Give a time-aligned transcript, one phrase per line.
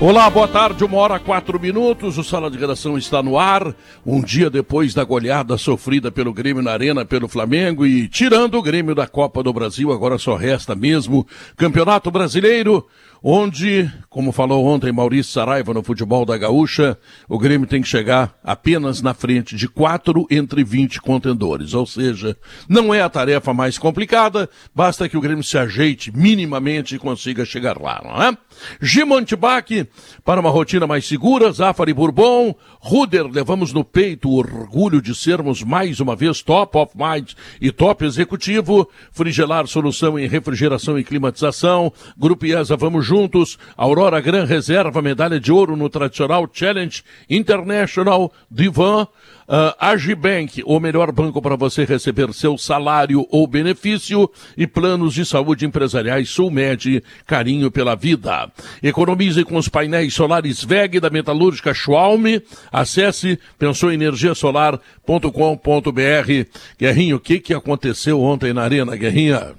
[0.00, 2.18] Olá, boa tarde, uma hora quatro minutos.
[2.18, 3.74] O Sala de Redação está no ar.
[4.06, 8.62] Um dia depois da goleada sofrida pelo Grêmio na Arena pelo Flamengo e tirando o
[8.62, 11.26] Grêmio da Copa do Brasil, agora só resta mesmo
[11.56, 12.86] Campeonato Brasileiro
[13.22, 16.96] onde, como falou ontem Maurício Saraiva no futebol da Gaúcha,
[17.28, 21.74] o Grêmio tem que chegar apenas na frente de quatro entre 20 contendores.
[21.74, 22.36] Ou seja,
[22.68, 27.44] não é a tarefa mais complicada, basta que o Grêmio se ajeite minimamente e consiga
[27.44, 28.36] chegar lá, não é?
[28.80, 29.86] Gimontibac,
[30.24, 35.62] para uma rotina mais segura, Zafari Bourbon, Ruder, levamos no peito o orgulho de sermos
[35.62, 41.92] mais uma vez top of mind e top executivo, Frigelar Solução em Refrigeração e Climatização,
[42.16, 43.58] Grupo IESA, vamos juntos.
[43.76, 49.08] Aurora Gran Reserva, medalha de ouro no tradicional Challenge International Divan.
[49.48, 55.24] Uh, Agibank, o melhor banco para você receber seu salário ou benefício e planos de
[55.24, 58.52] saúde empresariais Sulmed, carinho pela vida.
[58.82, 62.26] Economize com os painéis solares VEG da metalúrgica Schwalm.
[62.70, 66.58] Acesse pensouenergiasolar.com.br.
[66.78, 69.54] Guerrinho, o que, que aconteceu ontem na Arena, Guerrinha?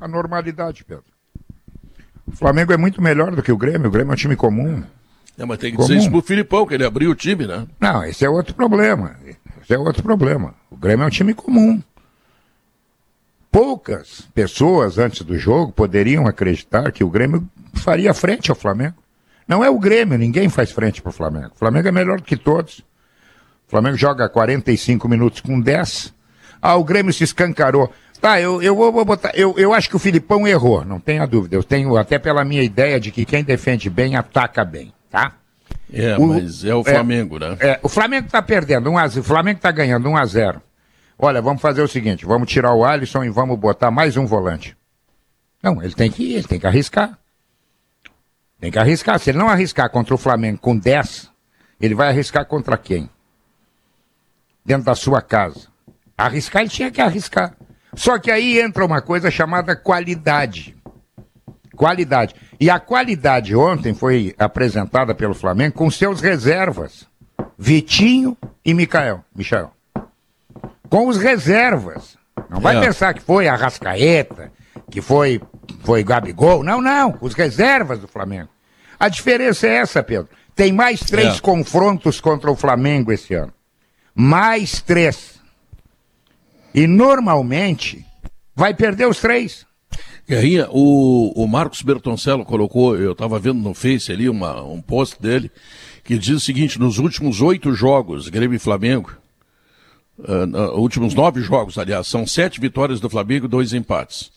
[0.00, 1.13] A normalidade, Pedro.
[2.26, 3.88] O Flamengo é muito melhor do que o Grêmio.
[3.88, 4.82] O Grêmio é um time comum.
[5.36, 5.88] É, mas tem que comum.
[5.88, 7.66] dizer isso pro Filipão, que ele abriu o time, né?
[7.80, 9.16] Não, esse é outro problema.
[9.62, 10.54] Esse é outro problema.
[10.70, 11.82] O Grêmio é um time comum.
[13.50, 18.96] Poucas pessoas antes do jogo poderiam acreditar que o Grêmio faria frente ao Flamengo.
[19.46, 21.52] Não é o Grêmio, ninguém faz frente para o Flamengo.
[21.54, 22.80] O Flamengo é melhor do que todos.
[23.66, 26.12] O Flamengo joga 45 minutos com 10.
[26.60, 27.92] Ah, o Grêmio se escancarou.
[28.24, 29.32] Tá, eu, eu vou botar.
[29.34, 31.56] Eu, eu acho que o Filipão errou, não tenha dúvida.
[31.56, 35.34] Eu tenho até pela minha ideia de que quem defende bem ataca bem, tá?
[35.92, 37.56] É, o, mas é o Flamengo, é, né?
[37.60, 40.62] É, o Flamengo tá perdendo, um a, o Flamengo tá ganhando 1 a 0
[41.18, 44.74] Olha, vamos fazer o seguinte: vamos tirar o Alisson e vamos botar mais um volante.
[45.62, 47.18] Não, ele tem que ir, ele tem que arriscar.
[48.58, 49.18] Tem que arriscar.
[49.18, 51.30] Se ele não arriscar contra o Flamengo com 10,
[51.78, 53.10] ele vai arriscar contra quem?
[54.64, 55.68] Dentro da sua casa.
[56.16, 57.54] Arriscar, ele tinha que arriscar.
[57.96, 60.76] Só que aí entra uma coisa chamada qualidade.
[61.76, 62.34] Qualidade.
[62.58, 67.06] E a qualidade ontem foi apresentada pelo Flamengo com seus reservas.
[67.58, 69.72] Vitinho e Micael, Michel.
[70.88, 72.16] Com os reservas.
[72.48, 72.80] Não vai é.
[72.80, 74.52] pensar que foi a Rascaeta,
[74.90, 75.40] que foi,
[75.82, 76.62] foi Gabigol.
[76.62, 77.16] Não, não.
[77.20, 78.48] Os reservas do Flamengo.
[78.98, 80.28] A diferença é essa, Pedro.
[80.54, 81.40] Tem mais três é.
[81.40, 83.52] confrontos contra o Flamengo esse ano.
[84.14, 85.33] Mais três.
[86.74, 88.04] E normalmente
[88.54, 89.64] vai perder os três.
[90.28, 95.20] Guerrinha, o, o Marcos Bertoncello colocou, eu estava vendo no Face ali uma, um post
[95.20, 95.50] dele,
[96.02, 99.12] que diz o seguinte: nos últimos oito jogos, Grêmio e Flamengo,
[100.18, 104.32] uh, últimos nove jogos, aliás, são sete vitórias do Flamengo e dois empates.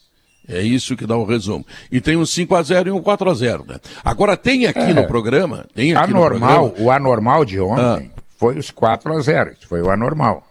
[0.47, 1.65] É isso que dá o um resumo.
[1.91, 3.79] E tem um 5 a 0 e um 4 a 0 né?
[4.03, 5.65] Agora tem aqui é, no programa.
[5.75, 8.21] Tem aqui anormal, no programa, o anormal de ontem ah.
[8.37, 10.47] foi os 4 a 0 Isso foi o anormal.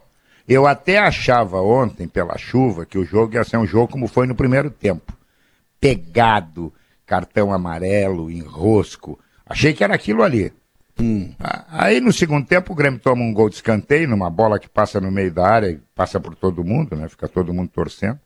[0.49, 4.27] Eu até achava ontem, pela chuva, que o jogo ia ser um jogo como foi
[4.27, 5.13] no primeiro tempo.
[5.81, 6.73] Pegado,
[7.05, 9.19] cartão amarelo, enrosco.
[9.45, 10.53] Achei que era aquilo ali.
[10.99, 11.35] Hum.
[11.69, 15.01] Aí no segundo tempo o Grêmio toma um gol de escanteio, numa bola que passa
[15.01, 17.09] no meio da área passa por todo mundo, né?
[17.09, 18.19] Fica todo mundo torcendo.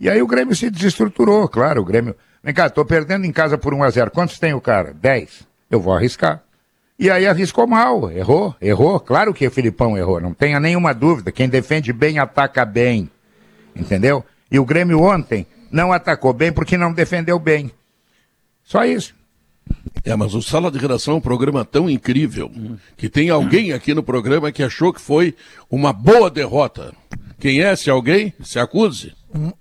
[0.00, 1.82] E aí o Grêmio se desestruturou, claro.
[1.82, 2.14] O Grêmio.
[2.42, 4.94] Vem cá, tô perdendo em casa por 1 a 0 Quantos tem o cara?
[4.94, 5.46] 10.
[5.70, 6.42] Eu vou arriscar.
[6.98, 8.98] E aí arriscou mal, errou, errou.
[8.98, 11.30] Claro que o Filipão errou, não tenha nenhuma dúvida.
[11.30, 13.08] Quem defende bem, ataca bem.
[13.76, 14.24] Entendeu?
[14.50, 17.70] E o Grêmio ontem não atacou bem porque não defendeu bem.
[18.64, 19.14] Só isso.
[20.04, 22.50] É, mas o Sala de Redação é um programa tão incrível
[22.96, 25.34] que tem alguém aqui no programa que achou que foi
[25.70, 26.92] uma boa derrota.
[27.38, 28.32] Quem é esse alguém?
[28.42, 29.12] Se acuse.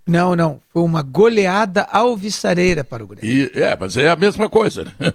[0.07, 0.59] Não, não.
[0.73, 3.29] Foi uma goleada alvissareira para o Grêmio.
[3.29, 5.13] E, é, mas é a mesma coisa, né?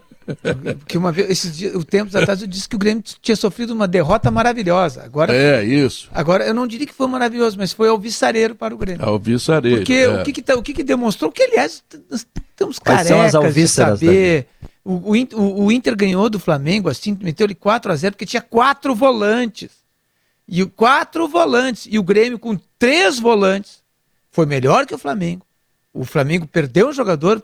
[0.79, 3.73] Porque uma vez, esses dias, o tempos atrás, eu disse que o Grêmio tinha sofrido
[3.73, 5.03] uma derrota maravilhosa.
[5.03, 6.09] Agora, é, isso.
[6.13, 9.05] Agora, eu não diria que foi maravilhoso, mas foi alvissareiro para o Grêmio.
[9.05, 9.79] Alvissareiro.
[9.79, 10.09] Porque é.
[10.09, 11.31] o, que, que, tá, o que, que demonstrou?
[11.31, 14.47] Que, aliás, estamos carecas de saber.
[14.85, 18.95] O, o, o, Inter ganhou do Flamengo, assim, meteu-lhe 4 a 0 porque tinha quatro
[18.95, 19.71] volantes.
[20.49, 21.87] E quatro volantes.
[21.91, 23.81] E o Grêmio, com três volantes,
[24.31, 25.47] foi melhor que o Flamengo.
[25.95, 27.43] O Flamengo perdeu um jogador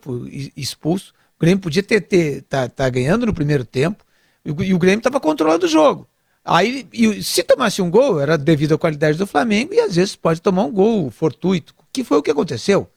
[0.57, 1.15] expulso.
[1.39, 4.05] O Grêmio podia ter, ter tá, tá ganhando no primeiro tempo
[4.45, 6.09] e o, Grêmio estava controlando o jogo.
[6.45, 10.17] Aí, e, se tomasse um gol, era devido à qualidade do Flamengo e às vezes
[10.17, 12.91] pode tomar um gol fortuito, que foi o que aconteceu,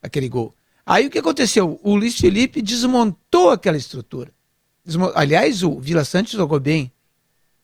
[0.00, 0.54] aquele gol.
[0.86, 1.80] Aí o que aconteceu?
[1.82, 4.30] O Luiz Felipe desmontou aquela estrutura.
[5.14, 6.92] Aliás, o Vila Santos jogou bem.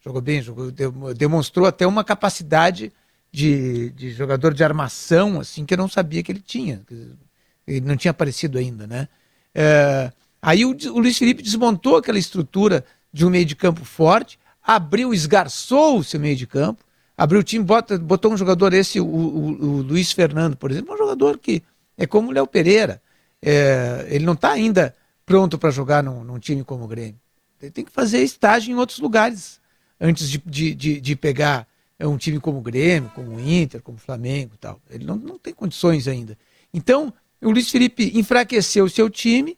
[0.04, 0.72] Jogou bem, jogou,
[1.14, 2.92] demonstrou até uma capacidade
[3.30, 6.82] de, de jogador de armação, assim, que eu não sabia que ele tinha.
[7.66, 9.08] Ele não tinha aparecido ainda, né?
[9.58, 10.12] É,
[10.42, 15.14] aí o, o Luiz Felipe desmontou aquela estrutura de um meio de campo forte, abriu,
[15.14, 16.84] esgarçou o seu meio de campo,
[17.16, 20.94] abriu o time, bota, botou um jogador esse, o, o, o, Luiz Fernando, por exemplo,
[20.94, 21.62] um jogador que
[21.96, 23.00] é como o Léo Pereira.
[23.40, 24.94] É, ele não está ainda
[25.24, 27.18] pronto para jogar num, num, time como o Grêmio.
[27.62, 29.58] Ele tem que fazer estágio em outros lugares
[29.98, 31.66] antes de, de, de, de pegar
[31.98, 34.78] um time como o Grêmio, como o Inter, como o Flamengo e tal.
[34.90, 36.36] Ele não, não tem condições ainda.
[36.74, 37.10] Então,
[37.42, 39.56] o Luiz Felipe enfraqueceu o seu time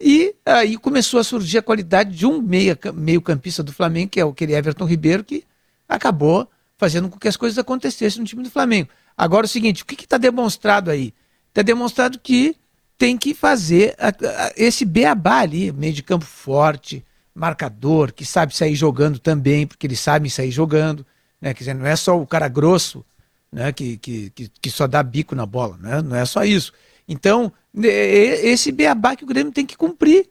[0.00, 4.20] e aí começou a surgir a qualidade de um meia, meio campista do Flamengo, que
[4.20, 5.44] é aquele Everton Ribeiro, que
[5.88, 8.88] acabou fazendo com que as coisas acontecessem no time do Flamengo.
[9.16, 11.12] Agora o seguinte, o que está demonstrado aí?
[11.48, 12.56] Está demonstrado que
[12.96, 17.04] tem que fazer a, a, esse beabá ali, meio de campo forte,
[17.34, 21.04] marcador, que sabe sair jogando também, porque eles sabem sair jogando.
[21.40, 21.52] Né?
[21.52, 23.04] Quer dizer, não é só o cara grosso
[23.50, 23.72] né?
[23.72, 26.02] que, que, que, que só dá bico na bola, né?
[26.02, 26.72] não é só isso.
[27.08, 30.28] Então, esse beabá que o Grêmio tem que cumprir,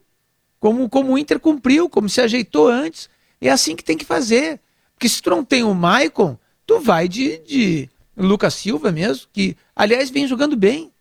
[0.60, 3.10] como, como o Inter cumpriu, como se ajeitou antes,
[3.42, 4.60] é assim que tem que fazer.
[4.94, 9.56] Porque se tu não tem o Maicon, tu vai de, de Lucas Silva mesmo, que,
[9.76, 10.92] aliás, vem jogando bem.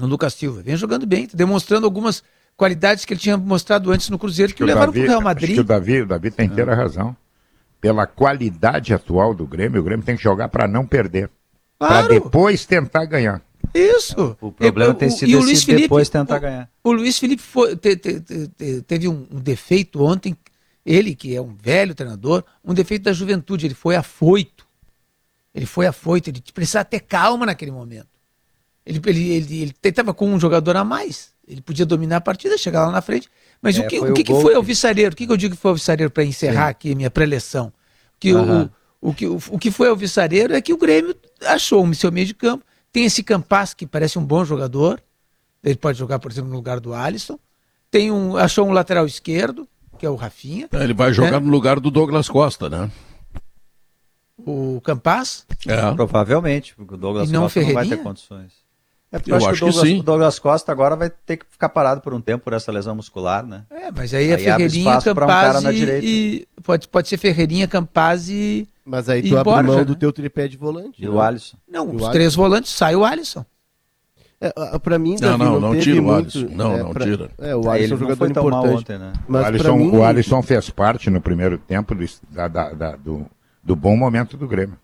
[0.00, 2.22] O Lucas Silva vem jogando bem, tá demonstrando algumas
[2.56, 5.20] qualidades que ele tinha mostrado antes no Cruzeiro, que, que o levaram para o Real
[5.20, 5.50] Madrid.
[5.50, 6.76] Acho que o Davi, o Davi tem inteira ah.
[6.76, 7.16] razão.
[7.80, 11.30] Pela qualidade atual do Grêmio, o Grêmio tem que jogar para não perder.
[11.78, 11.94] Claro.
[11.94, 13.40] Para depois tentar ganhar.
[13.74, 14.36] Isso.
[14.40, 16.70] O problema tem sido e o Luiz Felipe, depois tentar o, ganhar.
[16.82, 20.36] O Luiz Felipe foi, te, te, te, teve um, um, defeito ontem,
[20.84, 24.66] ele que é um velho treinador, um defeito da juventude, ele foi afoito.
[25.54, 28.08] Ele foi afoito, ele precisava ter calma naquele momento.
[28.86, 31.30] Ele ele ele estava com um jogador a mais.
[31.46, 33.28] Ele podia dominar a partida, chegar lá na frente.
[33.60, 35.12] Mas é, o que, o que, que foi ao Viçareiro?
[35.12, 36.70] O que, que eu digo que foi ao Viçareiro para encerrar Sim.
[36.70, 37.72] aqui minha preleção?
[38.20, 38.68] Que uhum.
[39.00, 41.14] o, o, que, o, o que foi ao Viçareiro é que o Grêmio
[41.44, 42.64] achou um seu meio de campo.
[42.92, 45.02] Tem esse Campas que parece um bom jogador.
[45.62, 47.38] Ele pode jogar, por exemplo, no lugar do Alisson.
[47.90, 49.66] Tem um, achou um lateral esquerdo,
[49.98, 50.68] que é o Rafinha.
[50.72, 51.38] É, ele vai jogar né?
[51.40, 52.90] no lugar do Douglas Costa, né?
[54.38, 55.44] O Campas?
[55.66, 55.92] É.
[55.92, 58.52] Provavelmente, porque o Douglas Costa não vai ter condições.
[59.10, 61.38] É porque eu, eu acho, que, o Douglas, que o Douglas Costa agora vai ter
[61.38, 63.64] que ficar parado por um tempo por essa lesão muscular, né?
[63.70, 67.66] É, mas aí, é aí é Ferreirinha, Campaz um e, e, pode, pode ser Ferreirinha,
[67.66, 69.84] Campaz e Mas aí tu abre Borja, mão né?
[69.84, 71.04] do teu tripé de volante.
[71.04, 71.58] E o Alisson.
[71.68, 73.44] Não, os três volantes, sai o Alisson.
[74.40, 76.48] É, pra mim, Davi, não, não, não, não tira o Alisson.
[76.50, 77.30] Não, é, não pra, tira.
[77.38, 78.74] É, o Alisson é um jogador importante.
[78.74, 79.12] Ontem, né?
[79.28, 79.90] Mas o, Alisson, mim...
[79.90, 83.26] o Alisson fez parte no primeiro tempo do, da, da, da, do,
[83.62, 84.78] do bom momento do Grêmio.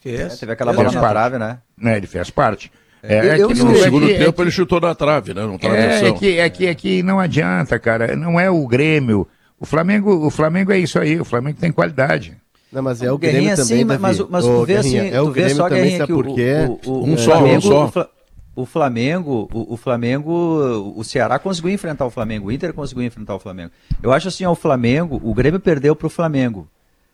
[0.00, 0.20] Fez.
[0.20, 1.58] É, teve aquela bola na trave, né?
[1.76, 1.98] né?
[1.98, 2.72] Ele fez parte.
[3.02, 5.42] É, é que no segundo é que, tempo ele chutou na trave, né?
[5.42, 8.16] Não é, é, que, é, que, é que não adianta, cara.
[8.16, 9.26] Não é o Grêmio.
[9.58, 11.20] O Flamengo, o Flamengo é isso aí.
[11.20, 12.40] O Flamengo tem qualidade.
[12.72, 15.30] Não, mas é o, o Grêmio também, sim, mas, mas tu vê assim, é o
[15.30, 16.54] Grêmio só também, sabe por quê?
[16.84, 18.10] O, o, um só, Flamengo, um só.
[18.54, 23.34] O Flamengo, o, o, Flamengo, o Ceará conseguiu enfrentar o Flamengo, o Inter conseguiu enfrentar
[23.34, 23.70] o Flamengo.
[24.02, 26.68] Eu acho assim, o Flamengo, o Grêmio perdeu para o Flamengo,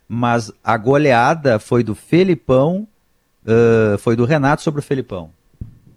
[0.09, 2.87] mas a goleada foi do Felipão,
[3.45, 5.31] uh, foi do Renato sobre o Felipão.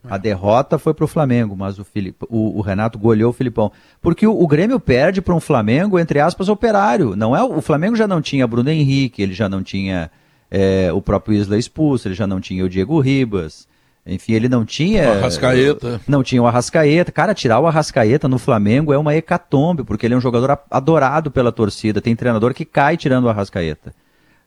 [0.07, 3.71] A derrota foi para o Flamengo, mas o, Filipe, o, o, Renato goleou o Filipão.
[4.01, 7.15] Porque o, o Grêmio perde para um Flamengo, entre aspas, operário.
[7.15, 10.09] Não é O Flamengo já não tinha Bruno Henrique, ele já não tinha
[10.49, 13.67] é, o próprio Isla expulso, ele já não tinha o Diego Ribas.
[14.05, 15.09] Enfim, ele não tinha.
[15.09, 16.01] O Arrascaeta.
[16.07, 17.11] Não tinha o Arrascaeta.
[17.11, 21.29] Cara, tirar o Arrascaeta no Flamengo é uma hecatombe, porque ele é um jogador adorado
[21.29, 22.01] pela torcida.
[22.01, 23.93] Tem treinador que cai tirando o Arrascaeta.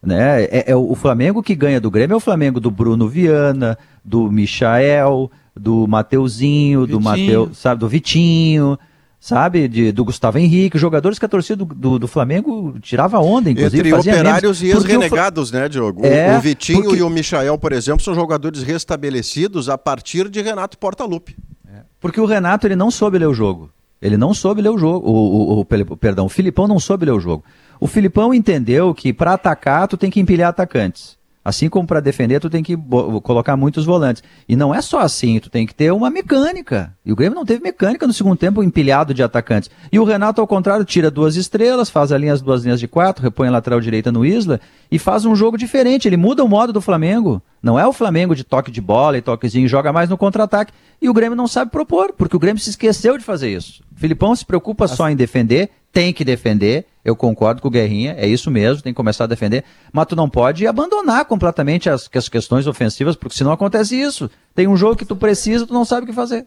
[0.02, 0.44] Né?
[0.44, 4.32] É, é o Flamengo que ganha do Grêmio, é o Flamengo do Bruno Viana, do
[4.32, 8.78] Michael, do Mateuzinho, do Mateu, sabe, do Vitinho,
[9.20, 13.50] sabe, de, do Gustavo Henrique, jogadores que a torcida do, do, do Flamengo tirava onda,
[13.50, 13.88] inclusive.
[13.88, 16.04] Entre operários menos, e ex-renegados, né, Diogo?
[16.04, 16.98] É, o Vitinho porque...
[16.98, 21.36] e o Michael, por exemplo, são jogadores restabelecidos a partir de Renato Portaluppi.
[21.68, 23.70] É, porque o Renato ele não soube ler o jogo.
[24.00, 25.08] Ele não soube ler o jogo.
[25.08, 25.64] O, o, o,
[25.96, 27.44] perdão, o Filipão não soube ler o jogo.
[27.78, 31.16] O Filipão entendeu que para atacar tu tem que empilhar atacantes.
[31.44, 32.76] Assim como para defender, tu tem que
[33.22, 34.22] colocar muitos volantes.
[34.48, 36.96] E não é só assim, tu tem que ter uma mecânica.
[37.04, 39.68] E o Grêmio não teve mecânica no segundo tempo empilhado de atacantes.
[39.90, 43.24] E o Renato, ao contrário, tira duas estrelas, faz ali as duas linhas de quatro,
[43.24, 46.06] repõe a lateral direita no Isla e faz um jogo diferente.
[46.06, 47.42] Ele muda o modo do Flamengo.
[47.62, 50.72] Não é o Flamengo de toque de bola e toquezinho, joga mais no contra-ataque.
[51.00, 53.82] E o Grêmio não sabe propor, porque o Grêmio se esqueceu de fazer isso.
[53.94, 56.86] O Filipão se preocupa só em defender, tem que defender.
[57.04, 59.64] Eu concordo com o Guerrinha, é isso mesmo, tem que começar a defender.
[59.92, 64.28] Mas tu não pode abandonar completamente as, as questões ofensivas, porque senão acontece isso.
[64.54, 66.46] Tem um jogo que tu precisa, tu não sabe o que fazer.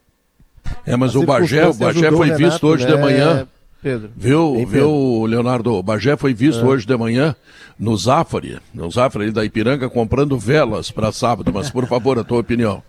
[0.86, 3.48] É, mas o Bagé, o Bagé foi Renato, visto hoje né, de manhã.
[3.86, 4.10] Pedro.
[4.18, 5.72] Viu, viu, Leonardo?
[5.76, 6.68] O Bagé foi visto é.
[6.68, 7.36] hoje de manhã
[7.78, 11.54] no Zafari, no Zafari da Ipiranga, comprando velas para sábado.
[11.54, 12.82] Mas, por favor, a tua opinião.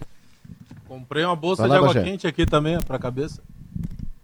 [0.88, 2.02] Comprei uma bolsa lá, de água Bagé.
[2.02, 3.42] quente aqui também, para a cabeça.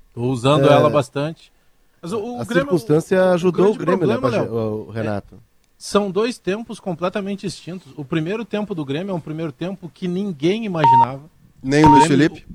[0.09, 0.73] Estou usando é...
[0.73, 1.53] ela bastante.
[2.01, 5.35] Mas o, o a Grêmio, circunstância ajudou o, o Grêmio, né, problema, né, o Renato?
[5.35, 5.39] É,
[5.77, 7.93] são dois tempos completamente distintos.
[7.99, 11.21] O primeiro tempo do Grêmio é um primeiro tempo que ninguém imaginava.
[11.63, 12.47] Nem o, o Luiz Grêmio, Felipe?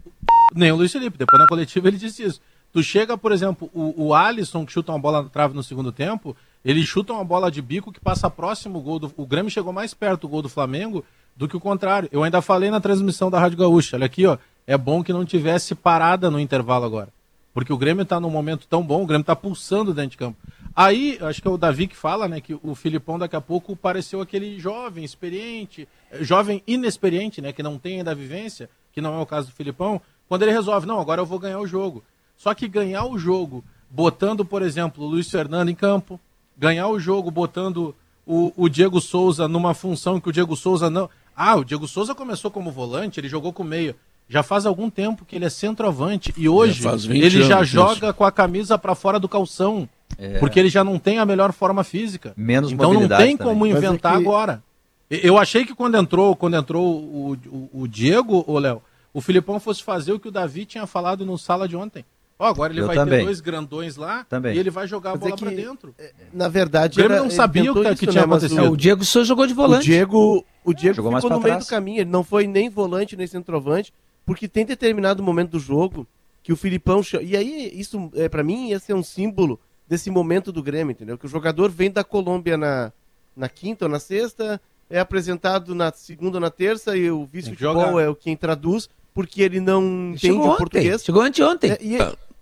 [0.55, 1.19] Nem o Luiz Felipe.
[1.19, 2.41] Depois na coletiva ele disse isso.
[2.77, 5.91] Tu chega, por exemplo, o, o Alisson que chuta uma bola na trave no segundo
[5.91, 9.11] tempo, ele chuta uma bola de bico que passa próximo o gol do.
[9.17, 11.03] O Grêmio chegou mais perto do gol do Flamengo
[11.35, 12.07] do que o contrário.
[12.11, 13.95] Eu ainda falei na transmissão da Rádio Gaúcha.
[13.95, 14.37] Olha aqui, ó.
[14.67, 17.09] É bom que não tivesse parada no intervalo agora.
[17.51, 20.37] Porque o Grêmio está num momento tão bom, o Grêmio está pulsando dentro de campo.
[20.75, 23.75] Aí, acho que é o Davi que fala, né, que o Filipão daqui a pouco
[23.75, 25.87] pareceu aquele jovem, experiente,
[26.21, 29.55] jovem inexperiente, né, que não tem ainda a vivência, que não é o caso do
[29.55, 32.03] Filipão, quando ele resolve, não, agora eu vou ganhar o jogo.
[32.37, 36.19] Só que ganhar o jogo botando, por exemplo, o Luiz Fernando em campo,
[36.57, 41.09] ganhar o jogo botando o, o Diego Souza numa função que o Diego Souza não.
[41.35, 43.95] Ah, o Diego Souza começou como volante, ele jogou com meio.
[44.29, 48.25] Já faz algum tempo que ele é centroavante e hoje já ele já joga com
[48.25, 49.87] a camisa para fora do calção.
[50.17, 50.39] É.
[50.39, 52.33] Porque ele já não tem a melhor forma física.
[52.35, 53.71] Menos Então não tem como também.
[53.71, 54.23] inventar é que...
[54.23, 54.63] agora.
[55.09, 58.81] Eu achei que quando entrou, quando entrou o, o, o Diego, o Léo,
[59.13, 62.03] o Filipão fosse fazer o que o Davi tinha falado no sala de ontem.
[62.39, 63.19] Ó, oh, agora ele Eu vai também.
[63.19, 64.55] ter dois grandões lá também.
[64.55, 65.95] e ele vai jogar a bola é que, pra dentro.
[65.97, 68.71] É, na verdade, o Grêmio não sabia o que, que tinha né, acontecido.
[68.71, 69.81] O Diego só jogou de volante.
[69.81, 71.55] O Diego, o Diego jogou ficou no trás.
[71.55, 73.91] meio do caminho, ele não foi nem volante nem centroavante,
[74.23, 76.07] porque tem determinado momento do jogo
[76.43, 77.01] que o Filipão.
[77.23, 81.17] E aí, isso, é, para mim, ia ser um símbolo desse momento do Grêmio, entendeu?
[81.17, 82.91] Que o jogador vem da Colômbia na,
[83.35, 87.99] na quinta ou na sexta, é apresentado na segunda ou na terça, e o vice-futebol
[87.99, 91.03] é o quem traduz, porque ele não entende o português.
[91.03, 91.71] Chegou anteontem.
[91.71, 91.97] É, e,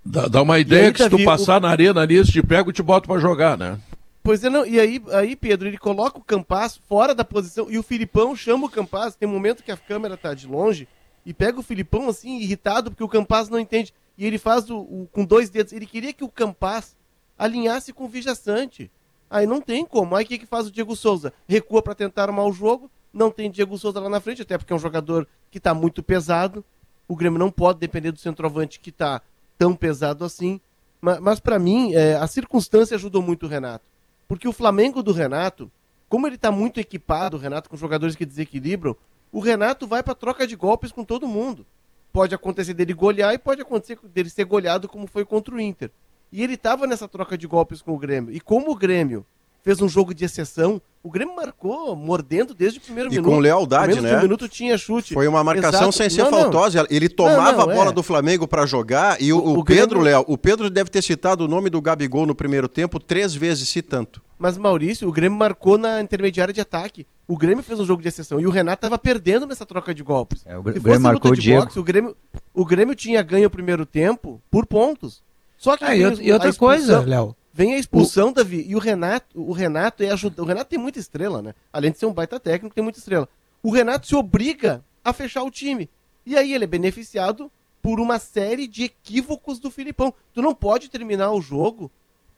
[0.05, 1.59] Dá, dá uma ideia que se tu passar o...
[1.61, 3.79] na arena ali, te pego e te boto pra jogar, né?
[4.21, 4.65] Pois é, não.
[4.65, 8.67] E aí, aí, Pedro, ele coloca o Campas fora da posição e o Filipão chama
[8.67, 9.15] o Campas.
[9.15, 10.87] Tem um momento que a câmera tá de longe
[11.25, 13.93] e pega o Filipão assim, irritado, porque o Campas não entende.
[14.17, 15.73] E ele faz o, o com dois dedos.
[15.73, 16.95] Ele queria que o Campas
[17.37, 18.91] alinhasse com o Vijaçante.
[19.29, 20.15] Aí não tem como.
[20.15, 21.33] Aí o que, que faz o Diego Souza?
[21.47, 22.89] Recua para tentar armar o jogo.
[23.11, 26.03] Não tem Diego Souza lá na frente, até porque é um jogador que está muito
[26.03, 26.63] pesado.
[27.07, 29.21] O Grêmio não pode depender do centroavante que está
[29.57, 30.59] tão pesado assim.
[31.01, 33.85] Mas, mas para mim, é, a circunstância ajudou muito o Renato.
[34.27, 35.71] Porque o Flamengo do Renato,
[36.09, 38.95] como ele está muito equipado, o Renato, com jogadores que desequilibram,
[39.31, 41.65] o Renato vai para troca de golpes com todo mundo.
[42.11, 45.91] Pode acontecer dele golear e pode acontecer dele ser goleado como foi contra o Inter.
[46.31, 48.33] E ele estava nessa troca de golpes com o Grêmio.
[48.33, 49.25] E como o Grêmio
[49.65, 50.79] fez um jogo de exceção.
[51.03, 53.27] O Grêmio marcou mordendo desde o primeiro e minuto.
[53.27, 54.19] E com lealdade, né?
[54.19, 55.13] Um minuto tinha chute.
[55.15, 55.91] Foi uma marcação Exato.
[55.93, 56.83] sem ser não, faltosa.
[56.83, 56.87] Não.
[56.89, 57.93] Ele tomava não, não, a bola é.
[57.93, 60.03] do Flamengo para jogar e o, o, o Pedro, Grêmio...
[60.03, 63.67] Léo, o Pedro deve ter citado o nome do Gabigol no primeiro tempo três vezes,
[63.67, 64.21] se tanto.
[64.37, 67.07] Mas Maurício, o Grêmio marcou na intermediária de ataque.
[67.27, 70.03] O Grêmio fez um jogo de exceção e o Renato estava perdendo nessa troca de
[70.03, 70.43] golpes.
[70.45, 71.63] É, o Grêmio marcou o Diego.
[71.63, 72.15] Boxe, o Grêmio,
[72.53, 75.23] o Grêmio tinha ganho o primeiro tempo por pontos.
[75.57, 78.33] Só que ah, e, outra coisa, Léo, Vem a expulsão, o...
[78.33, 81.55] Davi, e o Renato, o Renato é ajuda, o Renato tem muita estrela, né?
[81.71, 83.29] Além de ser um baita técnico, tem muita estrela.
[83.63, 85.89] O Renato se obriga a fechar o time.
[86.25, 87.49] E aí ele é beneficiado
[87.81, 90.13] por uma série de equívocos do Filipão.
[90.33, 91.89] Tu não pode terminar o jogo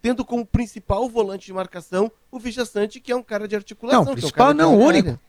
[0.04, 4.06] tendo como principal volante de marcação o Vijaçante, que é um cara de articulação.
[4.06, 5.20] Não, principal é um não, único.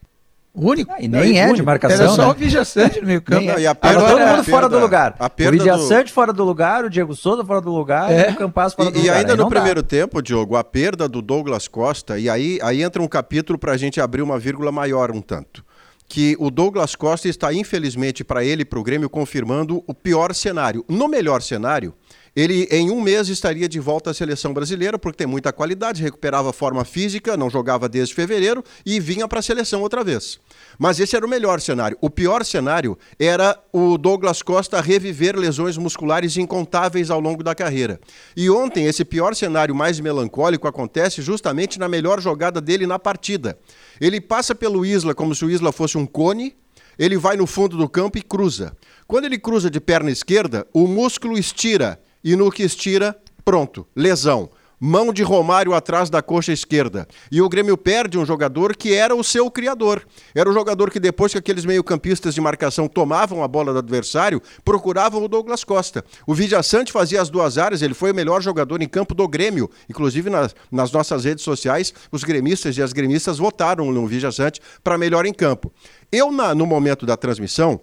[0.55, 0.91] Único.
[0.93, 1.57] Ah, e nem é único.
[1.57, 2.07] de marcação.
[2.07, 2.29] Era só né?
[2.29, 3.41] o Vijaçante no meio campo.
[3.43, 3.69] Nem, é.
[3.69, 5.15] Agora todo mundo fora do lugar.
[5.19, 6.15] A o Vijaçante do...
[6.15, 8.31] fora do lugar, o Diego Souza fora do lugar, é.
[8.31, 9.15] o Campas fora e, do lugar.
[9.15, 9.89] E ainda aí no primeiro dá.
[9.89, 13.77] tempo, Diogo, a perda do Douglas Costa, e aí, aí entra um capítulo para a
[13.77, 15.65] gente abrir uma vírgula maior um tanto.
[16.09, 20.35] Que o Douglas Costa está, infelizmente, para ele e para o Grêmio, confirmando o pior
[20.35, 20.83] cenário.
[20.89, 21.93] No melhor cenário,
[22.41, 26.53] ele, em um mês, estaria de volta à seleção brasileira, porque tem muita qualidade, recuperava
[26.53, 30.39] forma física, não jogava desde fevereiro e vinha para a seleção outra vez.
[30.79, 31.99] Mas esse era o melhor cenário.
[32.01, 37.99] O pior cenário era o Douglas Costa reviver lesões musculares incontáveis ao longo da carreira.
[38.37, 43.59] E ontem, esse pior cenário mais melancólico acontece justamente na melhor jogada dele na partida.
[44.01, 46.55] Ele passa pelo Isla como se o Isla fosse um cone,
[46.97, 48.77] ele vai no fundo do campo e cruza.
[49.09, 54.51] Quando ele cruza de perna esquerda, o músculo estira e no que estira, pronto, lesão.
[54.79, 57.09] Mão de Romário atrás da coxa esquerda.
[57.33, 60.07] E o Grêmio perde um jogador que era o seu criador.
[60.35, 64.43] Era o jogador que, depois que aqueles meio-campistas de marcação tomavam a bola do adversário,
[64.65, 66.05] procuravam o Douglas Costa.
[66.27, 69.71] O Sante fazia as duas áreas, ele foi o melhor jogador em campo do Grêmio.
[69.89, 74.99] Inclusive, nas, nas nossas redes sociais, os gremistas e as gremistas votaram no Sante para
[74.99, 75.73] melhor em campo.
[76.13, 77.81] Eu, na, no momento da transmissão,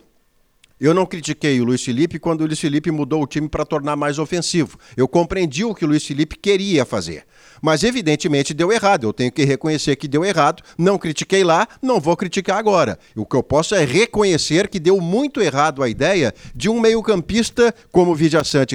[0.78, 3.96] Eu não critiquei o Luiz Felipe quando o Luiz Felipe mudou o time para tornar
[3.96, 4.78] mais ofensivo.
[4.98, 7.26] Eu compreendi o que o Luiz Felipe queria fazer.
[7.62, 9.08] Mas evidentemente deu errado.
[9.08, 10.64] Eu tenho que reconhecer que deu errado.
[10.78, 12.98] Não critiquei lá, não vou criticar agora.
[13.16, 17.74] O que eu posso é reconhecer que deu muito errado a ideia de um meio-campista
[17.92, 18.18] como o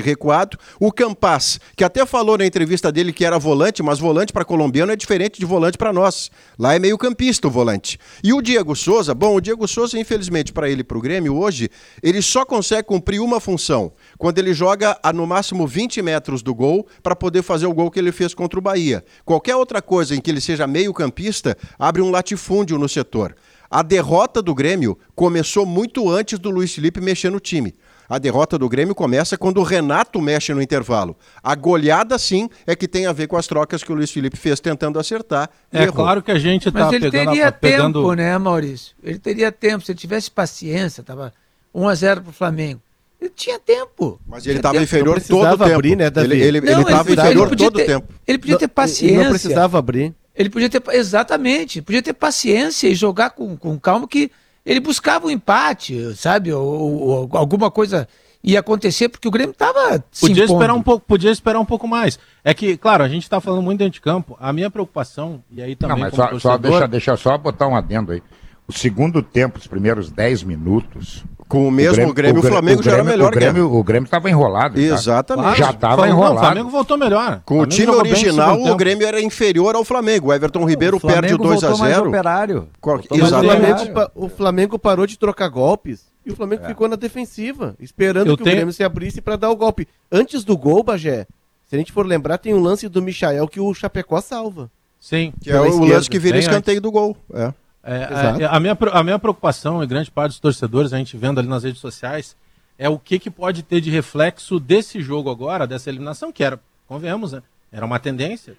[0.03, 4.45] recuado, o Campas, que até falou na entrevista dele que era volante, mas volante para
[4.45, 6.31] colombiano é diferente de volante para nós.
[6.59, 7.99] Lá é meio-campista o volante.
[8.23, 11.69] E o Diego Souza, bom, o Diego Souza, infelizmente para ele para o Grêmio hoje,
[12.03, 16.55] ele só consegue cumprir uma função, quando ele joga a no máximo 20 metros do
[16.55, 19.05] gol para poder fazer o gol que ele fez contra o Bahia.
[19.25, 23.35] Qualquer outra coisa em que ele seja meio-campista abre um latifúndio no setor.
[23.69, 27.75] A derrota do Grêmio começou muito antes do Luiz Felipe mexer no time.
[28.09, 31.17] A derrota do Grêmio começa quando o Renato mexe no intervalo.
[31.43, 34.37] A goleada, sim, é que tem a ver com as trocas que o Luiz Felipe
[34.37, 35.49] fez tentando acertar.
[35.73, 35.95] É errou.
[35.95, 38.01] claro que a gente está Mas ele teria a, pegando...
[38.01, 38.95] tempo, né, Maurício?
[39.03, 39.85] Ele teria tempo.
[39.85, 41.33] Se ele tivesse paciência, tava
[41.73, 42.81] 1 a 0 para o Flamengo.
[43.21, 44.19] Ele tinha tempo.
[44.27, 45.75] Mas ele estava inferior todo o tempo.
[45.75, 46.41] Abrir, né, Davi?
[46.41, 48.09] Ele estava inferior todo o tempo.
[48.27, 49.15] Ele podia ter paciência.
[49.15, 50.15] Ele não precisava abrir.
[50.35, 54.31] Ele podia ter, exatamente, podia ter paciência e jogar com, com calma que
[54.65, 56.53] ele buscava um empate, sabe?
[56.53, 58.09] Ou, ou, ou alguma coisa
[58.43, 62.19] ia acontecer porque o Grêmio estava podia esperar um pouco podia esperar um pouco mais
[62.43, 65.61] é que claro a gente está falando muito dentro de campo a minha preocupação e
[65.61, 66.41] aí também não, mas só, torcedor...
[66.41, 68.23] só deixa, deixa só botar um adendo aí
[68.67, 72.43] o segundo tempo os primeiros 10 minutos com o mesmo o Grêmio, o, Grêmio, o
[72.43, 74.81] Flamengo o Grêmio, já era melhor o Grêmio, O Grêmio estava enrolado.
[74.81, 75.59] Exatamente.
[75.59, 76.37] Já estava enrolado.
[76.37, 77.43] o Flamengo voltou melhor.
[77.45, 80.29] Com o, time original, o Grêmio era inferior ao Flamengo.
[80.29, 82.69] O Everton Ribeiro o perde 2 a 0 operário.
[83.11, 83.91] Exatamente.
[84.15, 86.69] O Flamengo parou de trocar golpes e o Flamengo é.
[86.69, 88.55] ficou na defensiva, esperando Eu que tenho...
[88.55, 89.89] o Grêmio se abrisse para dar o golpe.
[90.13, 91.27] Antes do gol, Bagé,
[91.67, 94.71] se a gente for lembrar, tem um lance do Michael que o Chapecó salva.
[95.01, 95.33] Sim.
[95.43, 97.17] Que é o lance que vira escanteio do gol.
[97.35, 97.53] É.
[97.83, 101.39] É, é, a, minha, a minha preocupação, e grande parte dos torcedores, a gente vendo
[101.39, 102.37] ali nas redes sociais,
[102.79, 106.61] é o que, que pode ter de reflexo desse jogo agora, dessa eliminação, que era,
[106.87, 107.43] convenhamos, né?
[107.73, 108.55] Era uma tendência.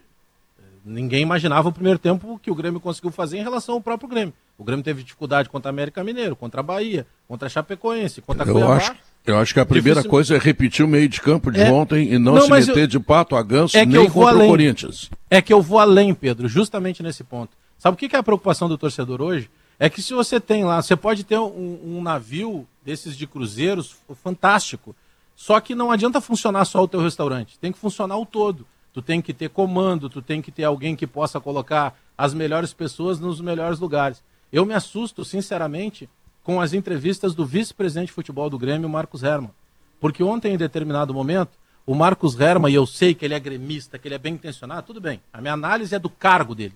[0.84, 4.34] Ninguém imaginava o primeiro tempo que o Grêmio conseguiu fazer em relação ao próprio Grêmio.
[4.58, 8.44] O Grêmio teve dificuldade contra a América Mineiro, contra a Bahia, contra a Chapecoense, contra
[8.44, 8.78] a eu Cuiabá.
[8.78, 11.72] Acho, eu acho que a primeira coisa é repetir o meio de campo de é,
[11.72, 14.48] ontem e não, não se meter eu, de pato a ganso é nem contra além,
[14.48, 15.10] o Corinthians.
[15.30, 17.56] É que eu vou além, Pedro, justamente nesse ponto.
[17.82, 19.50] Sabe o que é a preocupação do torcedor hoje?
[19.80, 23.98] É que se você tem lá, você pode ter um, um navio desses de cruzeiros
[24.22, 24.96] fantástico,
[25.36, 28.68] só que não adianta funcionar só o teu restaurante, tem que funcionar o todo.
[28.94, 32.72] Tu tem que ter comando, tu tem que ter alguém que possa colocar as melhores
[32.72, 34.22] pessoas nos melhores lugares.
[34.54, 36.08] Eu me assusto, sinceramente,
[36.44, 39.50] com as entrevistas do vice-presidente de futebol do Grêmio, Marcos Herman.
[40.00, 43.98] Porque ontem, em determinado momento, o Marcos Herman, e eu sei que ele é gremista,
[43.98, 45.20] que ele é bem intencionado, tudo bem.
[45.34, 46.76] A minha análise é do cargo dele.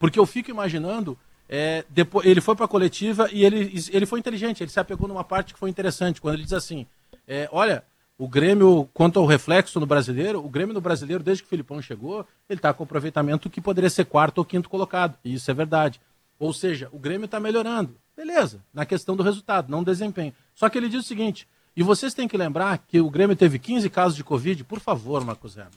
[0.00, 4.18] Porque eu fico imaginando, é, depois, ele foi para a coletiva e ele, ele foi
[4.18, 6.86] inteligente, ele se apegou numa parte que foi interessante, quando ele diz assim,
[7.28, 7.84] é, olha,
[8.16, 11.82] o Grêmio, quanto ao reflexo no brasileiro, o Grêmio no brasileiro, desde que o Filipão
[11.82, 15.18] chegou, ele está com aproveitamento que poderia ser quarto ou quinto colocado.
[15.22, 16.00] E isso é verdade.
[16.38, 17.94] Ou seja, o Grêmio está melhorando.
[18.16, 20.32] Beleza, na questão do resultado, não desempenho.
[20.54, 23.58] Só que ele diz o seguinte: e vocês têm que lembrar que o Grêmio teve
[23.58, 25.70] 15 casos de Covid, por favor, Marcos Zero.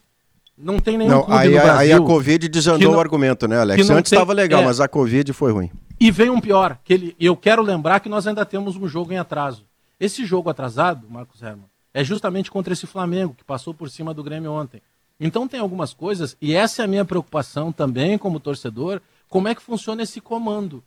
[0.57, 3.89] Não tem nenhum não, aí, aí, a Covid desandou não, o argumento, né, Alex?
[3.89, 5.71] Antes estava legal, é, mas a Covid foi ruim.
[5.99, 9.11] E vem um pior, que ele, eu quero lembrar que nós ainda temos um jogo
[9.11, 9.65] em atraso.
[9.99, 14.23] Esse jogo atrasado, Marcos Herman, é justamente contra esse Flamengo, que passou por cima do
[14.23, 14.81] Grêmio ontem.
[15.19, 19.55] Então tem algumas coisas, e essa é a minha preocupação também como torcedor, como é
[19.55, 20.83] que funciona esse comando.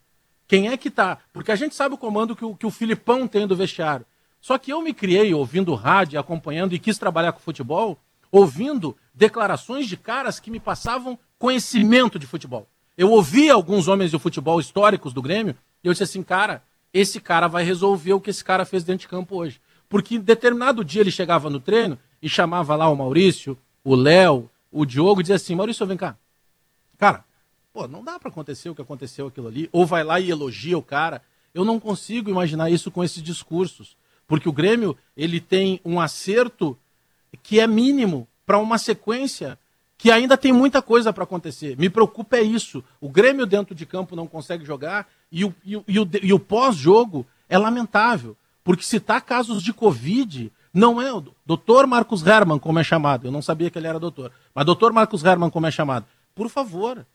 [0.47, 1.19] Quem é que tá?
[1.33, 4.07] Porque a gente sabe o comando que o, que o Filipão tem do vestiário.
[4.41, 7.99] Só que eu me criei ouvindo rádio, acompanhando e quis trabalhar com futebol,
[8.31, 12.69] ouvindo declarações de caras que me passavam conhecimento de futebol.
[12.97, 16.63] Eu ouvia alguns homens de futebol históricos do Grêmio e eu disse assim, cara,
[16.93, 19.61] esse cara vai resolver o que esse cara fez dentro de campo hoje.
[19.89, 24.51] Porque em determinado dia ele chegava no treino e chamava lá o Maurício, o Léo,
[24.73, 26.17] o Diogo e dizia assim, Maurício, vem cá.
[26.99, 27.25] Cara,
[27.73, 29.69] pô, não dá para acontecer o que aconteceu aquilo ali.
[29.71, 31.23] Ou vai lá e elogia o cara.
[31.55, 33.97] Eu não consigo imaginar isso com esses discursos.
[34.27, 36.77] Porque o Grêmio, ele tem um acerto
[37.47, 39.57] que é mínimo para uma sequência
[39.97, 41.79] que ainda tem muita coisa para acontecer.
[41.79, 42.83] Me preocupa é isso.
[43.01, 46.41] O Grêmio dentro de campo não consegue jogar e o, e e o, e o
[46.41, 48.37] pós-jogo é lamentável.
[48.65, 53.29] Porque citar casos de Covid não é o doutor Marcos Herman, como é chamado.
[53.29, 54.33] Eu não sabia que ele era doutor.
[54.53, 56.05] Mas doutor Marcos Herman, como é chamado.
[56.35, 57.07] Por favor,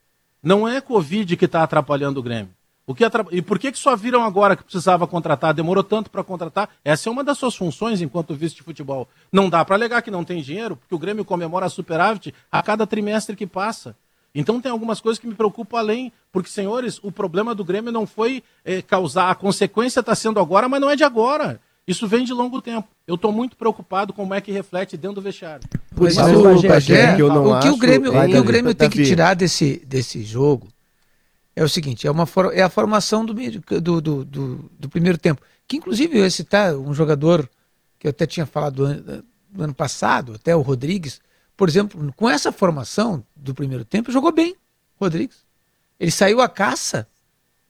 [0.41, 2.53] não é Covid que está atrapalhando o Grêmio.
[2.91, 3.25] O que atra...
[3.31, 5.53] E por que, que só viram agora que precisava contratar?
[5.53, 6.69] Demorou tanto para contratar?
[6.83, 9.07] Essa é uma das suas funções enquanto vice de futebol.
[9.31, 12.61] Não dá para alegar que não tem dinheiro, porque o Grêmio comemora a superávit a
[12.61, 13.95] cada trimestre que passa.
[14.35, 18.05] Então tem algumas coisas que me preocupam além, porque, senhores, o problema do Grêmio não
[18.05, 21.61] foi é, causar, a consequência está sendo agora, mas não é de agora.
[21.87, 22.89] Isso vem de longo tempo.
[23.07, 25.67] Eu estou muito preocupado com como é que reflete dentro do vestiário.
[25.97, 29.33] Mas, mas o, Bagé, o que o Grêmio, o que o Grêmio tem que tirar
[29.33, 30.67] desse, desse jogo
[31.55, 35.41] é o seguinte, é, uma é a formação do, do, do, do, do primeiro tempo.
[35.67, 37.49] Que inclusive eu ia citar um jogador
[37.99, 41.19] que eu até tinha falado do, do ano passado, até o Rodrigues,
[41.55, 44.55] por exemplo, com essa formação do primeiro tempo, jogou bem,
[44.99, 45.45] Rodrigues.
[45.99, 47.07] Ele saiu à caça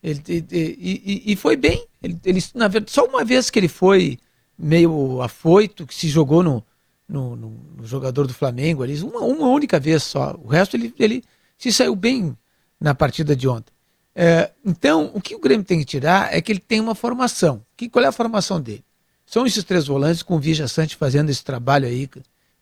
[0.01, 1.85] ele, e, e, e, foi bem.
[2.01, 4.17] Ele, ele, na verdade, só uma vez que ele foi
[4.57, 6.63] meio afoito, que se jogou no,
[7.07, 10.35] no, no, no jogador do Flamengo ali, uma, uma, única vez só.
[10.41, 11.23] O resto ele, ele
[11.57, 12.35] se saiu bem
[12.81, 13.71] na partida de ontem.
[14.15, 17.63] É, então, o que o Grêmio tem que tirar é que ele tem uma formação.
[17.77, 18.83] Que, qual é a formação dele?
[19.25, 22.09] São esses três volantes com o Vija Sante fazendo esse trabalho aí,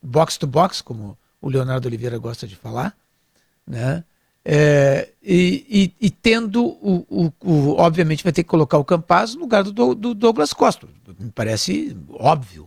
[0.00, 2.94] box to box, como o Leonardo Oliveira gosta de falar,
[3.66, 4.04] né?
[4.44, 9.34] É, e, e, e, tendo, o, o, o, obviamente, vai ter que colocar o Campaz
[9.34, 10.86] no lugar do, do, Douglas Costa.
[11.18, 12.66] Me parece óbvio.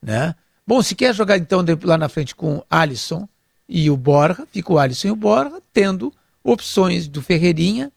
[0.00, 0.34] Né?
[0.66, 3.28] Bom, se quer jogar então lá na frente com Alisson
[3.68, 7.92] e o Borja, fica o Alisson e o Borja, tendo opções do Ferreirinha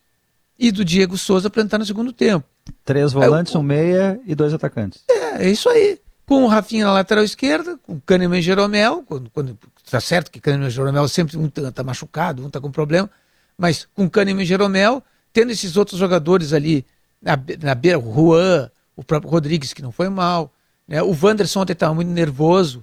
[0.57, 2.45] e do Diego Souza para entrar no segundo tempo.
[2.85, 5.03] Três volantes, um meia e dois atacantes.
[5.09, 5.99] É, é isso aí.
[6.25, 9.57] Com o Rafinha na lateral esquerda, com o Kahneman e Jeromel, quando, quando
[9.91, 13.09] Tá certo que Kahneman e Jeromel sempre um tá, tá machucado, um tá com problema,
[13.57, 16.85] mas com Kahneman e Jeromel, tendo esses outros jogadores ali
[17.21, 20.53] na, na beira, o Juan, o próprio Rodrigues, que não foi mal,
[20.87, 21.03] né?
[21.03, 22.81] o Wanderson ontem estava muito nervoso,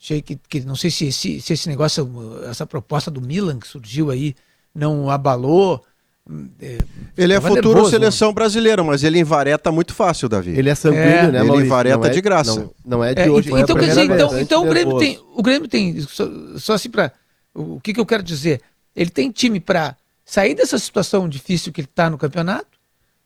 [0.00, 2.10] achei que, que não sei se esse, se esse negócio,
[2.48, 4.34] essa proposta do Milan que surgiu aí,
[4.76, 5.82] não abalou,
[6.60, 6.78] é,
[7.16, 10.58] ele é futuro nervoso, seleção brasileira, mas ele envareta muito fácil, Davi.
[10.58, 11.38] Ele é sanguíneo, é, né?
[11.38, 11.66] Ele Maurício?
[11.66, 12.60] envareta é, de graça.
[12.60, 13.48] Não, não é de é, hoje.
[13.48, 16.90] Então, então quer dizer, então, então o Grêmio tem, o Grêmio tem só, só assim
[16.90, 17.12] para
[17.54, 18.60] o que, que eu quero dizer?
[18.94, 22.76] Ele tem time para sair dessa situação difícil que ele está no campeonato,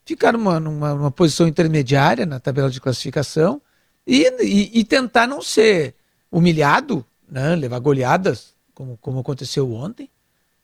[0.05, 3.63] ficar numa, numa, numa, posição intermediária na tabela de classificação
[4.07, 5.95] e, e, e tentar não ser
[6.31, 7.57] humilhado, né?
[7.57, 10.11] levar goleadas, como, como aconteceu ontem,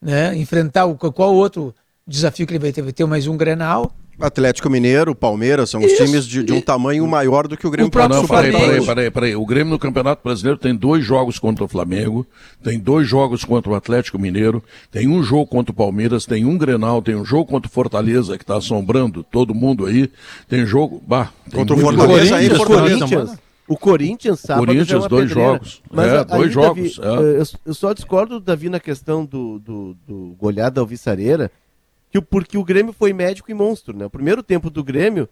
[0.00, 0.36] né?
[0.36, 1.74] enfrentar o, qual outro
[2.06, 3.92] desafio que ele vai ter, vai ter mais um Grenal.
[4.18, 7.88] Atlético Mineiro, Palmeiras, são os times de, de, um tamanho maior do que o Grêmio.
[7.88, 9.36] O próprio não, peraí, peraí, peraí, peraí.
[9.36, 12.26] O Grêmio no Campeonato Brasileiro tem dois jogos contra o Flamengo,
[12.62, 16.56] tem dois jogos contra o Atlético Mineiro, tem um jogo contra o Palmeiras, tem um
[16.56, 20.10] Grenal, tem um jogo contra o Fortaleza, que está assombrando todo mundo aí,
[20.48, 21.02] tem jogo...
[21.06, 23.38] Bah, tem contra o Fortaleza aí, Fortaleza.
[23.68, 25.50] O Corinthians, sábado, Corinthians, é dois pedreira.
[25.52, 25.82] jogos.
[25.90, 26.98] Mas é, dois jogos.
[26.98, 27.40] Davi, é.
[27.40, 31.50] eu, eu, só discordo, Davi, na questão do, do, do goleada alvissareira,
[32.10, 34.06] que, porque o Grêmio foi médico e monstro, né?
[34.06, 35.28] O primeiro tempo do Grêmio,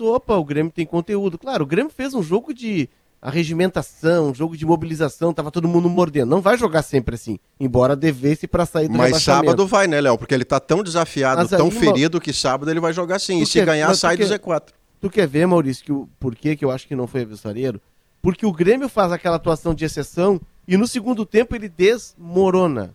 [0.00, 1.36] opa, o Grêmio tem conteúdo.
[1.36, 2.88] Claro, o Grêmio fez um jogo de
[3.20, 6.30] arregimentação, um jogo de mobilização, tava todo mundo mordendo.
[6.30, 10.16] Não vai jogar sempre assim, embora devesse para sair do Mas sábado vai, né, Léo?
[10.16, 13.38] Porque ele tá tão desafiado, mas tão ferido que sábado ele vai jogar sim.
[13.38, 14.77] Tu e se ganhar, sai do Z4.
[15.00, 17.80] Tu quer ver, Maurício, que o, por que, eu acho que não foi avissareiro?
[18.20, 22.94] Porque o Grêmio faz aquela atuação de exceção e no segundo tempo ele desmorona.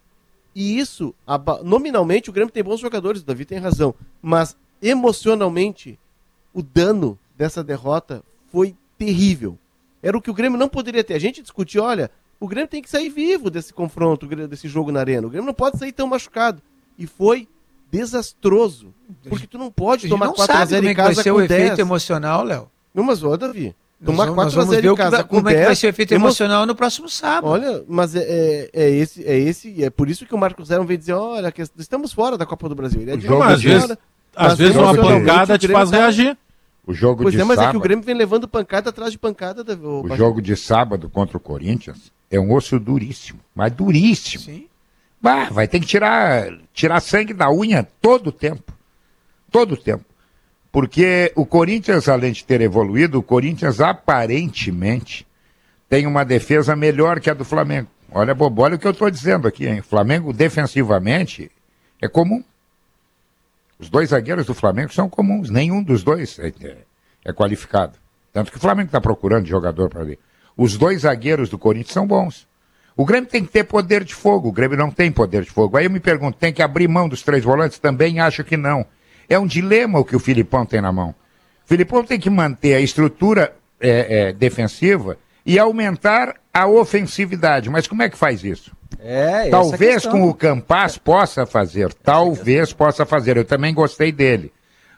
[0.53, 1.15] E isso,
[1.63, 3.95] nominalmente, o Grêmio tem bons jogadores, o Davi tem razão.
[4.21, 5.97] Mas emocionalmente,
[6.53, 9.57] o dano dessa derrota foi terrível.
[10.01, 11.13] Era o que o Grêmio não poderia ter.
[11.13, 14.99] A gente discutiu, olha, o Grêmio tem que sair vivo desse confronto, desse jogo na
[14.99, 15.25] arena.
[15.25, 16.61] O Grêmio não pode sair tão machucado.
[16.99, 17.47] E foi
[17.93, 18.93] desastroso.
[19.29, 21.51] Porque tu não pode tomar 4x0 em casa vai ser com o 10.
[21.51, 22.67] efeito emocional, Léo.
[22.93, 25.87] Não, mas ô, Davi, Tomar 4x0 em casa com Como 10, é que vai ser
[25.87, 27.47] o efeito emocional no próximo sábado?
[27.47, 30.83] Olha, mas é, é, é, esse, é esse, é por isso que o Marcos Zero
[30.83, 33.01] vem dizer, olha, estamos fora da Copa do Brasil.
[33.01, 33.97] Ele é de jogo às vezes,
[34.35, 35.97] às vezes uma pancada te faz tá...
[35.97, 36.37] reagir.
[36.85, 39.09] O jogo pois de é, mas sábado, é que o Grêmio vem levando pancada atrás
[39.13, 39.63] de pancada.
[39.63, 44.43] Da, o, o jogo de sábado contra o Corinthians é um osso duríssimo, mas duríssimo.
[44.43, 44.65] Sim.
[45.23, 48.73] Bah, vai ter que tirar, tirar sangue da unha todo o tempo.
[49.49, 50.03] Todo o tempo.
[50.69, 55.25] Porque o Corinthians, além de ter evoluído, o Corinthians aparentemente
[55.87, 57.87] tem uma defesa melhor que a do Flamengo.
[58.11, 59.79] Olha, Bobo, olha o que eu estou dizendo aqui, hein?
[59.79, 61.49] O Flamengo defensivamente
[62.01, 62.43] é comum.
[63.79, 66.51] Os dois zagueiros do Flamengo são comuns, nenhum dos dois é,
[67.23, 67.97] é, qualificado.
[68.33, 70.19] Tanto que o Flamengo está procurando jogador para ali.
[70.57, 72.45] Os dois zagueiros do Corinthians são bons.
[72.95, 75.77] O Grêmio tem que ter poder de fogo, o Grêmio não tem poder de fogo.
[75.77, 77.79] Aí eu me pergunto, tem que abrir mão dos três volantes?
[77.79, 78.85] Também acho que não.
[79.27, 81.15] É um dilema o que o Filipão tem na mão.
[81.65, 87.69] O Filipão tem que manter a estrutura é, é, defensiva e aumentar a ofensividade.
[87.69, 88.71] Mas como é que faz isso?
[88.99, 93.37] É, talvez com o Campas possa fazer, talvez possa fazer.
[93.37, 94.51] Eu também gostei dele.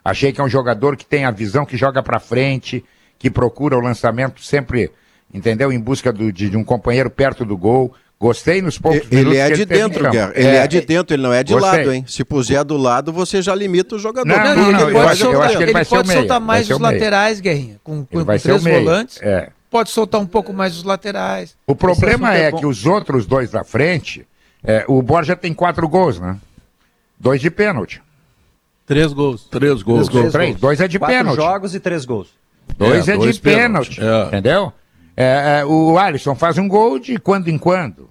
[0.04, 2.84] Achei que é um jogador que tem a visão, que joga para frente,
[3.18, 4.92] que procura o lançamento sempre,
[5.32, 5.72] entendeu?
[5.72, 7.94] Em busca do, de, de, um companheiro perto do gol.
[8.18, 10.32] Gostei nos poucos ele minutos é de dentro, Guerra.
[10.34, 11.78] Ele é, é, de dentro, ele não é de Gostei.
[11.80, 12.04] lado, hein?
[12.08, 14.26] Se puser do lado, você já limita o jogador.
[14.26, 16.78] Não, não, não, ele, pode, soltar, eu acho que ele, ele pode soltar mais os
[16.80, 19.20] laterais, Guerrinha, com, com, com três volantes.
[19.20, 19.50] É.
[19.70, 21.54] Pode soltar um pouco mais os laterais.
[21.66, 24.26] O problema é, é que os outros dois da frente,
[24.64, 26.38] é, o Borja tem quatro gols, né?
[27.20, 28.00] Dois de pênalti.
[28.86, 29.44] Três gols.
[29.50, 30.08] Três gols.
[30.08, 30.60] Três, três gols.
[30.60, 31.36] Dois é de Quatro pênalti.
[31.36, 32.28] jogos e três gols.
[32.78, 34.26] Dois é, é dois de pênalti, é.
[34.28, 34.72] entendeu?
[35.16, 38.10] É, é, o Alisson faz um gol de quando em quando.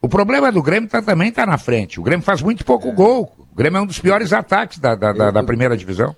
[0.00, 1.98] O problema do Grêmio tá, também está na frente.
[1.98, 3.32] O Grêmio faz muito pouco gol.
[3.38, 6.14] O Grêmio é um dos piores ataques da, da, da, da primeira divisão.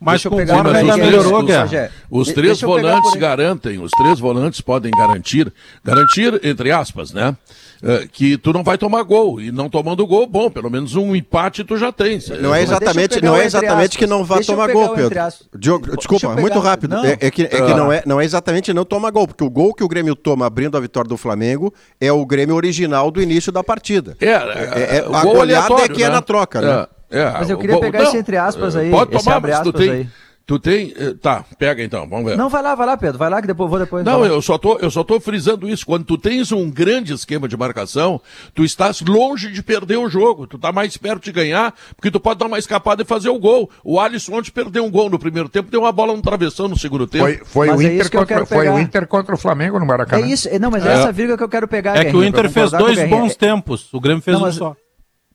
[0.00, 1.90] Mas com o ainda melhorou, Guerra.
[2.10, 5.52] Os três volantes garantem, os três volantes podem garantir,
[5.84, 7.36] garantir, entre aspas, né?
[7.82, 9.40] É, que tu não vai tomar gol.
[9.40, 12.28] E não tomando gol, bom, pelo menos um empate tu já tens.
[12.28, 15.18] Não é exatamente, não é exatamente que não vai tomar gol, Pedro.
[15.58, 16.96] Diogo, desculpa, muito rápido.
[16.96, 17.04] Não.
[17.04, 19.50] É, é, que, é que não, é, não é exatamente não toma gol, porque o
[19.50, 23.20] gol que o Grêmio toma abrindo a vitória do Flamengo é o Grêmio original do
[23.20, 24.14] início da partida.
[24.20, 26.06] É, é, é a goleada é que né?
[26.06, 26.86] é na troca, né?
[27.10, 28.90] É, Mas eu queria pegar não, esse entre aspas aí.
[28.90, 30.08] Pode tomar, mas tu tem, aí.
[30.50, 30.92] Tu tem.
[30.96, 32.36] Eh, tá, pega então, vamos ver.
[32.36, 33.18] Não, vai lá, vai lá, Pedro.
[33.18, 34.04] Vai lá que depois eu vou depois.
[34.04, 35.86] Não, eu só, tô, eu só tô frisando isso.
[35.86, 38.20] Quando tu tens um grande esquema de marcação,
[38.52, 40.48] tu estás longe de perder o jogo.
[40.48, 43.38] Tu tá mais perto de ganhar, porque tu pode dar uma escapada e fazer o
[43.38, 43.70] gol.
[43.84, 46.76] O Alisson ontem perdeu um gol no primeiro tempo, deu uma bola no travessão no
[46.76, 47.26] segundo tempo.
[47.26, 50.24] Foi, foi, o, é Inter contra, foi o Inter contra o Flamengo no Maracanã.
[50.24, 51.96] É isso, não, mas é essa vírgula que eu quero pegar.
[51.96, 54.76] É que o Inter fez dois bons tempos, o Grêmio fez não, um só.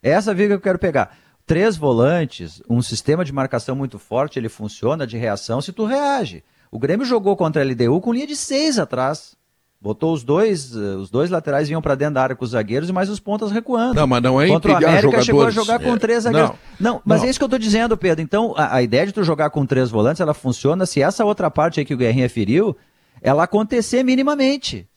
[0.03, 4.39] É essa vírgula que eu quero pegar três volantes, um sistema de marcação muito forte,
[4.39, 6.43] ele funciona de reação se tu reage.
[6.71, 9.35] O Grêmio jogou contra a LDU com linha de seis atrás.
[9.79, 12.89] Botou os dois, eh, os dois laterais vinham para dentro da área com os zagueiros
[12.89, 13.93] e mais os pontas recuando.
[13.93, 15.25] Não, mas não é Contra o América jogadores.
[15.25, 15.97] chegou a jogar com é.
[15.99, 16.51] três zagueiros.
[16.79, 17.27] Não, não mas não.
[17.27, 18.23] é isso que eu estou dizendo, Pedro.
[18.23, 21.51] Então, a, a, ideia de tu jogar com três volantes, ela funciona se essa outra
[21.51, 22.75] parte aí que o Guerrinha feriu,
[23.21, 24.87] ela acontecer minimamente.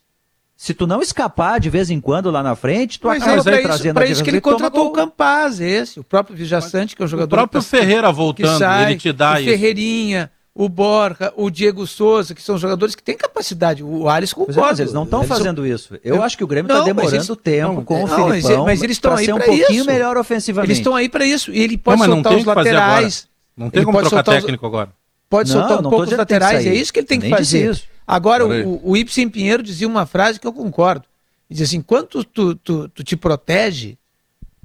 [0.60, 3.62] Se tu não escapar de vez em quando lá na frente, tu mas acaba é,
[3.62, 7.04] trazendo isso, a isso que ele contratou o Campaz, esse, o próprio Vijaçante, que é
[7.04, 7.32] um jogador...
[7.32, 9.44] O próprio Ferreira voltando, sai, ele te dá o isso.
[9.44, 13.84] Ferreirinha, o Borja, o Diego Souza, que são jogadores que têm capacidade.
[13.84, 14.62] O Alisson é, concorda.
[14.62, 15.96] Mas eles não estão fazendo isso.
[16.02, 17.30] Eu acho que o Grêmio está demorando eles...
[17.40, 20.72] tempo não, com o não, Filipão mas, eles estão aí ser um pouquinho melhor ofensivamente.
[20.72, 21.52] Eles estão aí para isso.
[21.52, 23.28] E ele pode não, soltar os laterais.
[23.56, 24.68] Não tem como trocar técnico os...
[24.68, 24.90] agora.
[25.30, 26.66] Pode soltar um pouco os laterais.
[26.66, 27.80] É isso que ele tem que fazer.
[28.08, 31.04] Agora, o, o Ibsen Pinheiro dizia uma frase que eu concordo.
[31.50, 33.98] E diz assim: quando tu, tu, tu, te protege,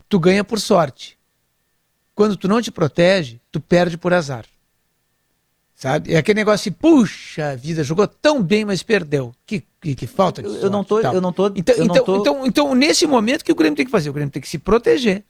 [0.07, 1.17] tu ganha por sorte.
[2.15, 4.45] Quando tu não te protege, tu perde por azar.
[5.75, 6.13] Sabe?
[6.13, 9.35] É aquele negócio assim, puxa vida, jogou tão bem, mas perdeu.
[9.45, 10.63] Que, que, que falta de sorte.
[10.63, 12.17] Eu não tô, eu não tô, então, eu então, não tô...
[12.21, 14.09] então, então, nesse momento, que o Grêmio tem que fazer?
[14.09, 15.25] O Grêmio tem que se proteger.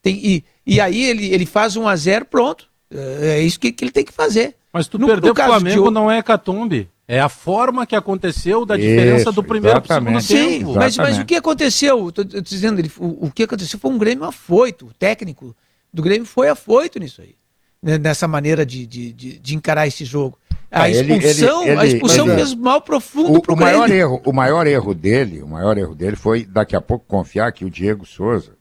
[0.00, 2.66] Tem, e, e aí ele, ele faz um a zero, pronto.
[2.90, 4.56] É, é isso que, que ele tem que fazer.
[4.72, 5.90] Mas tu no, perdeu o Flamengo de...
[5.90, 6.88] não é catumbe.
[7.10, 10.74] É a forma que aconteceu da diferença Isso, do primeiro para o segundo Sim, tempo.
[10.74, 12.10] Mas, mas o que aconteceu?
[12.10, 14.88] Estou dizendo, ele, o, o, que aconteceu foi um Grêmio afoito.
[14.88, 15.56] O técnico
[15.90, 17.34] do Grêmio foi afoito nisso aí.
[17.82, 20.38] Né, nessa maneira de, de, de, de encarar esse jogo.
[20.70, 24.20] A ah, expulsão, ele, ele, a expulsão mas, fez mal profundo para o maior erro
[24.26, 27.70] O maior erro dele, o maior erro dele foi daqui a pouco confiar que o
[27.70, 28.52] Diego Souza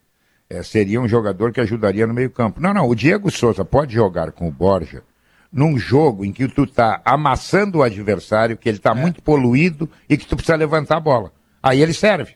[0.50, 2.62] é, seria um jogador que ajudaria no meio campo.
[2.62, 5.04] Não, não, o Diego Souza pode jogar com o Borja
[5.52, 8.96] num jogo em que tu está amassando o adversário, que ele está é.
[8.96, 11.32] muito poluído e que tu precisa levantar a bola.
[11.62, 12.36] Aí ele serve.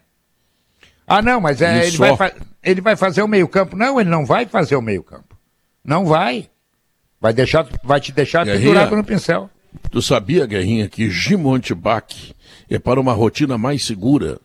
[1.07, 3.75] Ah, não, mas é, ele, vai ele vai fazer o meio-campo.
[3.75, 5.37] Não, ele não vai fazer o meio-campo.
[5.83, 6.49] Não vai.
[7.19, 9.49] Vai, deixar, vai te deixar Guerrinha, pendurado no pincel.
[9.89, 12.33] Tu sabia, Guerrinha, que Gimonte Bach
[12.69, 14.39] é para uma rotina mais segura.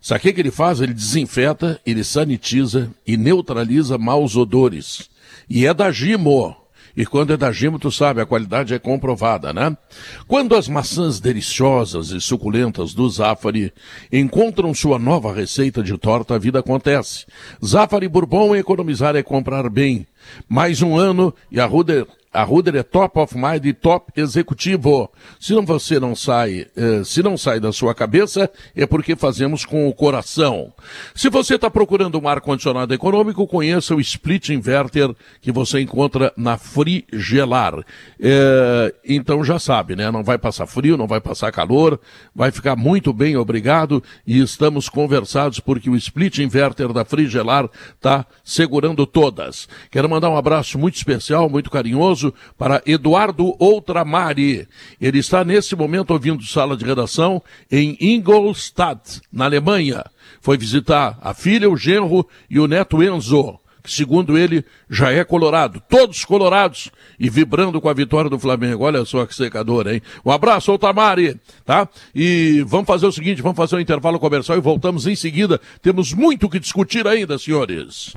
[0.00, 0.80] Sabe o que, que ele faz?
[0.80, 5.10] Ele desinfeta, ele sanitiza e neutraliza maus odores.
[5.48, 6.56] E é da Gimo.
[6.96, 9.76] E quando é da Gimo, tu sabe, a qualidade é comprovada, né?
[10.26, 13.72] Quando as maçãs deliciosas e suculentas do Zafari
[14.10, 17.26] encontram sua nova receita de torta, a vida acontece.
[17.62, 20.06] Zafari Bourbon economizar é comprar bem.
[20.48, 22.06] Mais um ano e a Ruder
[22.36, 25.10] a Ruder é top of mind e top executivo.
[25.40, 29.64] Se não você não sai, eh, se não sai da sua cabeça, é porque fazemos
[29.64, 30.70] com o coração.
[31.14, 36.58] Se você está procurando um ar-condicionado econômico, conheça o Split Inverter que você encontra na
[36.58, 37.82] Frigelar.
[38.20, 40.10] Eh, então já sabe, né?
[40.10, 41.98] Não vai passar frio, não vai passar calor,
[42.34, 44.02] vai ficar muito bem, obrigado.
[44.26, 49.66] E estamos conversados porque o Split Inverter da Frigelar está segurando todas.
[49.90, 52.25] Quero mandar um abraço muito especial, muito carinhoso
[52.56, 54.68] para Eduardo Outramari.
[55.00, 60.04] Ele está nesse momento ouvindo sala de redação em Ingolstadt, na Alemanha.
[60.40, 63.58] Foi visitar a filha, o genro e o neto Enzo
[63.90, 65.82] segundo ele já é colorado.
[65.88, 68.84] Todos colorados e vibrando com a vitória do Flamengo.
[68.84, 70.02] Olha só que secador, hein?
[70.24, 71.88] Um abraço ao Tamari, tá?
[72.14, 75.60] E vamos fazer o seguinte, vamos fazer um intervalo comercial e voltamos em seguida.
[75.80, 78.14] Temos muito que discutir ainda, senhores.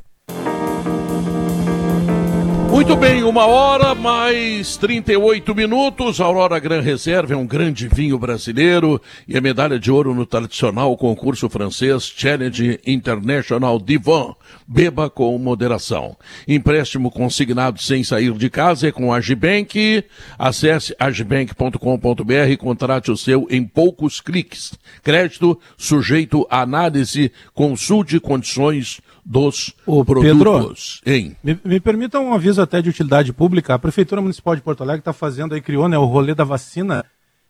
[2.71, 6.21] Muito bem, uma hora mais 38 minutos.
[6.21, 10.95] Aurora Gran Reserva é um grande vinho brasileiro e a medalha de ouro no tradicional
[10.95, 14.36] concurso francês Challenge International Divan.
[14.67, 16.15] Beba com moderação.
[16.47, 20.03] Empréstimo consignado sem sair de casa é com a Agibank.
[20.38, 24.73] Acesse agibank.com.br e contrate o seu em poucos cliques.
[25.03, 31.01] Crédito sujeito à análise, consulte condições dos Ô, produtos.
[31.03, 33.73] Pedro, me, me permita um aviso até de utilidade pública.
[33.73, 37.05] A Prefeitura Municipal de Porto Alegre está fazendo aí, criou né, o rolê da vacina.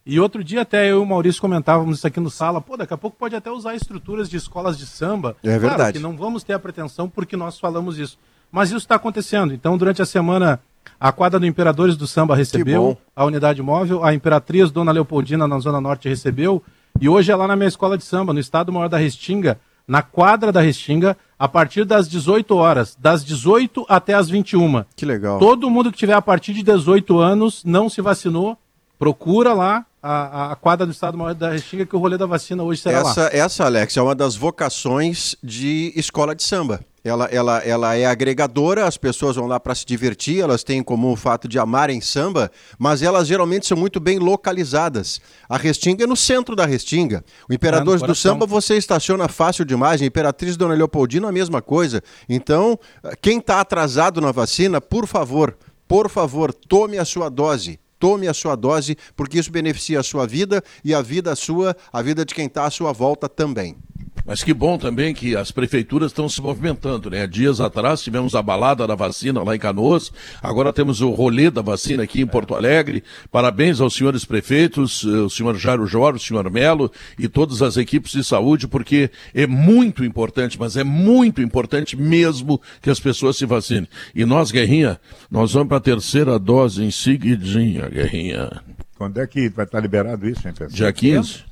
[0.10, 2.60] E outro dia até eu e o Maurício comentávamos isso aqui no sala.
[2.60, 5.38] Pô, daqui a pouco pode até usar estruturas de escolas de samba.
[5.44, 5.98] É claro verdade.
[6.00, 8.18] que não vamos ter a pretensão porque nós falamos isso.
[8.52, 9.54] Mas isso está acontecendo.
[9.54, 10.60] Então, durante a semana,
[11.00, 15.60] a quadra do Imperadores do Samba recebeu a unidade móvel, a Imperatriz Dona Leopoldina na
[15.60, 16.64] Zona Norte recebeu.
[17.00, 20.02] E hoje é lá na minha escola de samba, no Estado Maior da Restinga, na
[20.02, 24.84] quadra da Restinga, a partir das 18 horas, das 18 até as 21.
[24.96, 25.38] Que legal.
[25.38, 28.58] Todo mundo que tiver a partir de 18 anos não se vacinou,
[28.98, 32.64] procura lá a, a quadra do Estado Maior da Restinga que o rolê da vacina
[32.64, 33.30] hoje será essa, lá.
[33.32, 36.80] Essa, Alex, é uma das vocações de escola de samba.
[37.02, 40.84] Ela, ela, ela é agregadora, as pessoas vão lá para se divertir, elas têm em
[40.84, 45.22] comum o fato de amarem samba, mas elas geralmente são muito bem localizadas.
[45.48, 47.24] A Restinga é no centro da Restinga.
[47.50, 51.62] O Imperadores é, do Samba você estaciona fácil demais, a Imperatriz Dona Leopoldina a mesma
[51.62, 52.04] coisa.
[52.28, 52.78] Então,
[53.22, 55.58] quem está atrasado na vacina, por favor,
[55.88, 60.26] por favor, tome a sua dose tome a sua dose, porque isso beneficia a sua
[60.26, 63.78] vida e a vida sua, a vida de quem está à sua volta também.
[64.26, 67.26] Mas que bom também que as prefeituras estão se movimentando, né?
[67.26, 71.62] Dias atrás tivemos a balada da vacina lá em Canoas, agora temos o rolê da
[71.62, 73.04] vacina aqui em Porto Alegre.
[73.32, 77.78] Parabéns aos senhores prefeitos, eh, o senhor Jairo Jorge, o senhor Melo e todas as
[77.78, 83.38] equipes de saúde, porque é muito importante, mas é muito importante mesmo que as pessoas
[83.38, 83.88] se vacinem.
[84.14, 88.62] E nós, Guerrinha, nós vamos para a terceira dose em seguidinha, Guerrinha.
[88.98, 90.70] Quando é que vai estar liberado isso, hein, pessoal?
[90.70, 91.49] Dia 15.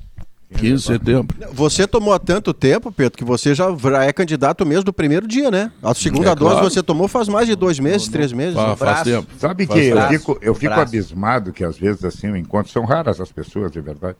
[0.55, 1.37] 15 de setembro.
[1.53, 3.67] Você tomou há tanto tempo, Pedro, que você já
[4.03, 5.71] é candidato mesmo do primeiro dia, né?
[5.83, 6.69] A segunda é, dose claro.
[6.69, 8.55] você tomou faz mais de dois meses, três meses.
[8.55, 9.27] Faz, faz tempo.
[9.37, 12.71] Sabe faz que braço, eu fico, eu fico abismado que às vezes assim, eu encontro,
[12.71, 14.15] são raras as pessoas, de verdade,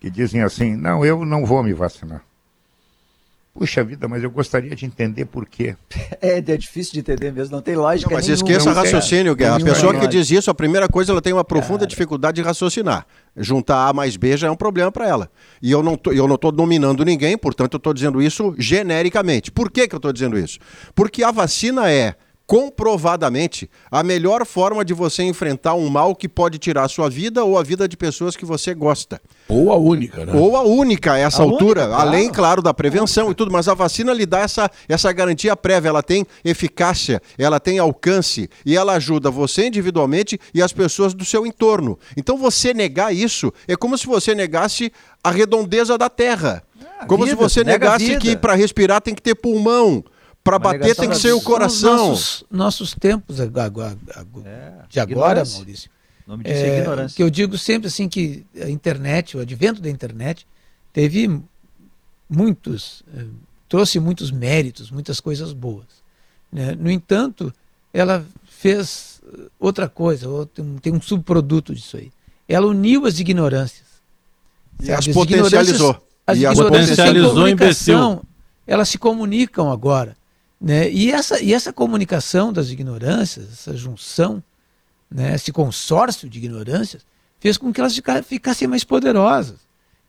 [0.00, 2.22] que dizem assim, não, eu não vou me vacinar.
[3.58, 5.74] Puxa vida, mas eu gostaria de entender por quê.
[6.20, 8.10] É, é difícil de entender mesmo, não tem lógica.
[8.10, 8.44] Não, mas nenhuma.
[8.44, 9.56] esqueça raciocínio, Guerra.
[9.56, 11.88] A pessoa que diz isso, a primeira coisa, ela tem uma profunda Cara.
[11.88, 13.06] dificuldade de raciocinar.
[13.36, 15.30] Juntar A mais B já é um problema para ela.
[15.62, 19.52] E eu não tô, eu não estou nominando ninguém, portanto, eu estou dizendo isso genericamente.
[19.52, 20.58] Por que, que eu estou dizendo isso?
[20.94, 22.16] Porque a vacina é
[22.48, 27.44] comprovadamente a melhor forma de você enfrentar um mal que pode tirar a sua vida
[27.44, 29.20] ou a vida de pessoas que você gosta.
[29.50, 30.32] Ou a única, né?
[30.34, 32.08] Ou a única a essa a altura, única, claro.
[32.08, 35.90] além, claro, da prevenção e tudo, mas a vacina lhe dá essa, essa garantia prévia,
[35.90, 41.26] ela tem eficácia, ela tem alcance e ela ajuda você individualmente e as pessoas do
[41.26, 41.98] seu entorno.
[42.16, 44.90] Então você negar isso é como se você negasse
[45.22, 46.62] a redondeza da Terra.
[47.02, 50.02] É, como vida, se você negasse que para respirar tem que ter pulmão.
[50.48, 52.08] Para bater tem que ser o coração.
[52.08, 53.98] Nossos, nossos tempos agora,
[54.46, 55.90] é, de agora, Maurício.
[56.26, 57.16] Nome disso é, é ignorância.
[57.16, 60.46] Que eu digo sempre assim que a internet, o advento da internet,
[60.90, 61.40] teve
[62.28, 63.26] muitos, eh,
[63.68, 65.86] trouxe muitos méritos, muitas coisas boas.
[66.50, 66.74] Né?
[66.74, 67.52] No entanto,
[67.92, 69.20] ela fez
[69.60, 70.26] outra coisa,
[70.80, 72.10] tem um subproduto disso aí.
[72.48, 73.86] Ela uniu as ignorâncias.
[74.82, 76.02] E as, as potencializou.
[76.26, 78.22] As e as potencializou imbecil.
[78.66, 80.16] Elas se comunicam agora.
[80.60, 80.90] Né?
[80.90, 84.42] E, essa, e essa comunicação das ignorâncias, essa junção,
[85.10, 85.34] né?
[85.34, 87.06] esse consórcio de ignorâncias,
[87.38, 89.56] fez com que elas ficassem mais poderosas.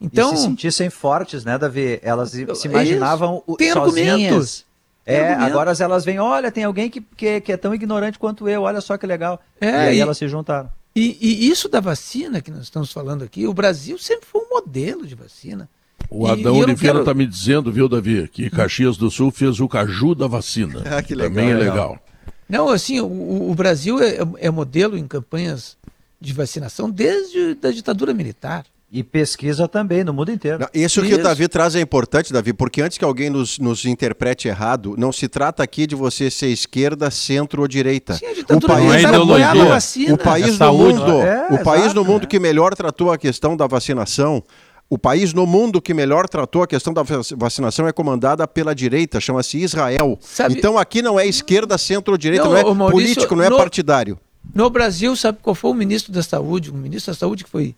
[0.02, 2.00] Então, e se sentissem fortes, né, Davi?
[2.02, 4.66] Elas se imaginavam isso, tem sozinhas.
[5.06, 8.62] É, agora elas vêm, olha, tem alguém que, que, que, é tão ignorante quanto eu,
[8.62, 9.42] olha só que legal.
[9.60, 10.70] É, e aí e, elas se juntaram.
[10.96, 14.50] E, e, isso da vacina que nós estamos falando aqui, o Brasil sempre foi um
[14.50, 15.68] modelo de vacina.
[16.10, 17.18] O Adão e, Oliveira está quero...
[17.18, 20.82] me dizendo, viu, Davi, que Caxias do Sul fez o caju da vacina.
[20.90, 21.30] ah, que legal.
[21.30, 22.00] Também é legal.
[22.48, 25.78] Não, assim, o, o Brasil é, é, modelo em campanhas
[26.20, 28.66] de vacinação desde a ditadura militar.
[28.92, 30.58] E pesquisa também no mundo inteiro.
[30.58, 33.60] Não, isso, isso que o Davi traz é importante, Davi, porque antes que alguém nos,
[33.60, 38.16] nos interprete errado, não se trata aqui de você ser esquerda, centro ou direita.
[38.16, 40.14] Sim, o país, é ideologia.
[40.16, 43.56] o país é no mundo, é, o país no mundo que melhor tratou a questão
[43.56, 44.44] da vacinação
[44.90, 47.04] O país no mundo que melhor tratou a questão da
[47.38, 50.18] vacinação é comandada pela direita, chama-se Israel.
[50.20, 50.56] Sabe...
[50.56, 53.50] Então aqui não é esquerda, centro ou direita, não, não é Maurício, político, não é
[53.50, 54.20] no, partidário.
[54.54, 56.72] No Brasil, sabe qual foi o ministro da Saúde?
[56.72, 57.76] O ministro da Saúde que foi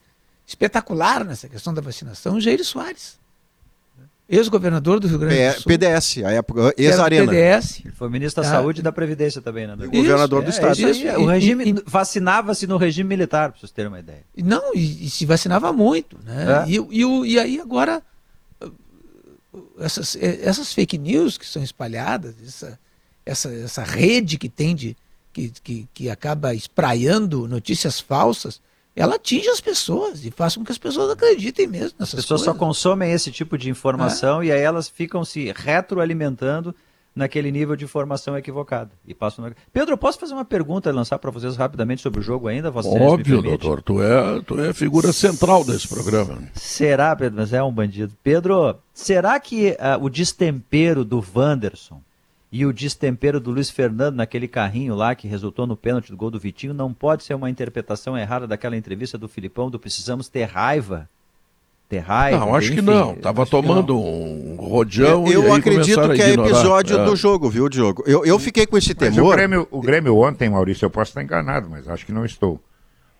[0.47, 3.20] espetacular nessa questão da vacinação, Jair Soares
[4.32, 5.63] ex-governador do Rio Grande do Sul.
[5.67, 7.32] PDS, a época, ex-arena.
[7.32, 7.82] PDS.
[7.84, 8.51] Ele foi ministro da ah.
[8.51, 9.75] Saúde e da Previdência também, né?
[9.79, 10.73] Isso, governador do é, Estado.
[10.73, 14.23] Isso, isso, o regime vacinava-se no regime militar, para vocês terem uma ideia.
[14.38, 16.65] Não, e, e se vacinava muito, né?
[16.65, 16.69] É.
[16.71, 18.01] E, e, e aí agora
[19.79, 22.79] essas, essas fake news que são espalhadas, essa,
[23.25, 24.95] essa, essa rede que tem de
[25.34, 28.61] que, que, que acaba espraiando notícias falsas,
[28.96, 32.42] ela atinge as pessoas e faz com que as pessoas acreditem mesmo nessas As pessoas
[32.42, 32.46] coisas.
[32.46, 34.48] só consomem esse tipo de informação é.
[34.48, 36.76] e aí elas ficam se retroalimentando
[37.16, 38.92] naquele nível de informação equivocada.
[39.06, 39.54] E passam no...
[39.72, 42.72] Pedro, eu posso fazer uma pergunta e lançar para vocês rapidamente sobre o jogo ainda?
[42.72, 43.82] Você Óbvio, doutor.
[43.82, 46.42] Tu é, tu é a figura central desse programa.
[46.54, 47.38] Será, Pedro?
[47.39, 48.14] Mas é um bandido.
[48.24, 52.02] Pedro, será que uh, o destempero do Wanderson
[52.52, 56.30] e o destempero do Luiz Fernando naquele carrinho lá que resultou no pênalti do gol
[56.30, 60.43] do Vitinho não pode ser uma interpretação errada daquela entrevista do Filipão do precisamos ter
[60.43, 61.10] raiva.
[61.88, 62.39] Ter raiva.
[62.39, 63.16] Não, acho enfim, que não.
[63.16, 65.26] Tava tomando um rojão.
[65.28, 67.06] Eu, eu acredito que é episódio é.
[67.06, 68.04] do jogo, viu, Diogo?
[68.06, 69.34] Eu, eu fiquei com esse temor.
[69.34, 72.62] o, Grêmio, o Grêmio ontem, Maurício, eu posso estar enganado, mas acho que não estou.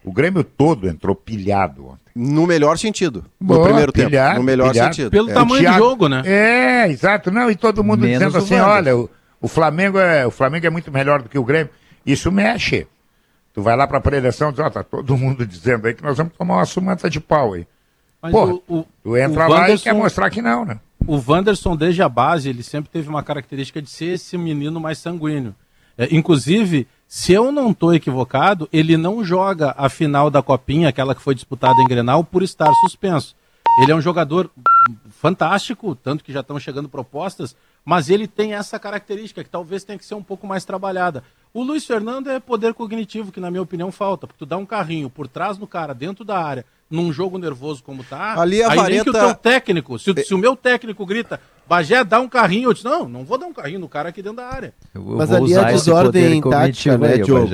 [0.04, 2.12] O Grêmio todo entrou pilhado ontem.
[2.16, 3.24] No melhor sentido.
[3.40, 4.40] No Boa, primeiro pilhado, tempo.
[4.40, 4.96] No melhor pilhado.
[4.96, 5.12] sentido.
[5.12, 5.34] Pelo é.
[5.34, 6.24] tamanho do jogo, né?
[6.26, 7.30] É, exato.
[7.30, 9.10] Não, e todo mundo Menos dizendo assim: olha, o,
[9.42, 11.72] o Flamengo é, o Flamengo é muito melhor do que o Grêmio.
[12.06, 12.88] Isso mexe.
[13.54, 16.04] Tu vai lá para a preleção e diz, ó, tá todo mundo dizendo aí que
[16.04, 17.68] nós vamos tomar uma sumanta de pau aí.
[18.22, 20.80] Mas Pô, o, o, tu entra lá Wanderson, e quer mostrar que não, né?
[21.08, 25.00] O Wanderson, desde a base, ele sempre teve uma característica de ser esse menino mais
[25.00, 25.56] sanguíneo.
[25.98, 31.16] É, inclusive, se eu não estou equivocado, ele não joga a final da Copinha, aquela
[31.16, 33.36] que foi disputada em Grenal, por estar suspenso.
[33.82, 34.50] Ele é um jogador
[35.10, 39.98] fantástico, tanto que já estão chegando propostas, mas ele tem essa característica que talvez tenha
[39.98, 41.24] que ser um pouco mais trabalhada.
[41.54, 44.66] O Luiz Fernando é poder cognitivo, que na minha opinião falta, porque tu dá um
[44.66, 48.70] carrinho por trás no cara, dentro da área, num jogo nervoso como tá, Ali a
[48.70, 48.90] aí vareta...
[48.90, 52.70] nem que o teu técnico, se, se, o meu técnico grita, Bagé, dá um carrinho,
[52.70, 54.74] eu disse, não, não vou dar um carrinho no cara aqui dentro da área.
[54.94, 57.50] Eu, eu Mas ali é a desordem tática, né, Diogo?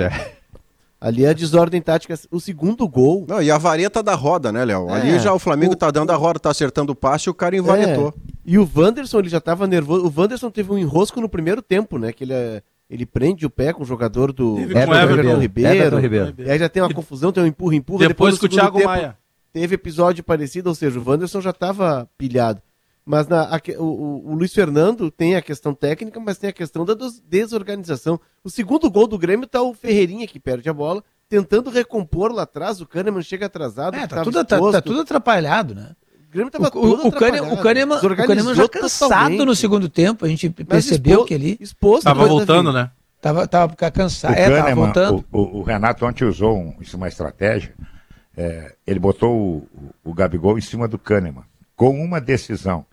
[1.07, 2.19] Ali é a desordem tática.
[2.29, 3.25] O segundo gol.
[3.27, 4.89] Não, e a vareta da roda, né, Léo?
[4.89, 7.29] É, Ali já o Flamengo o, tá dando a roda, tá acertando o passe e
[7.29, 8.13] o cara invaretou.
[8.17, 10.05] É, e o Wanderson, ele já tava nervoso.
[10.05, 12.11] O Wanderson teve um enrosco no primeiro tempo, né?
[12.11, 15.69] Que ele, é, ele prende o pé com o jogador do Everton, Everton, Ribeiro.
[15.69, 16.35] Everton Ribeiro.
[16.39, 18.07] E aí já tem uma confusão, tem um empurra, empurra.
[18.07, 19.17] Depois, depois com o Thiago tempo, Maia.
[19.53, 22.61] Teve episódio parecido, ou seja, o Wanderson já tava pilhado.
[23.07, 26.83] Mas na, a, o, o, Luiz Fernando tem a questão técnica, mas tem a questão
[26.83, 26.93] da
[27.23, 28.19] desorganização.
[28.43, 32.43] O segundo gol do Grêmio tá o Ferreirinha que perde a bola, tentando recompor lá
[32.43, 32.81] atrás.
[32.81, 33.95] O Kahneman chega atrasado.
[33.95, 35.91] É, tá tudo, tá, tá, tudo atrapalhado, né?
[36.27, 39.45] O Grêmio tava o, todo o, Kahneman, o, Kahneman, o Kahneman já cansado totalmente.
[39.45, 40.25] no segundo tempo.
[40.25, 41.57] A gente percebeu que ele.
[41.61, 42.91] Exposto, tava voltando, né?
[43.21, 44.33] Tava, tava cansado.
[44.33, 45.25] É, Kahneman, tava voltando.
[45.31, 47.73] O, o, Renato ontem usou um, isso é uma estratégia.
[48.35, 49.67] É, ele botou o,
[50.03, 51.45] o Gabigol em cima do Kahneman.
[51.73, 52.85] Com uma decisão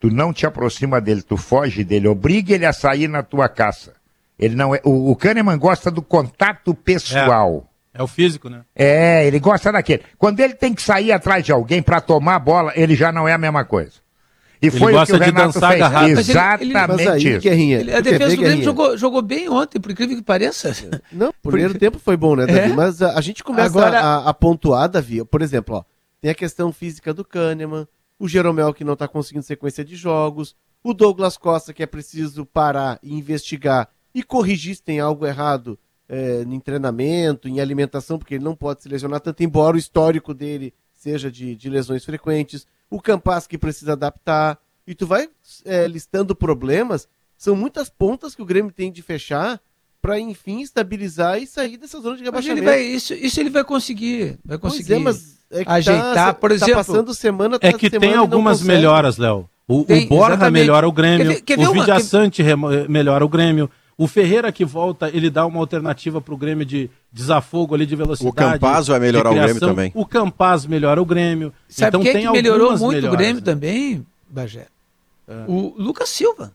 [0.00, 3.92] tu não te aproxima dele, tu foge dele, obriga ele a sair na tua caça.
[4.38, 4.80] Ele não é.
[4.82, 7.70] O, o Kahneman gosta do contato pessoal.
[7.92, 8.62] É, é o físico, né?
[8.74, 10.02] É, ele gosta daquele.
[10.16, 13.28] Quando ele tem que sair atrás de alguém para tomar a bola, ele já não
[13.28, 13.92] é a mesma coisa.
[14.62, 15.64] E ele foi o que o Renato fez.
[15.64, 16.08] Agarrado.
[16.08, 17.80] Exatamente ele, ele, isso.
[17.80, 20.74] Ele, a defesa do Grêmio jogou, jogou bem ontem, por incrível que pareça.
[21.12, 22.58] Não, o primeiro tempo foi bom, né, Davi?
[22.58, 22.68] É?
[22.68, 24.00] Mas a, a, gente começa Agora...
[24.00, 25.24] a, a pontuar, Davi.
[25.24, 25.84] Por exemplo, ó,
[26.20, 27.86] tem a questão física do Kahneman,
[28.20, 30.54] o Jeromel que não está conseguindo sequência de jogos,
[30.84, 35.78] o Douglas Costa que é preciso parar e investigar e corrigir se tem algo errado
[36.06, 40.34] é, em treinamento, em alimentação, porque ele não pode se lesionar tanto, embora o histórico
[40.34, 45.28] dele seja de, de lesões frequentes, o Campas que precisa adaptar, e tu vai
[45.64, 47.08] é, listando problemas,
[47.38, 49.60] são muitas pontas que o Grêmio tem de fechar
[50.02, 52.64] para enfim estabilizar e sair dessa zona de rebaixamento.
[52.64, 54.88] Mas ele vai, isso, isso ele vai conseguir, vai conseguir.
[54.88, 56.74] Pois é, mas é ajeitar, tá, por tá exemplo.
[56.74, 59.48] Tá passando semana É que tem algumas melhoras, Léo.
[59.66, 60.52] O, o, Borja exatamente.
[60.52, 62.88] melhora o Grêmio, quer quer o Vidiaçante que...
[62.88, 63.70] melhora o Grêmio.
[63.96, 67.94] O Ferreira que volta, ele dá uma alternativa para o Grêmio de desafogo ali de
[67.94, 68.30] velocidade.
[68.30, 69.92] O Campaz vai melhorar o Grêmio também.
[69.94, 71.52] O Campaz melhora o Grêmio.
[71.68, 73.40] Sabe então quem tem que melhorou muito melhoras, o Grêmio né?
[73.42, 74.66] também, Bagé?
[75.28, 75.44] É.
[75.46, 76.50] O Lucas Silva.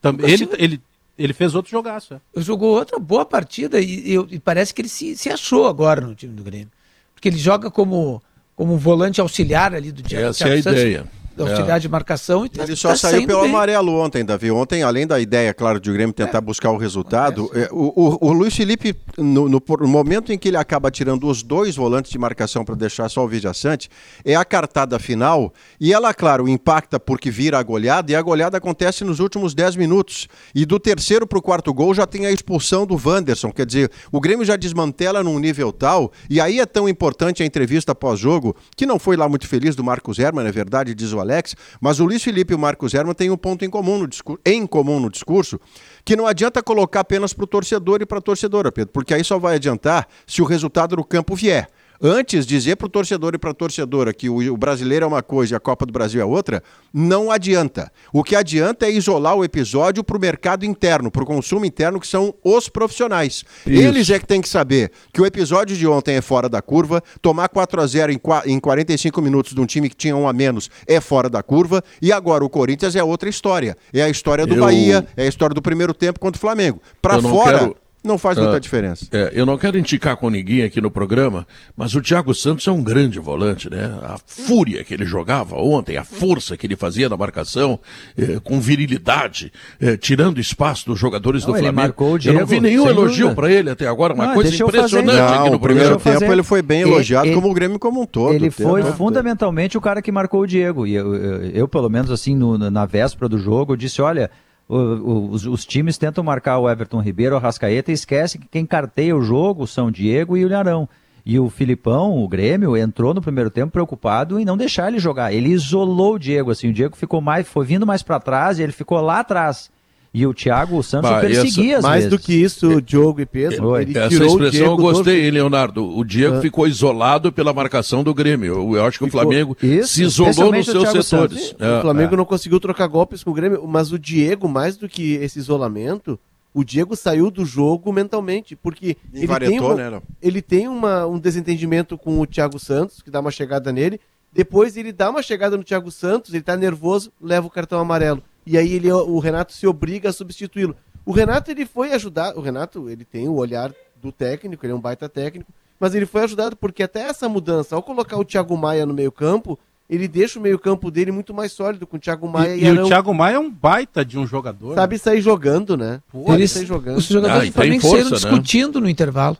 [0.00, 0.56] Também, Lucas ele, Silva.
[0.58, 0.80] ele,
[1.18, 2.14] ele fez outro jogaço.
[2.14, 2.40] É.
[2.40, 6.14] Jogou outra boa partida e, e, e, parece que ele se, se achou agora no
[6.14, 6.70] time do Grêmio.
[7.18, 8.22] Porque ele joga como,
[8.54, 11.04] como volante auxiliar ali do Thiago Essa é a ideia.
[11.42, 11.80] Auxiliar é.
[11.80, 12.46] de marcação.
[12.46, 13.50] E tá, ele só tá saiu pelo bem.
[13.50, 14.50] amarelo ontem, Davi.
[14.50, 16.40] Ontem, além da ideia, claro, de o Grêmio tentar é.
[16.40, 20.48] buscar o resultado, é, o, o, o, Luiz Felipe, no, no, no, momento em que
[20.48, 23.88] ele acaba tirando os dois volantes de marcação para deixar só o Vidia Sante,
[24.24, 25.52] é a cartada final.
[25.80, 29.76] E ela, claro, impacta porque vira a goleada, e a goleada acontece nos últimos 10
[29.76, 30.28] minutos.
[30.54, 33.50] E do terceiro para o quarto gol já tem a expulsão do Wanderson.
[33.52, 37.46] Quer dizer, o Grêmio já desmantela num nível tal, e aí é tão importante a
[37.46, 41.20] entrevista pós-jogo, que não foi lá muito feliz do Marcos Herman, é verdade, diz o
[41.28, 44.08] Alex, mas o Luiz Felipe e o Marcos Herman têm um ponto em comum no
[44.08, 45.60] discurso, em comum no discurso,
[46.04, 49.22] que não adianta colocar apenas para o torcedor e para a torcedora, Pedro, porque aí
[49.22, 51.68] só vai adiantar se o resultado do campo vier.
[52.00, 55.22] Antes, dizer para o torcedor e para a torcedora que o, o, brasileiro é uma
[55.22, 56.62] coisa e a Copa do Brasil é outra,
[56.94, 57.90] não adianta.
[58.12, 61.98] O que adianta é isolar o episódio para o mercado interno, para o consumo interno,
[61.98, 63.44] que são os profissionais.
[63.66, 63.82] Isso.
[63.82, 67.02] Eles é que têm que saber que o episódio de ontem é fora da curva,
[67.20, 70.32] tomar 4 a 0 em, em 45 minutos de um time que tinha um a
[70.32, 73.76] menos é fora da curva, e agora o Corinthians é outra história.
[73.92, 74.60] É a história do Eu...
[74.60, 76.80] Bahia, é a história do primeiro tempo contra o Flamengo.
[77.02, 77.58] Para fora.
[77.58, 79.06] Quero não faz muita uh, diferença.
[79.12, 81.46] É, eu não quero indicar com ninguém aqui no programa,
[81.76, 83.84] mas o Thiago Santos é um grande volante, né?
[84.02, 87.78] A fúria que ele jogava ontem, a força que ele fazia na marcação,
[88.16, 91.76] é, com virilidade, é, tirando espaço dos jogadores não, do Flamengo.
[91.76, 94.54] Marcou o Diego, eu não vi nenhum elogio para ele até agora, uma não, coisa
[94.54, 96.24] impressionante não, aqui no primeiro tempo.
[96.24, 98.34] Ele foi bem elogiado, ele, como o Grêmio como um todo.
[98.34, 100.86] Ele foi fundamentalmente o cara que marcou o Diego.
[100.86, 104.30] E eu, eu, eu pelo menos assim, no, na véspera do jogo, eu disse: olha
[104.68, 109.16] os, os, times tentam marcar o Everton Ribeiro, o Rascaeta, e esquece que quem carteia
[109.16, 110.88] o jogo são Diego e o Ilharão.
[111.24, 115.32] E o Filipão, o Grêmio, entrou no primeiro tempo preocupado em não deixar ele jogar.
[115.32, 118.62] Ele isolou o Diego, assim, o Diego ficou mais, foi vindo mais para trás e
[118.62, 119.70] ele ficou lá atrás.
[120.12, 122.10] E o Thiago Santos bah, perseguia essa, Mais vezes.
[122.10, 123.76] do que isso, Diogo e Pedro.
[123.78, 125.84] Ele essa expressão eu gostei, hein, Leonardo?
[125.84, 126.40] O Diego ah.
[126.40, 128.54] ficou isolado pela marcação do Grêmio.
[128.54, 131.54] Eu, eu acho que ficou, o Flamengo isso, se isolou nos seus setores.
[131.58, 132.16] É, o Flamengo é.
[132.16, 136.18] não conseguiu trocar golpes com o Grêmio, mas o Diego, mais do que esse isolamento,
[136.54, 141.18] o Diego saiu do jogo mentalmente, porque ele tem, uma, né, ele tem uma, um
[141.18, 144.00] desentendimento com o Thiago Santos, que dá uma chegada nele,
[144.32, 148.22] depois ele dá uma chegada no Thiago Santos, ele tá nervoso, leva o cartão amarelo
[148.48, 150.74] e aí ele, o Renato se obriga a substituí-lo.
[151.04, 154.76] O Renato ele foi ajudar, o Renato ele tem o olhar do técnico, ele é
[154.76, 158.56] um baita técnico, mas ele foi ajudado porque até essa mudança, ao colocar o Thiago
[158.56, 162.00] Maia no meio campo, ele deixa o meio campo dele muito mais sólido com o
[162.00, 162.84] Thiago Maia e, e, e Arão.
[162.84, 164.74] o Thiago Maia é um baita de um jogador.
[164.74, 164.98] Sabe né?
[164.98, 166.02] sair jogando, né?
[166.10, 166.98] Pô, Eles, sair jogando.
[166.98, 168.16] Os jogadores ah, do Flamengo saíram né?
[168.16, 169.36] discutindo no intervalo.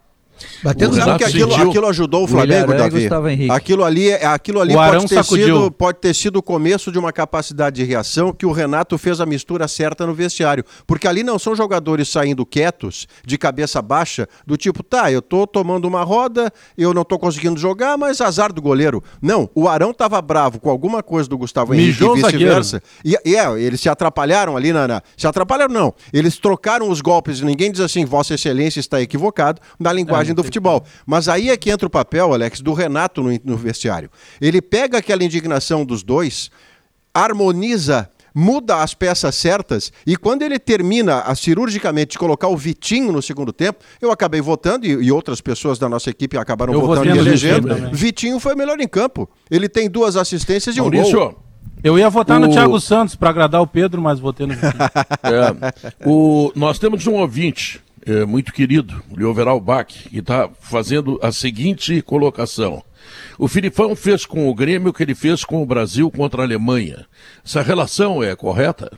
[0.62, 3.08] Batendo Sabe que aquilo, aquilo, ajudou o Flamengo, Davi?
[3.50, 7.12] Aquilo ali, é, aquilo ali pode, ter sido, pode ter sido o começo de uma
[7.12, 10.64] capacidade de reação que o Renato fez a mistura certa no vestiário.
[10.86, 15.46] Porque ali não são jogadores saindo quietos, de cabeça baixa, do tipo, tá, eu tô
[15.46, 19.02] tomando uma roda, eu não tô conseguindo jogar, mas azar do goleiro.
[19.20, 22.82] Não, o Arão tava bravo com alguma coisa do Gustavo Henrique e vice-versa.
[23.04, 25.94] E, e, é, eles se atrapalharam ali na, na, Se atrapalharam, não.
[26.12, 30.84] Eles trocaram os golpes, ninguém diz assim, Vossa Excelência está equivocado, na linguagem do futebol.
[31.06, 34.10] Mas aí é que entra o papel, Alex, do Renato no, no vestiário.
[34.40, 36.50] Ele pega aquela indignação dos dois,
[37.12, 43.10] harmoniza muda as peças certas e quando ele termina a, cirurgicamente de colocar o Vitinho
[43.10, 46.80] no segundo tempo, eu acabei votando e, e outras pessoas da nossa equipe acabaram eu
[46.80, 47.90] votando e elegendo.
[47.92, 49.28] Vitinho foi melhor em campo.
[49.50, 51.42] Ele tem duas assistências e Maurício, um gol.
[51.82, 52.46] Eu ia votar o...
[52.46, 54.72] no Thiago Santos para agradar o Pedro, mas votei no Vitinho.
[55.24, 56.52] é, o...
[56.54, 62.82] Nós temos um ouvinte é, muito querido, Lioveral Bach, que está fazendo a seguinte colocação.
[63.38, 66.44] O Filipão fez com o Grêmio o que ele fez com o Brasil contra a
[66.44, 67.06] Alemanha.
[67.44, 68.90] Essa relação é correta?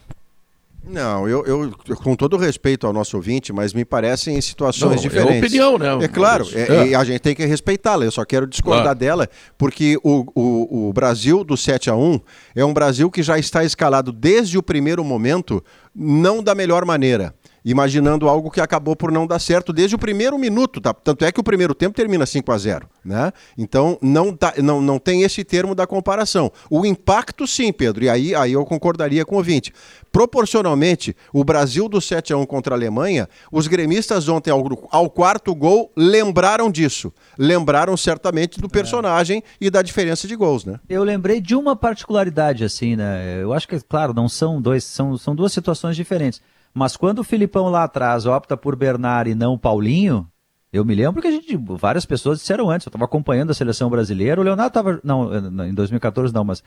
[0.83, 5.03] Não, eu, eu, com todo respeito ao nosso ouvinte, mas me parecem em situações Não,
[5.03, 5.35] diferentes.
[5.35, 6.05] É opinião, né?
[6.05, 6.95] É claro, é, é.
[6.95, 8.07] a gente tem que respeitá-la.
[8.07, 12.21] Eu só quero discordar dela, porque o, o, o Brasil do 7 a 1
[12.57, 15.63] é um Brasil que já está escalado desde o primeiro momento,
[15.95, 17.35] não da melhor maneira
[17.65, 20.93] imaginando algo que acabou por não dar certo desde o primeiro minuto, tá?
[20.93, 23.33] Tanto é que o primeiro tempo termina 5 a 0 né?
[23.57, 26.51] Então não, tá, não, não tem esse termo da comparação.
[26.69, 29.73] O impacto, sim, Pedro, e aí, aí eu concordaria com o ouvinte.
[30.13, 35.09] Proporcionalmente, o Brasil do 7 a 1 contra a Alemanha, os gremistas ontem, ao, ao
[35.09, 37.13] quarto gol, lembraram disso.
[37.39, 39.43] Lembraram certamente do personagem é.
[39.61, 40.81] e da diferença de gols, né?
[40.89, 43.41] Eu lembrei de uma particularidade, assim, né?
[43.41, 46.43] Eu acho que, claro, não são dois, são, são duas situações diferentes.
[46.73, 50.27] Mas quando o Filipão lá atrás opta por Bernard e não Paulinho,
[50.73, 53.91] eu me lembro que a gente, várias pessoas disseram antes, eu estava acompanhando a seleção
[53.91, 56.63] brasileira, o Leonardo estava, não, em 2014 não, mas...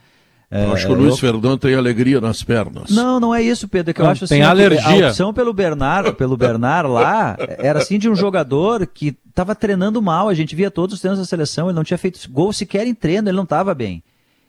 [0.51, 1.17] É, acho que o Luiz eu...
[1.17, 2.91] Fernando tem alegria nas pernas.
[2.91, 5.07] Não, não é isso, Pedro, é que eu acho assim, tem alergia.
[5.07, 9.99] a opção pelo Bernard, pelo Bernard lá, era assim de um jogador que estava treinando
[9.99, 12.85] mal, a gente via todos os treinos da seleção, ele não tinha feito gol sequer
[12.85, 14.03] em treino, ele não estava bem.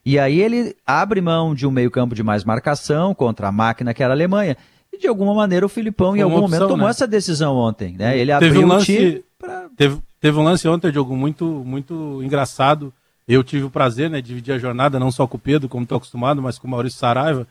[0.04, 4.02] E aí ele abre mão de um meio-campo de mais marcação contra a máquina que
[4.02, 4.56] era a Alemanha.
[4.94, 6.90] E de alguma maneira o Filipão, em algum opção, momento, tomou né?
[6.90, 7.96] essa decisão ontem.
[7.98, 8.16] Né?
[8.16, 9.68] Ele teve abriu um lance, pra...
[9.76, 12.92] teve, teve um lance ontem, Diogo, muito, muito engraçado.
[13.26, 15.82] Eu tive o prazer né, de dividir a jornada, não só com o Pedro, como
[15.82, 17.46] estou acostumado, mas com o Maurício Saraiva.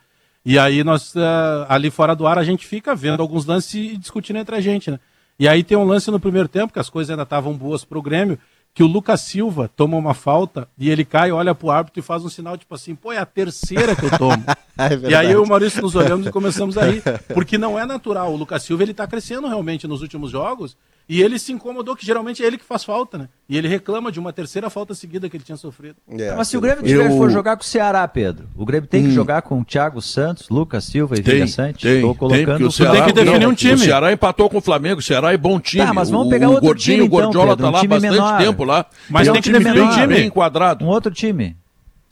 [0.45, 3.97] E aí nós, uh, ali fora do ar, a gente fica vendo alguns lances e
[3.97, 4.99] discutindo entre a gente, né?
[5.37, 8.01] E aí tem um lance no primeiro tempo, que as coisas ainda estavam boas pro
[8.01, 8.37] Grêmio,
[8.73, 12.25] que o Lucas Silva toma uma falta e ele cai, olha pro árbitro e faz
[12.25, 14.43] um sinal tipo assim, pô, é a terceira que eu tomo.
[14.77, 17.03] é e aí eu e o Maurício nos olhamos e começamos a rir,
[17.33, 18.33] porque não é natural.
[18.33, 20.75] O Lucas Silva ele tá crescendo realmente nos últimos jogos
[21.07, 23.29] e ele se incomodou, que geralmente é ele que faz falta, né?
[23.47, 25.97] E ele reclama de uma terceira falta seguida que ele tinha sofrido.
[26.09, 27.17] É, Mas se o Grêmio tiver eu...
[27.17, 29.11] for jogar com o Ceará, Pedro, o Grêmio tem que hum.
[29.11, 31.87] jogar com o Thiago Santos, Lucas Silva e Vilha Sante.
[31.87, 33.73] Estou colocando tem, o Ceará, tem que definir não, um time.
[33.73, 35.85] O Ceará empatou com o Flamengo, o Ceará é bom time.
[35.85, 37.87] Tá, mas vamos pegar o outro Gordinho, time, então, o Gordiola Pedro, tá lá um
[37.87, 38.37] bastante menor.
[38.37, 38.85] tempo lá.
[39.09, 40.85] Mas tem, tem que definir um time enquadrado.
[40.85, 41.57] Um outro time.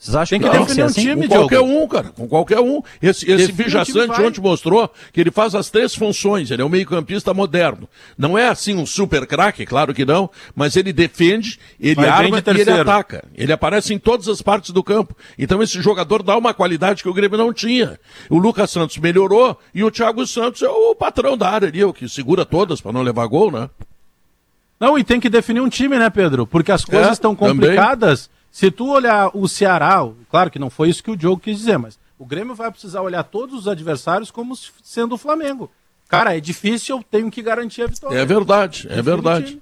[0.01, 1.01] Vocês acham tem que, que definir um assim?
[1.01, 2.09] time, Com qualquer um, cara.
[2.09, 2.81] Com qualquer um.
[2.99, 6.49] Esse, esse Vijaçante ontem mostrou que ele faz as três funções.
[6.49, 7.87] Ele é um meio-campista moderno.
[8.17, 12.39] Não é assim um super craque, claro que não, mas ele defende, ele Vai arma
[12.43, 13.23] e ele ataca.
[13.35, 15.15] Ele aparece em todas as partes do campo.
[15.37, 17.99] Então esse jogador dá uma qualidade que o Grêmio não tinha.
[18.27, 21.93] O Lucas Santos melhorou e o Thiago Santos é o patrão da área ali, o
[21.93, 23.69] que segura todas para não levar gol, né?
[24.79, 26.47] Não, e tem que definir um time, né, Pedro?
[26.47, 28.30] Porque as coisas é, estão complicadas.
[28.51, 31.77] Se tu olhar o Ceará, claro que não foi isso que o Diogo quis dizer,
[31.77, 35.71] mas o Grêmio vai precisar olhar todos os adversários como sendo o Flamengo.
[36.09, 38.17] Cara, é difícil, eu tenho que garantir a vitória.
[38.17, 39.61] É verdade, é verdade.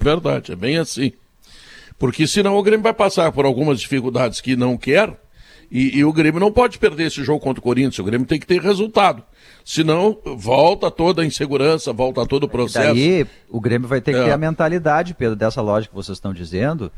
[0.00, 1.12] É verdade, é bem assim.
[1.98, 5.14] Porque senão o Grêmio vai passar por algumas dificuldades que não quer
[5.70, 7.98] e, e, o Grêmio não pode perder esse jogo contra o Corinthians.
[7.98, 9.22] O Grêmio tem que ter resultado.
[9.64, 12.96] Senão, volta toda a insegurança, volta todo o processo.
[12.96, 14.24] E daí, o Grêmio vai ter que é.
[14.24, 16.92] ter a mentalidade, Pedro, dessa lógica que vocês estão dizendo,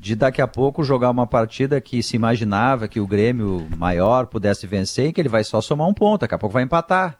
[0.00, 4.66] de daqui a pouco jogar uma partida que se imaginava que o Grêmio maior pudesse
[4.66, 7.18] vencer e que ele vai só somar um ponto, daqui a pouco vai empatar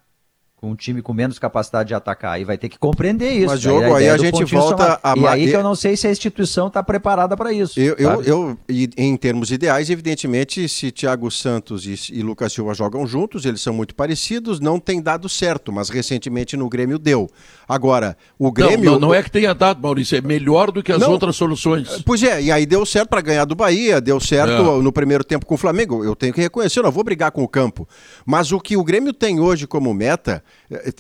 [0.61, 2.38] com um time com menos capacidade de atacar.
[2.38, 3.46] E vai ter que compreender isso.
[3.46, 5.14] Mas, jogo, aí a, gente volta a...
[5.16, 7.80] E aí que eu não sei se a instituição está preparada para isso.
[7.80, 13.06] Eu, eu, eu, em termos ideais, evidentemente, se Thiago Santos e, e, Lucas Silva jogam
[13.06, 17.30] juntos, eles são muito parecidos, não tem dado certo, mas recentemente no Grêmio deu.
[17.66, 18.84] Agora, o Grêmio...
[18.84, 21.36] Não, não, não é que tenha dado, Maurício, é melhor do que as não, outras
[21.36, 22.02] soluções.
[22.04, 24.82] Pois é, e aí deu certo para ganhar do Bahia, deu certo é.
[24.82, 26.04] no primeiro tempo com o Flamengo.
[26.04, 27.88] Eu tenho que reconhecer, eu não vou brigar com o campo.
[28.26, 30.44] Mas o que o Grêmio tem hoje como meta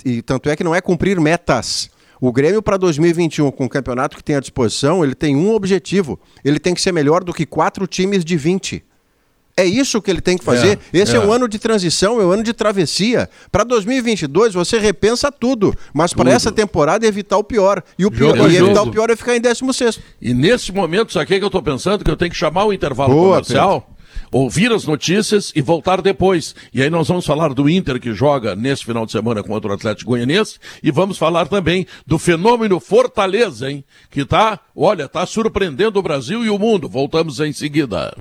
[0.04, 1.90] e tanto é que não é cumprir metas.
[2.20, 6.20] O Grêmio para 2021, com o campeonato que tem à disposição, ele tem um objetivo.
[6.44, 8.84] Ele tem que ser melhor do que quatro times de 20.
[9.56, 10.78] É isso que ele tem que fazer.
[10.92, 11.16] É, Esse é.
[11.16, 13.28] é um ano de transição, é um ano de travessia.
[13.50, 17.82] Para 2022 você repensa tudo, mas para essa temporada evitar o pior.
[17.98, 20.00] E o pior, e evitar o pior é ficar em 16.
[20.20, 22.04] E nesse momento, sabe o que eu estou pensando?
[22.04, 23.80] Que eu tenho que chamar o intervalo Boa, comercial.
[23.80, 23.99] Pedro
[24.30, 26.54] ouvir as notícias e voltar depois.
[26.72, 29.74] E aí nós vamos falar do Inter que joga nesse final de semana contra o
[29.74, 33.84] Atlético Goianiense e vamos falar também do fenômeno Fortaleza, hein?
[34.10, 36.88] Que tá, olha, tá surpreendendo o Brasil e o mundo.
[36.88, 38.14] Voltamos em seguida.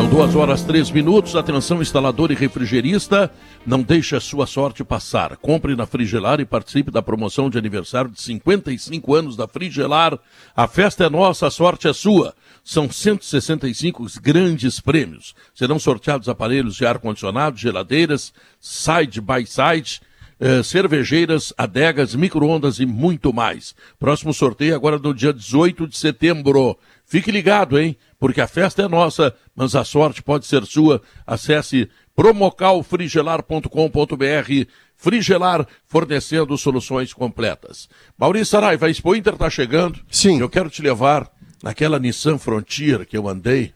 [0.00, 1.36] São duas horas três minutos.
[1.36, 3.30] Atenção, instalador e refrigerista.
[3.66, 5.36] Não deixe a sua sorte passar.
[5.36, 10.18] Compre na Frigelar e participe da promoção de aniversário de 55 anos da Frigelar.
[10.56, 12.32] A festa é nossa, a sorte é sua.
[12.64, 15.34] São 165 grandes prêmios.
[15.54, 20.00] Serão sorteados aparelhos de ar-condicionado, geladeiras, side by side,
[20.38, 23.74] eh, cervejeiras, adegas, micro-ondas e muito mais.
[23.98, 26.78] Próximo sorteio agora no dia 18 de setembro.
[27.04, 27.96] Fique ligado, hein?
[28.18, 31.02] Porque a festa é nossa, mas a sorte pode ser sua.
[31.26, 34.66] Acesse promocalfrigelar.com.br
[35.00, 37.88] Frigelar, fornecendo soluções completas.
[38.18, 39.98] Maurício Saraiva, a Expo Inter está chegando.
[40.10, 40.40] Sim.
[40.40, 41.32] Eu quero te levar
[41.62, 43.72] naquela Nissan Frontier que eu andei,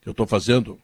[0.00, 0.78] que eu estou fazendo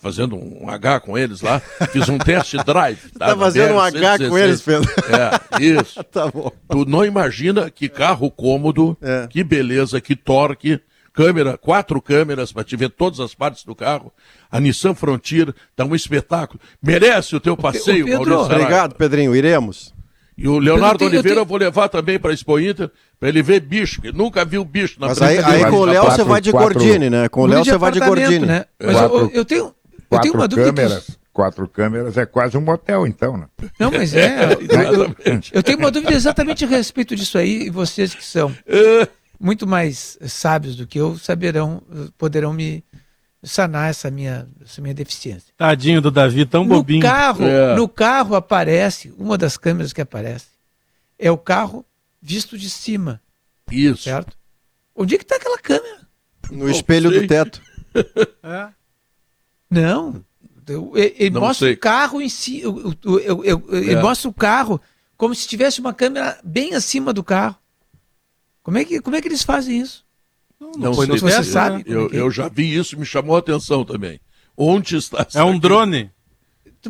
[0.00, 1.60] fazendo um H com eles lá,
[1.92, 3.12] fiz um test drive.
[3.12, 4.90] Tá, tá fazendo um H com eles, Pedro?
[5.08, 6.02] É, isso.
[6.10, 6.50] tá bom.
[6.68, 9.28] Tu não imagina que carro cômodo, é.
[9.28, 10.80] que beleza, que torque,
[11.12, 14.12] câmera, quatro câmeras para te ver todas as partes do carro.
[14.50, 16.60] A Nissan Frontier tá um espetáculo.
[16.82, 19.94] Merece o teu passeio, o Pedro, Obrigado, Pedrinho, iremos.
[20.38, 21.42] E o Leonardo tenho, Oliveira eu, tenho...
[21.42, 24.64] eu, vou levar também para a Expo Inter, para ele ver bicho, que nunca viu
[24.64, 27.28] bicho na Mas aí, aí com o Léo você vai de Gordini, né?
[27.28, 28.46] Com o Léo você vai de Gordini.
[28.46, 28.64] Né?
[28.80, 29.74] Mas quatro, eu, eu, tenho,
[30.08, 30.72] eu tenho uma dúvida.
[30.72, 31.18] Câmeras, que...
[31.32, 33.46] Quatro câmeras é quase um motel, então, né?
[33.80, 34.52] Não, mas é.
[35.24, 39.08] eu, eu, tenho uma dúvida exatamente a respeito disso aí, e vocês que são é.
[39.40, 41.82] muito mais sábios do que eu saberão,
[42.16, 42.84] poderão me,
[43.42, 45.52] sanar essa minha, essa minha deficiência.
[45.56, 47.02] Tadinho do Davi, tão no bobinho.
[47.02, 47.76] Carro, é.
[47.76, 50.46] No carro aparece, uma das câmeras que aparece,
[51.18, 51.84] é o carro
[52.20, 53.20] visto de cima.
[53.70, 54.02] Isso.
[54.02, 54.36] Certo?
[54.94, 56.08] Onde é que está aquela câmera?
[56.50, 57.62] No espelho do teto.
[58.44, 58.68] É.
[59.68, 60.24] Não.
[60.66, 61.74] Eu, ele mostra sei.
[61.74, 62.60] o carro em si.
[62.60, 64.02] Eu, eu, eu, ele é.
[64.02, 64.80] mostra o carro
[65.16, 67.56] como se tivesse uma câmera bem acima do carro.
[68.62, 70.06] Como é que, como é que eles fazem isso?
[70.60, 71.84] Não, não, não sei, você sabe.
[71.86, 74.20] Eu, é eu já vi isso, me chamou a atenção também.
[74.56, 75.26] Onde está?
[75.34, 76.10] É um drone.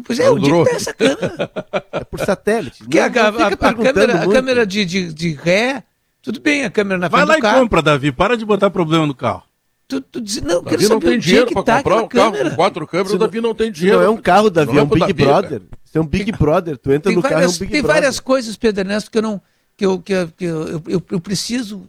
[0.04, 1.50] Pois é, é um onde está essa câmera?
[1.92, 2.78] É por satélite.
[2.78, 5.82] Porque não, a, a, a, câmera, a câmera de, de, de ré,
[6.22, 7.60] tudo bem, a câmera na frente Vai lá e carro.
[7.60, 8.12] compra, Davi.
[8.12, 9.42] Para de botar problema no carro.
[9.86, 12.56] Tu, tu diz, não, Davi quero não tem dinheiro para tá comprar um carro com
[12.56, 13.98] quatro câmeras, o Davi não tem dinheiro.
[13.98, 15.62] Não é um carro, Davi, é um Big Brother.
[15.84, 16.76] Isso é um Big Brother.
[16.76, 17.94] Tu entra tem no várias, carro, é um Big Tem Brother.
[18.02, 19.40] várias coisas, Pedro Ernesto, que eu não
[19.76, 21.88] que eu, que eu, que eu, eu, eu preciso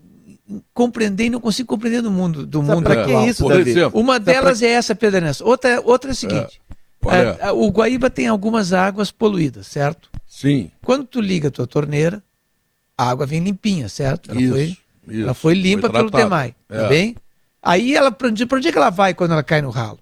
[0.73, 3.69] compreender e não consigo compreender do mundo do Sabe mundo pra que isso, Davi?
[3.69, 4.67] Exemplo, Uma delas pra...
[4.67, 5.45] é essa, Pedro Ernesto.
[5.45, 6.61] Outra, outra é a seguinte.
[7.07, 7.47] É.
[7.47, 10.09] É, o Guaíba tem algumas águas poluídas, certo?
[10.27, 10.69] Sim.
[10.83, 12.21] Quando tu liga a tua torneira,
[12.97, 14.31] a água vem limpinha, certo?
[14.31, 14.77] Ela isso, foi,
[15.07, 15.23] isso.
[15.23, 16.81] Ela foi limpa foi pelo Temai, tá é.
[16.81, 17.15] tá bem?
[17.61, 19.99] Aí ela, pra onde é que ela vai quando ela cai no ralo?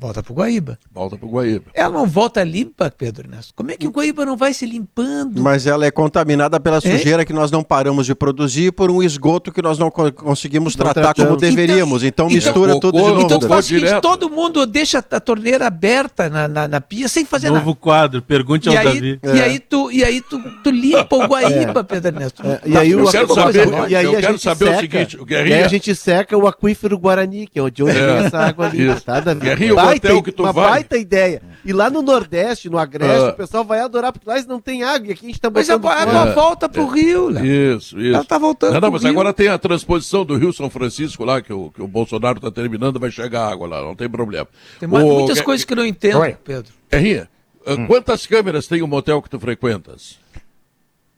[0.00, 0.78] Volta pro Guaíba.
[0.90, 1.66] Volta pro Guaíba.
[1.74, 3.52] Ela não volta limpa, Pedro Ernesto.
[3.54, 5.42] Como é que o Guaíba não vai se limpando?
[5.42, 6.80] Mas ela é contaminada pela é?
[6.80, 7.24] sujeira é?
[7.26, 11.12] que nós não paramos de produzir por um esgoto que nós não conseguimos não tratar
[11.12, 11.28] tratamos.
[11.28, 12.02] como deveríamos.
[12.02, 13.20] Então, então mistura então, tudo de novo.
[13.20, 17.26] Então tu faz seguinte, todo mundo deixa a torneira aberta na, na, na pia sem
[17.26, 17.66] fazer Novo nada.
[17.66, 19.20] Novo quadro, pergunte ao e aí, Davi.
[19.22, 21.82] E aí, tu, e aí tu, tu limpa o Guaíba, é.
[21.82, 22.42] Pedro Ernesto.
[22.46, 22.60] É.
[22.64, 25.20] E aí, eu quero saber, e aí eu quero saber seca, o seguinte.
[25.20, 25.56] O Guerrinha...
[25.56, 28.64] E aí a gente seca o aquífero Guarani, que é de onde vem essa água
[28.70, 28.88] ali.
[29.00, 31.42] Tá, Guerrinha, hotel que tu vai baita ideia.
[31.64, 33.30] E lá no Nordeste, no Agreste, uh.
[33.30, 35.08] o pessoal vai adorar, porque lá não tem água.
[35.08, 35.82] E aqui a gente tá botando...
[35.82, 36.34] Mas a água é.
[36.34, 37.46] volta pro rio, né?
[37.46, 38.14] Isso, isso.
[38.14, 39.10] Ela tá voltando Não, não mas rio.
[39.10, 42.50] agora tem a transposição do Rio São Francisco lá, que o, que o Bolsonaro tá
[42.50, 44.48] terminando, vai chegar água lá, não tem problema.
[44.78, 44.92] Tem o...
[44.92, 46.36] muitas coisas que eu não entendo, Oi.
[46.42, 46.72] Pedro.
[46.90, 47.28] Guerrinha,
[47.66, 47.86] hum.
[47.86, 50.18] quantas câmeras tem o motel que tu frequentas?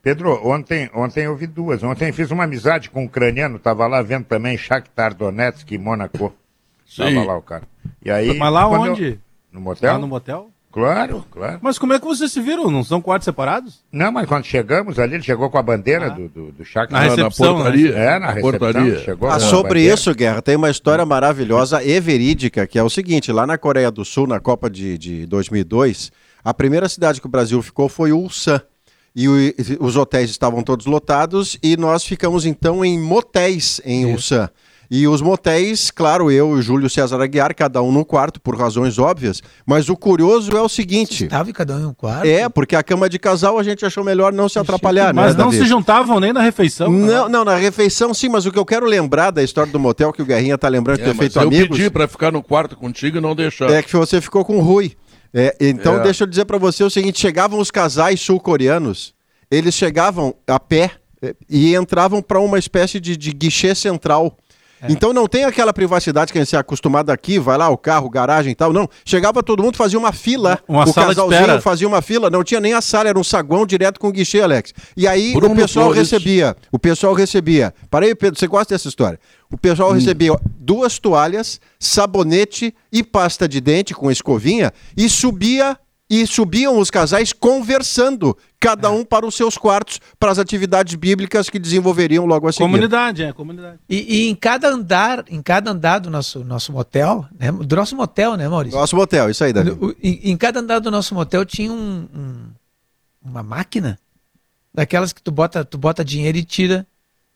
[0.03, 1.81] Pedro, ontem, ontem eu vi duas.
[1.85, 6.35] Ontem fiz uma amizade com um ucraniano, tava lá vendo também Shakhtar Donetsk e Monaco.
[6.95, 7.15] Sim.
[7.15, 7.63] Tava lá o cara.
[8.05, 9.05] E aí, Mas lá onde?
[9.05, 9.19] Eu...
[9.51, 9.93] No motel?
[9.93, 10.51] Lá no motel?
[10.71, 11.59] Claro, claro.
[11.61, 12.71] Mas como é que vocês se viram?
[12.71, 13.85] Não são quartos separados?
[13.93, 16.09] Não, mas quando chegamos ali, ele chegou com a bandeira ah.
[16.09, 17.93] do, do, do Na recepção, na portaria.
[17.93, 18.05] Né?
[18.05, 18.51] É, na recepção.
[18.59, 18.99] Portaria.
[19.01, 23.31] Chegou ah, sobre isso, Guerra, tem uma história maravilhosa e verídica, que é o seguinte,
[23.31, 26.11] lá na Coreia do Sul, na Copa de, de 2002,
[26.43, 28.61] a primeira cidade que o Brasil ficou foi Ulsan.
[29.15, 29.35] E o,
[29.79, 34.49] os hotéis estavam todos lotados e nós ficamos então em motéis em Ulsan.
[34.95, 38.55] E os motéis, claro, eu e o Júlio César Aguiar, cada um no quarto, por
[38.55, 39.43] razões óbvias.
[39.65, 41.25] Mas o curioso é o seguinte.
[41.25, 42.27] Estava cada um em um quarto?
[42.27, 45.23] É, porque a cama de casal a gente achou melhor não se atrapalhar, né?
[45.23, 46.91] Mas não se juntavam nem na refeição?
[46.91, 50.13] Não, não, na refeição sim, mas o que eu quero lembrar da história do motel
[50.13, 51.71] que o Guerrinha tá lembrando de é, ter feito eu amigos.
[51.71, 53.71] Eu pedi para ficar no quarto contigo e não deixar.
[53.71, 54.93] É que você ficou com o Rui.
[55.33, 56.01] É, então, é.
[56.01, 59.15] deixa eu dizer para você o seguinte: chegavam os casais sul-coreanos,
[59.51, 60.91] eles chegavam a pé
[61.23, 64.37] é, e entravam para uma espécie de, de guichê central
[64.83, 64.91] é.
[64.91, 68.11] Então não tem aquela privacidade que a gente é acostumado aqui, vai lá o carro,
[68.11, 68.89] garagem e tal, não.
[69.05, 72.75] Chegava todo mundo, fazia uma fila, uma o casalzinho fazia uma fila, não tinha nem
[72.75, 74.75] a sala, era um saguão direto com o guichê, Alex.
[74.97, 76.11] E aí Bruno o pessoal Flores.
[76.11, 77.73] recebia, o pessoal recebia.
[77.89, 79.21] Parei, Pedro, você gosta dessa história?
[79.51, 79.95] O pessoal hum.
[79.95, 85.79] recebia duas toalhas, sabonete e pasta de dente com escovinha e subia
[86.13, 88.91] e subiam os casais conversando, cada é.
[88.91, 92.65] um para os seus quartos, para as atividades bíblicas que desenvolveriam logo a seguir.
[92.65, 93.79] Comunidade, é, comunidade.
[93.89, 97.97] E, e, em cada andar, em cada andar do nosso, nosso motel, né, do nosso
[97.97, 98.79] motel, né, Maurício?
[98.79, 99.71] Nosso motel, isso aí, Dani.
[100.03, 102.45] Em, em cada andar do nosso motel tinha um, um,
[103.25, 103.99] uma máquina,
[104.75, 106.87] daquelas que tu bota, tu bota dinheiro e tira,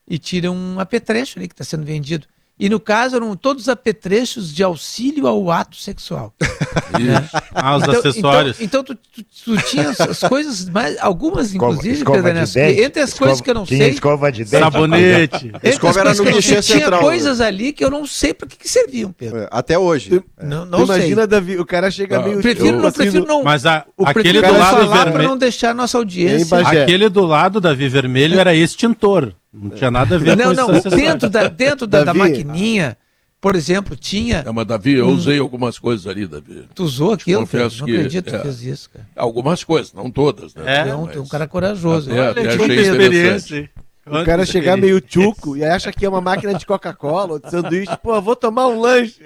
[0.07, 2.27] e tira um apetrecho ali que está sendo vendido.
[2.59, 6.33] E no caso eram todos apetrechos de auxílio ao ato sexual.
[6.99, 7.29] né?
[7.55, 8.61] Ah, os então, acessórios.
[8.61, 12.81] Então, então tu, tu, tu, tinha as coisas, mais, algumas inclusive, escova, escova Pedro, dente,
[12.81, 13.91] entre as escova, coisas que eu não sei.
[13.91, 14.59] Escova de dente.
[14.59, 15.53] Sabonete.
[15.63, 16.91] escova era no guichê central.
[16.91, 19.41] Tinha coisas ali que eu não sei para que, que serviam, Pedro.
[19.41, 20.23] É, até hoje.
[20.43, 21.27] Não, não imagina, sei.
[21.27, 22.25] Davi, o cara chega não.
[22.25, 22.41] meio.
[22.41, 23.43] Prefiro, não, prefiro não.
[23.43, 25.29] Mas a, o aquele do lado vermelho.
[25.29, 26.59] não deixar nossa audiência.
[26.59, 29.35] Aquele do lado, Davi, vermelho era extintor.
[29.59, 30.91] Não tinha nada a ver não, com isso.
[30.91, 32.97] Não, não, dentro da, dentro da, da maquininha,
[33.41, 34.45] por exemplo, tinha.
[34.47, 36.65] É, mas Davi, eu usei algumas coisas ali, Davi.
[36.75, 37.41] Tu usou aquilo?
[37.41, 39.07] Confesso não que, acredito que é, fez isso, cara.
[39.17, 40.89] Algumas coisas, não todas, né?
[40.89, 41.17] É, um, mas...
[41.17, 42.11] um cara corajoso.
[42.11, 43.71] Até, até achei experiência.
[44.07, 47.51] O cara chegar meio tchuco e acha que é uma máquina de Coca-Cola ou de
[47.51, 47.97] sanduíche.
[48.01, 49.21] Pô, vou tomar um lanche.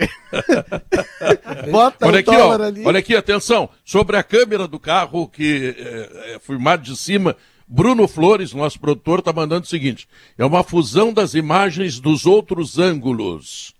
[1.71, 2.87] Bota olha um aqui, ó, ali.
[2.87, 3.69] Olha aqui, atenção.
[3.85, 7.37] Sobre a câmera do carro que é, é filmado de cima,
[7.73, 12.81] Bruno Flores, nosso produtor, está mandando o seguinte: é uma fusão das imagens dos outros
[12.81, 13.73] ângulos.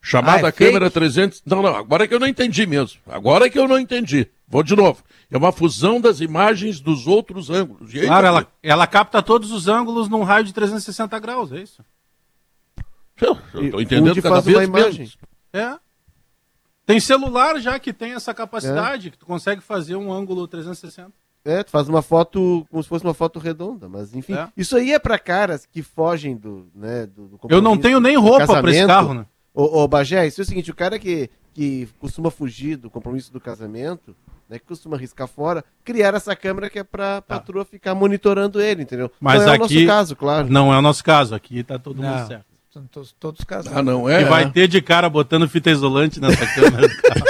[0.00, 0.94] Chamada ah, é câmera fake?
[0.94, 1.42] 300.
[1.44, 3.00] Não, não, agora é que eu não entendi mesmo.
[3.06, 4.28] Agora é que eu não entendi.
[4.48, 5.02] Vou de novo.
[5.30, 7.94] É uma fusão das imagens dos outros ângulos.
[7.94, 11.84] Aí, claro, ela, ela capta todos os ângulos num raio de 360 graus, é isso?
[13.20, 15.10] Eu estou entendendo cada vez imagem.
[15.52, 15.78] É.
[16.86, 19.10] Tem celular já que tem essa capacidade, é.
[19.10, 21.23] que tu consegue fazer um ângulo 360.
[21.44, 24.32] É, tu faz uma foto como se fosse uma foto redonda, mas enfim.
[24.32, 24.48] É.
[24.56, 28.16] Isso aí é para caras que fogem do, né, do, do Eu não tenho nem
[28.16, 29.26] roupa para esse carro, né?
[29.52, 33.30] Ô, ô Bagé, isso é o seguinte, o cara que, que costuma fugir do compromisso
[33.30, 34.16] do casamento,
[34.48, 37.22] né, que costuma riscar fora, criar essa câmera que é pra tá.
[37.22, 39.10] patroa ficar monitorando ele, entendeu?
[39.20, 40.50] Mas não aqui, é o nosso caso, claro.
[40.50, 42.08] Não é o nosso caso, aqui tá todo não.
[42.08, 42.46] mundo certo.
[42.70, 43.78] São todos, todos casados.
[43.78, 44.22] Ah, não é?
[44.22, 47.24] E vai ter de cara botando fita isolante nessa câmera do carro.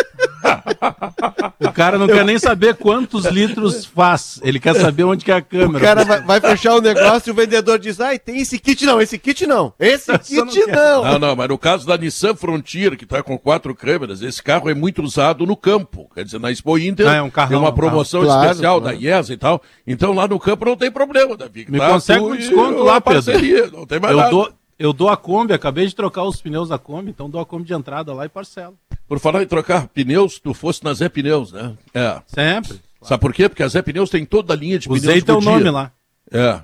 [1.60, 4.40] O cara não quer nem saber quantos litros faz.
[4.42, 5.78] Ele quer saber onde que é a câmera.
[5.78, 8.84] O cara vai, vai fechar o negócio e o vendedor diz: ai, tem esse kit
[8.84, 9.72] não, esse kit não.
[9.78, 11.04] Esse kit não.
[11.04, 14.68] Não, não, mas no caso da Nissan Frontier, que está com quatro câmeras, esse carro
[14.68, 16.08] é muito usado no campo.
[16.14, 18.96] Quer dizer, na Expo Inter ah, é um tem uma promoção um especial claro.
[18.96, 19.62] da IESA e tal.
[19.86, 21.66] Então lá no campo não tem problema, Davi.
[21.68, 23.24] Me tá consegue um desconto lá, Pedro.
[23.24, 24.30] Parceria, não tem mais eu nada.
[24.30, 24.52] Dou
[24.84, 27.64] eu dou a Kombi, acabei de trocar os pneus da Kombi, então dou a Kombi
[27.64, 28.76] de entrada lá e parcelo.
[29.08, 31.74] Por falar em trocar pneus, tu fosse na Zé Pneus, né?
[31.94, 32.20] É.
[32.26, 32.80] Sempre.
[33.00, 33.48] Sabe por quê?
[33.48, 35.90] Porque a Zé Pneus tem toda a linha de Usei pneus teu nome lá.
[36.30, 36.60] É.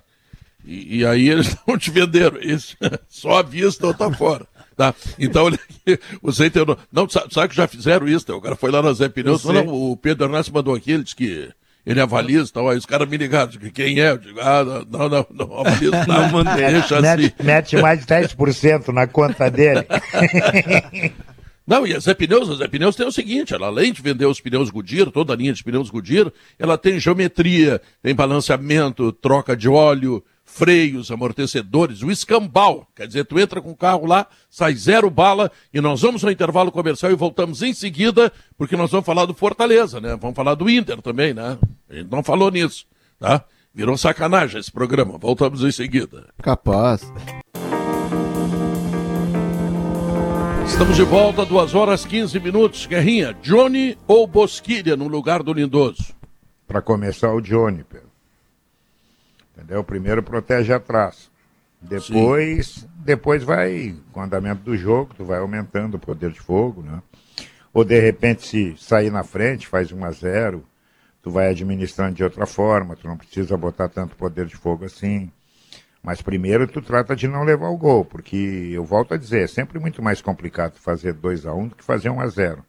[0.64, 2.38] E, e, aí eles não te venderam.
[2.40, 2.76] Isso,
[3.08, 4.46] só a vista ou tá fora.
[4.76, 4.94] Tá?
[5.18, 5.50] Então,
[6.22, 6.78] usei teu nome.
[6.92, 8.30] Não, sabe, sabe que já fizeram isso?
[8.34, 9.44] O cara foi lá na Zé Pneus.
[9.44, 11.50] Não, o Pedro Ernesto mandou aqui, ele disse que
[11.84, 12.68] ele avalia e tal.
[12.68, 14.10] Aí os caras me ligaram, digo, quem é?
[14.10, 17.44] Eu digo, ah, não, não, não, avalia não, não deixa mete, assim.
[17.44, 19.86] Mete mais 10% na conta dele.
[21.66, 24.26] Não, e a Zé Pneus, a Zé Pneus tem o seguinte, ela além de vender
[24.26, 29.56] os pneus Goodyear, toda a linha de pneus Goodyear, ela tem geometria, tem balanceamento, troca
[29.56, 30.20] de óleo,
[30.50, 32.86] freios, amortecedores, o escambau.
[32.94, 36.30] Quer dizer, tu entra com o carro lá, sai zero bala e nós vamos ao
[36.30, 40.16] intervalo comercial e voltamos em seguida, porque nós vamos falar do Fortaleza, né?
[40.20, 41.56] Vamos falar do Inter também, né?
[41.88, 42.84] A gente não falou nisso,
[43.18, 43.44] tá?
[43.72, 45.16] Virou sacanagem esse programa.
[45.16, 46.26] Voltamos em seguida.
[46.42, 47.02] Capaz.
[50.66, 52.86] Estamos de volta, 2 horas 15 minutos.
[52.86, 56.14] Guerrinha, Johnny ou Bosquilha no lugar do Lindoso?
[56.66, 58.09] Para começar, o Johnny, Pedro.
[59.60, 59.84] Entendeu?
[59.84, 61.30] Primeiro protege atrás.
[61.80, 66.82] Depois, depois vai, com o andamento do jogo, tu vai aumentando o poder de fogo,
[66.82, 67.02] né?
[67.72, 70.64] Ou de repente, se sair na frente, faz 1 a 0
[71.22, 75.30] tu vai administrando de outra forma, tu não precisa botar tanto poder de fogo assim.
[76.02, 79.46] Mas primeiro tu trata de não levar o gol, porque eu volto a dizer, é
[79.46, 82.26] sempre muito mais complicado fazer 2 a 1 um do que fazer 1 um a
[82.26, 82.64] 0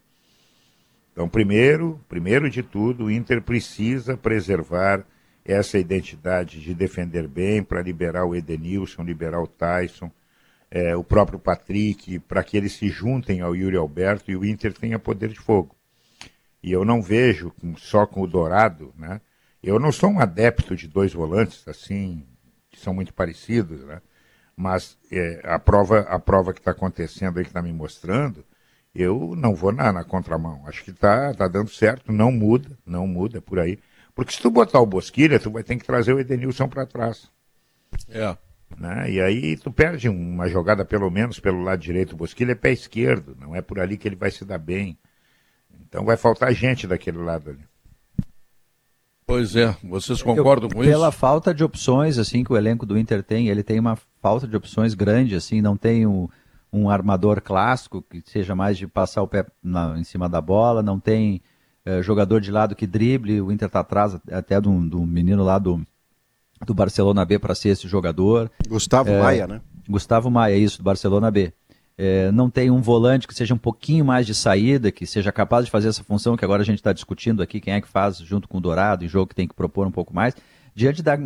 [1.14, 5.06] Então, primeiro, primeiro de tudo, o Inter precisa preservar
[5.44, 10.12] essa identidade de defender bem para liberar o Edenilson, liberar o Tyson,
[10.70, 14.74] é, o próprio Patrick, para que eles se juntem ao Yuri Alberto e o Inter
[14.74, 15.76] tenha poder de fogo.
[16.64, 19.20] E eu não vejo só com o Dourado, né?
[19.62, 22.26] Eu não sou um adepto de dois volantes assim,
[22.70, 24.02] que são muito parecidos, né?
[24.56, 28.46] Mas é, a prova, a prova que está acontecendo aí que está me mostrando,
[28.94, 30.64] eu não vou na, na contramão.
[30.68, 33.80] Acho que está tá dando certo, não muda, não muda por aí.
[34.22, 37.28] Porque se tu botar o Bosquilha, tu vai ter que trazer o Edenilson para trás.
[38.07, 38.38] É.
[38.78, 39.13] Né?
[39.13, 42.13] E aí tu perde uma jogada, pelo menos, pelo lado direito.
[42.13, 44.95] O Bosquilha é pé esquerdo, não é por ali que ele vai se dar bem.
[45.88, 47.65] Então vai faltar gente daquele lado ali.
[49.26, 50.99] Pois é, vocês concordam Eu, com pela isso?
[50.99, 54.47] Pela falta de opções, assim, que o elenco do Inter tem, ele tem uma falta
[54.47, 56.30] de opções grande, assim, não tem um,
[56.72, 60.84] um armador clássico que seja mais de passar o pé na, em cima da bola,
[60.84, 61.41] não tem
[61.86, 65.58] é, jogador de lado que drible, o Inter está atrás até do, do menino lá
[65.58, 65.82] do,
[66.66, 68.52] do Barcelona B para ser esse jogador.
[68.68, 69.62] Gustavo é, Maia, né?
[69.88, 71.54] Gustavo Maia, isso, do Barcelona B.
[71.98, 75.66] É, não tem um volante que seja um pouquinho mais de saída, que seja capaz
[75.66, 78.18] de fazer essa função que agora a gente está discutindo aqui, quem é que faz
[78.18, 80.36] junto com o Dourado, em jogo que tem que propor um pouco mais.
[80.74, 81.18] Diante da,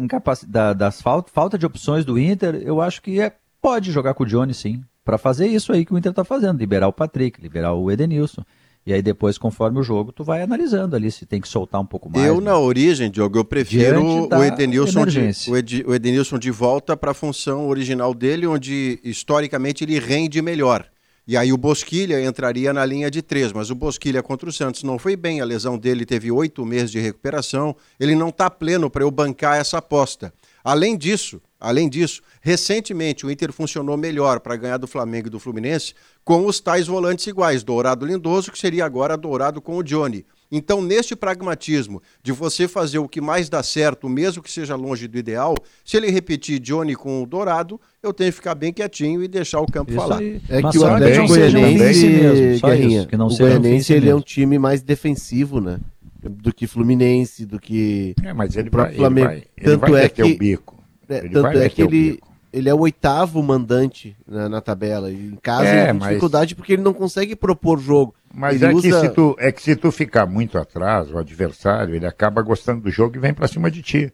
[0.48, 4.24] da das falta, falta de opções do Inter, eu acho que é, pode jogar com
[4.24, 7.40] o Johnny sim, para fazer isso aí que o Inter está fazendo, liberar o Patrick,
[7.40, 8.44] liberar o Edenilson.
[8.86, 11.86] E aí depois, conforme o jogo, tu vai analisando ali se tem que soltar um
[11.86, 12.24] pouco mais.
[12.24, 12.52] Eu, né?
[12.52, 17.10] na origem, Diogo, eu prefiro o Edenilson, de, o, Ed, o Edenilson de volta para
[17.10, 20.86] a função original dele, onde historicamente ele rende melhor.
[21.28, 24.84] E aí o Bosquilha entraria na linha de três, mas o Bosquilha contra o Santos
[24.84, 28.88] não foi bem, a lesão dele teve oito meses de recuperação, ele não está pleno
[28.92, 30.32] para eu bancar essa aposta.
[30.64, 35.40] Além disso, além disso, recentemente o Inter funcionou melhor para ganhar do Flamengo e do
[35.40, 35.94] Fluminense
[36.24, 40.26] com os tais volantes iguais, Dourado Lindoso, que seria agora Dourado com o Johnny.
[40.52, 45.08] Então, neste pragmatismo de você fazer o que mais dá certo, mesmo que seja longe
[45.08, 49.24] do ideal, se ele repetir Johnny com o Dourado, eu tenho que ficar bem quietinho
[49.24, 50.20] e deixar o campo isso falar.
[50.20, 50.42] Aí.
[50.48, 54.60] É Mas que o Atlético Goianiense, Guerrinha, que não o Goianiense ele é um time
[54.60, 55.80] mais defensivo, né?
[56.22, 59.32] Do que Fluminense, do que é, mas ele o próprio vai, Flamengo.
[59.32, 60.75] Ele vai, ele Tanto vai é que o bico.
[61.10, 62.20] É, tanto é que ele,
[62.54, 65.12] ele é o oitavo mandante na, na tabela.
[65.12, 68.14] Em casa É, ele tem mas- dificuldade porque ele não consegue propor jogo.
[68.34, 71.18] Mas ele é, que usa- se tu, é que se tu ficar muito atrás, o
[71.18, 74.14] adversário, ele acaba gostando do jogo e vem pra cima de ti.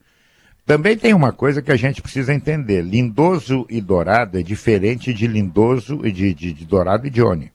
[0.64, 2.84] Também tem uma coisa que a gente precisa entender.
[2.84, 7.52] Lindoso e Dourado é diferente de Lindoso e de, de, de Dourado e Johnny.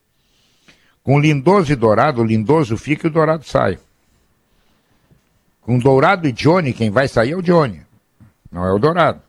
[1.04, 3.78] Com Lindoso e Dourado, o Lindoso fica e o Dourado sai.
[5.62, 7.80] Com Dourado e Johnny, quem vai sair é o Johnny.
[8.50, 9.20] Não é o Dourado.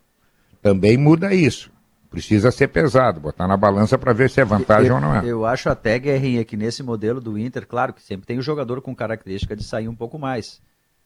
[0.62, 1.72] Também muda isso.
[2.10, 5.26] Precisa ser pesado, botar na balança para ver se é vantagem eu, ou não é.
[5.26, 8.82] Eu acho até, Guerrinha, que nesse modelo do Inter, claro que sempre tem o jogador
[8.82, 10.62] com característica de sair um pouco mais.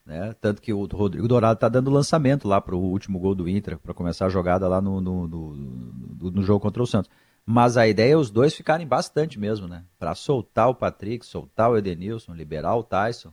[0.05, 0.35] Né?
[0.39, 3.77] Tanto que o Rodrigo Dourado está dando lançamento lá para o último gol do Inter,
[3.79, 7.09] para começar a jogada lá no, no, no, no- no jogo contra o Santos.
[7.45, 9.83] Mas a ideia é os dois ficarem bastante mesmo, né?
[9.97, 13.31] Para soltar o Patrick, soltar o Edenilson, liberar o Tyson.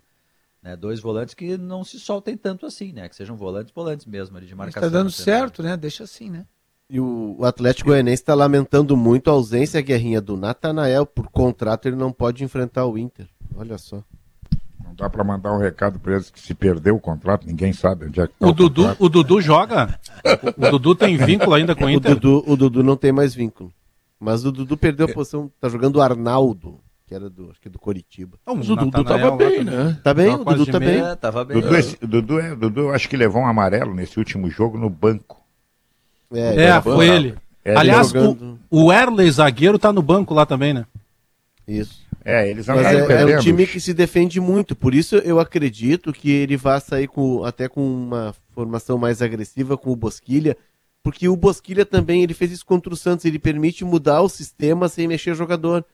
[0.68, 0.76] Né?
[0.76, 3.08] Dois volantes que não se soltem tanto assim, né?
[3.08, 4.90] Que sejam volantes, volantes mesmo, ali de Mas marcação.
[4.90, 5.78] tá dando certo, né?
[5.78, 6.44] Deixa assim, né?
[6.90, 11.06] E o, o Atlético Goianiense está lamentando muito a ausência, Guerrinha, do Natanael.
[11.06, 13.26] Por contrato, ele não pode enfrentar o Inter.
[13.56, 14.02] Olha só.
[14.84, 18.04] Não dá para mandar um recado para eles que se perdeu o contrato, ninguém sabe
[18.06, 19.04] onde é que tá O Dudu, contrato.
[19.04, 19.98] o Dudu joga?
[20.58, 22.14] O, o Dudu tem vínculo ainda com o O Inter?
[22.14, 23.72] Dudu, o Dudu não tem mais vínculo.
[24.20, 25.50] Mas o Dudu perdeu a posição.
[25.58, 28.36] Tá jogando o Arnaldo, que era do, acho que do Coritiba.
[28.46, 29.98] Não, Mas o Dudu tava lá bem, né?
[30.04, 30.34] Tá bem?
[30.34, 31.00] O Dudu tá bem.
[31.00, 31.58] É, tava bem.
[31.60, 34.90] Dudu, esse- Dudu, é, Dudu, eu acho que levou um amarelo nesse último jogo no
[34.90, 35.42] banco.
[36.32, 37.02] É, É, foi bom.
[37.02, 37.34] ele.
[37.64, 40.84] É, Aliás, jogando- o, o Erley, zagueiro, tá no banco lá também, né?
[41.66, 42.06] Isso.
[42.24, 43.38] É, eles Mas é, é perdendo.
[43.38, 47.42] um time que se defende muito, por isso eu acredito que ele vai sair com,
[47.44, 50.54] até com uma formação mais agressiva com o Bosquilha,
[51.02, 54.88] porque o Bosquilha também ele fez isso contra o Santos, ele permite mudar o sistema
[54.90, 55.84] sem mexer jogador.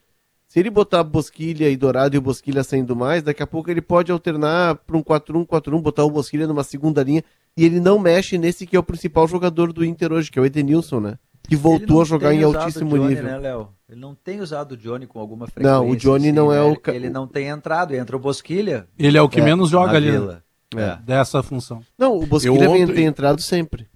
[0.55, 3.81] Se ele botar Bosquilha e Dourado e o Bosquilha saindo mais, daqui a pouco ele
[3.81, 7.25] pode alternar para um 4-1-4-1, botar o Bosquilha numa segunda linha,
[7.57, 10.41] e ele não mexe nesse que é o principal jogador do Inter hoje, que é
[10.41, 11.19] o Edenilson, né?
[11.45, 13.23] Que voltou a jogar tem em usado altíssimo o Johnny, nível.
[13.25, 13.67] Né, Léo?
[13.89, 15.77] Ele não tem usado o Johnny com alguma frequência.
[15.77, 16.63] Não, o Johnny assim, não é né?
[16.63, 19.97] o Ele não tem entrado, entra o Bosquilha Ele é o que É, menos joga
[19.97, 20.19] ali, né?
[20.19, 20.43] Vila.
[20.77, 20.95] É.
[21.03, 21.81] Dessa função.
[21.97, 23.89] Não, o Bosquilha ontem- tem entrado sempre.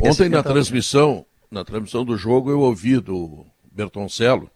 [0.00, 4.48] Ontem na tá- transmissão, na transmissão do jogo, eu ouvi do Bertoncello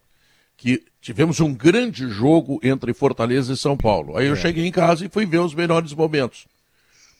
[0.57, 4.17] que tivemos um grande jogo entre Fortaleza e São Paulo.
[4.17, 6.45] Aí eu cheguei em casa e fui ver os melhores momentos.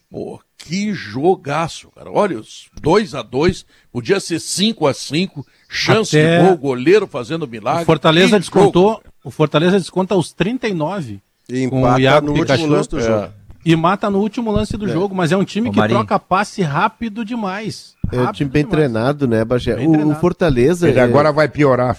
[0.09, 2.09] Pô, que jogaço, cara.
[2.11, 7.07] Olha, os 2 a 2 podia ser 5 a 5 chance Até- de gol, goleiro
[7.07, 7.83] fazendo milagre.
[7.83, 8.91] O Fortaleza Que descontou.
[8.93, 9.03] jogo.
[9.23, 11.19] O Fortaleza desconta aos 39
[11.49, 12.67] E Com o empata Iago no último Pikachu.
[12.67, 13.03] lance do É.
[13.03, 13.33] jogo.
[13.67, 15.97] e mata no último lance do jogo, mas é um time Ô, que Marinho.
[15.99, 17.95] troca passe rápido demais.
[18.11, 18.77] É um Rápido time bem demais.
[18.79, 19.75] treinado, né, Bagé?
[19.79, 20.15] O, o.
[20.15, 20.87] Fortaleza.
[20.87, 21.97] Ele é- agora vai piorar.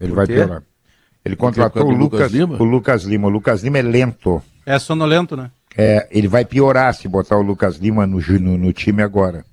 [0.00, 0.62] Ele vai piorar.
[1.24, 2.56] Ele contratou o Lucas Lucas, Lima?
[2.60, 3.28] o Lucas Lima.
[3.28, 4.42] O Lucas Lima é lento.
[4.66, 5.50] É sonolento, né?
[5.76, 9.44] É, ele vai piorar se botar o Lucas Lima no, no, no time agora.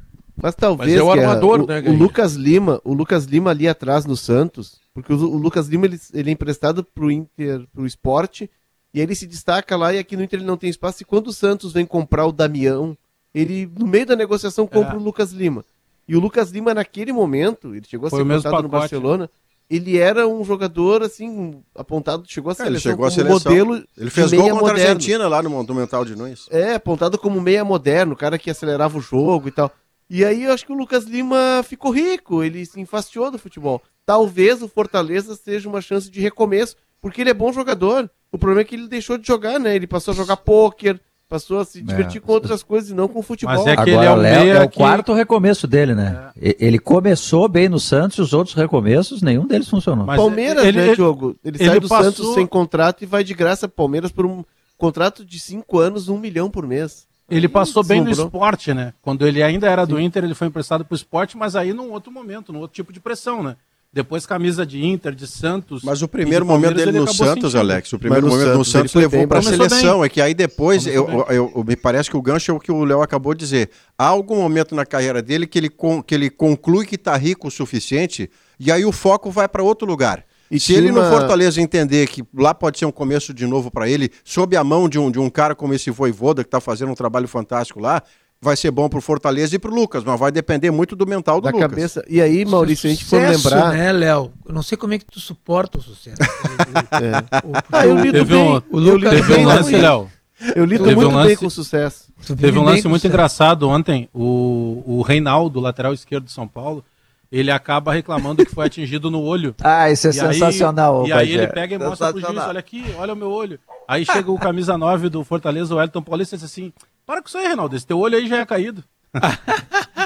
[0.42, 0.92] Mas talvez.
[0.92, 1.94] Mas é o Guerra, armador, o, né, o?
[1.94, 6.00] Lucas Lima, o Lucas Lima ali atrás no Santos, porque o, o Lucas Lima ele,
[6.14, 8.50] ele é emprestado pro Inter, pro esporte,
[8.94, 11.02] e aí ele se destaca lá e aqui no Inter ele não tem espaço.
[11.02, 12.98] E quando o Santos vem comprar o Damião,
[13.34, 14.98] ele, no meio da negociação, compra É.
[14.98, 15.64] o Lucas Lima.
[16.08, 19.30] E o Lucas Lima, naquele momento, ele chegou a Foi ser contratado no Barcelona.
[19.74, 23.34] Ele era um jogador, assim, apontado, chegou a É, seleção ele chegou como seleção.
[23.52, 24.82] modelo Ele fez gol contra a moderno.
[24.90, 26.46] Argentina lá no Monumental de Nunes.
[26.52, 29.72] É, apontado como meia moderno, cara que acelerava o jogo e tal.
[30.10, 33.82] E aí eu acho que o Lucas Lima ficou rico, ele se enfastiou do futebol.
[34.06, 38.12] Talvez o Fortaleza seja uma chance de recomeço, porque ele é bom jogador.
[38.30, 39.74] O problema é que ele deixou de jogar, né?
[39.74, 41.00] Ele passou a jogar pôquer,
[41.32, 43.56] passou a se divertir com outras coisas e não com futebol.
[43.56, 45.96] Mas é que Agora, ele é o Léo meia é o que- quarto recomeço dele,
[45.96, 46.30] né?
[46.40, 50.06] E- Ele começou bem no Santos e os outros recomeços, nenhum deles funcionou.
[50.06, 51.36] Mas Palmeiras, ele- né, ele- Diogo?
[51.44, 54.26] Ele, ele sai do passou- Santos sem contrato e vai de graça pro Palmeiras por
[54.26, 54.44] um
[54.78, 57.08] contrato de cinco anos, um milhão por mês.
[57.30, 58.94] Ele passou bem no esporte, né?
[59.02, 62.12] Quando ele ainda era do Inter, ele foi emprestado pro esporte, mas aí num outro
[62.12, 63.56] momento, num outro tipo de pressão, né?
[63.94, 65.84] Depois camisa de Inter, de Santos.
[65.84, 67.60] Mas o primeiro momento dele ele no Santos, sentindo.
[67.60, 70.04] Alex, o primeiro Mas no momento no Santos levou bem, para a seleção.
[70.06, 72.72] É que aí depois, eu, eu- eu- me parece que o gancho é o que
[72.72, 73.70] o Léo acabou de dizer.
[73.98, 77.50] Há algum momento na carreira dele que ele, con- que ele conclui que está rico
[77.50, 80.24] o suficiente e aí o foco vai para outro lugar.
[80.50, 83.70] E Se ele no uma- Fortaleza entender que lá pode ser um começo de novo
[83.70, 86.62] para ele, sob a mão de um, de um cara como esse Voivoda, que está
[86.62, 88.02] fazendo um trabalho fantástico lá,
[88.44, 91.46] vai ser bom pro Fortaleza e pro Lucas, mas vai depender muito do mental do
[91.46, 91.70] da Lucas.
[91.70, 92.04] cabeça.
[92.10, 93.74] E aí, Maurício, a gente for Sucesso, lembrar.
[93.74, 94.32] né, Léo?
[94.48, 96.18] Eu não sei como é que tu suporta o sucesso.
[97.46, 98.44] O- o- Ah, eu lido Teve bem.
[98.50, 99.82] um- eu Lucas Teve bem um lance, isso.
[99.82, 100.10] Léo.
[100.56, 102.06] Eu lido Teve um muito bem lance- com sucesso.
[102.26, 103.08] tu vive Teve um lance muito sucesso.
[103.08, 104.10] engraçado ontem.
[104.14, 106.84] O, o Reinaldo, lateral esquerdo de São Paulo,
[107.32, 109.56] ele acaba reclamando que foi atingido no olho.
[109.64, 111.08] Ah, isso é E aí- sensacional.
[111.08, 113.60] E aí ele pega e mostra pro juiz, olha aqui, olha o meu olho.
[113.88, 116.74] Aí chega o camisa 9 do Fortaleza, o Elton Paulista, e diz assim,
[117.06, 118.84] para com isso aí, Reinaldo, esse teu olho aí já é caído.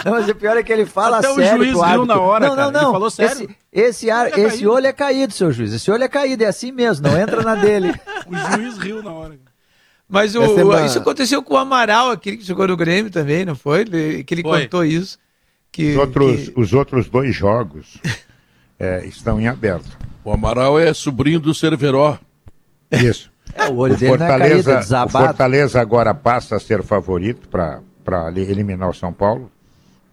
[0.03, 1.61] Não, mas o pior é que ele fala Até sério.
[1.61, 2.71] o juiz riu na hora, não, cara.
[2.71, 3.49] Não, não, Ele falou sério.
[3.71, 5.73] Esse, esse, ar, Olho é esse olho é caído, seu juiz.
[5.73, 7.93] Esse olho é caído, é assim mesmo, não entra na dele.
[8.27, 9.37] O juiz riu na hora.
[10.09, 10.41] Mas o,
[10.73, 13.85] é isso aconteceu com o Amaral, aquele que jogou no Grêmio também, não foi?
[13.85, 14.63] Que ele Foi.
[14.63, 15.17] contou isso.
[15.75, 17.97] Que, Os outros, que- os outros dois jogos
[18.79, 19.97] é, estão em aberto.
[20.23, 22.17] O Amaral é sobrinho do Cerveró.
[22.89, 23.29] Isso.
[23.53, 25.09] É, o olho O dele não é Fortaleza, o.
[25.09, 29.51] Fortaleza agora passa a ser favorito para eliminar o São Paulo,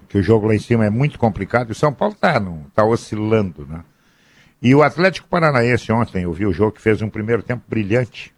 [0.09, 1.69] que o jogo lá em cima é muito complicado.
[1.69, 2.43] E o São Paulo está
[2.75, 3.85] tá oscilando, né?
[4.61, 8.35] E o Atlético Paranaense ontem, eu vi o jogo que fez um primeiro tempo brilhante.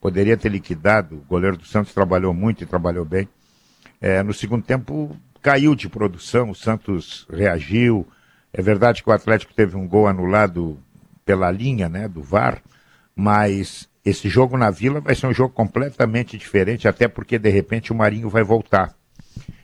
[0.00, 3.28] Poderia ter liquidado, o goleiro do Santos trabalhou muito e trabalhou bem.
[4.00, 8.08] É, no segundo tempo caiu de produção, o Santos reagiu.
[8.50, 10.78] É verdade que o Atlético teve um gol anulado
[11.24, 12.62] pela linha né, do VAR,
[13.14, 17.92] mas esse jogo na Vila vai ser um jogo completamente diferente, até porque de repente
[17.92, 18.94] o Marinho vai voltar.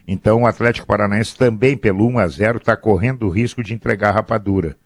[0.07, 4.11] Então o Atlético Paranaense também, pelo 1 a 0 está correndo o risco de entregar
[4.11, 4.77] a rapadura.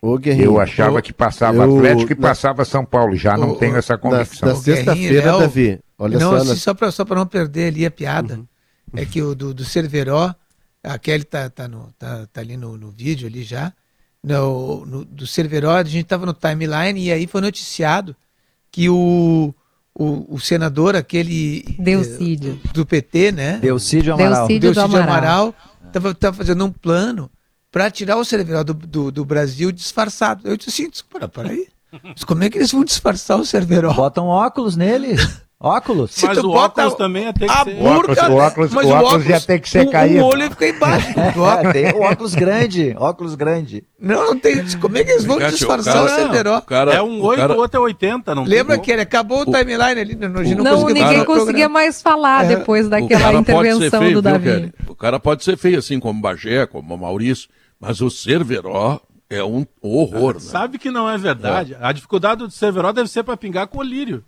[0.00, 3.56] Ô, Eu achava que passava eu- Atlético e na- passava São Paulo, já não o-
[3.56, 4.48] tenho essa na, convicção.
[4.48, 6.36] na O Guerrinho, sexta-feira, Davi, olha não, só.
[6.36, 6.48] assim,
[6.80, 8.46] na- só para não perder ali a piada, Uhum.
[8.94, 10.34] É que o do, do Cerveró,
[10.82, 13.72] a Kelly tá, tá, no, tá, tá ali no, no vídeo ali já,
[14.22, 18.14] no, no- do Cerveró, a gente tava no timeline e aí foi noticiado
[18.70, 19.54] que o,
[19.94, 22.60] o, o senador, aquele Deucídio.
[22.64, 23.58] eh, do PT, né?
[23.58, 24.46] Deucídio Amaral.
[24.48, 24.70] Deucídio.
[24.70, 25.18] do Deucídio Amaral.
[25.18, 25.54] Amaral
[25.92, 27.30] tava, tava fazendo um plano
[27.70, 30.46] para tirar o Cerveró do, do, do Brasil disfarçado.
[30.48, 31.68] Eu disse assim, para, peraí.
[32.02, 33.92] Mas como é que eles vão disfarçar o Cerveró?
[33.94, 35.14] Botam óculos nele.
[35.60, 36.12] Óculos.
[36.12, 37.74] Se Mas o óculos também ia ter que a ser.
[37.74, 40.20] O óculos- burca, o óculos- mas o óculos ia ter que ser um, caído.
[40.20, 41.48] Um olho fica embaixo óculos.
[41.68, 43.84] É, tem o óculos grande, óculos grande.
[43.98, 44.64] Não, não tem.
[44.78, 46.58] Como é que eles vão Cara, disfarçar o o cara- Cerveró?
[46.58, 48.92] O cara, É um o 8, cara- o outro é 80, não Lembra tem que
[48.92, 52.86] ele acabou o timeline ali, não, não, Não, ninguém o conseguia mais falar É, depois
[52.86, 54.72] o daquela cara intervenção feio, do viu, Davi.
[54.86, 57.48] O cara pode ser feio, assim como o Bagé, como o Maurício,
[57.80, 60.40] mas o Cerveró é um horror, né?
[60.40, 61.76] Sabe que não é verdade.
[61.80, 64.22] A dificuldade do Severo deve ser para pingar com o lírio.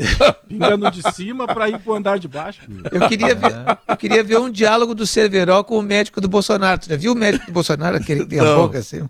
[0.48, 2.60] Pingando de cima para ir pro andar de baixo.
[2.90, 3.52] Eu queria, ver,
[3.88, 6.80] eu queria ver um diálogo do Cerveró com o médico do Bolsonaro.
[6.80, 8.56] Tu já viu o médico do Bolsonaro, aquele que tem a Não.
[8.56, 9.06] boca assim?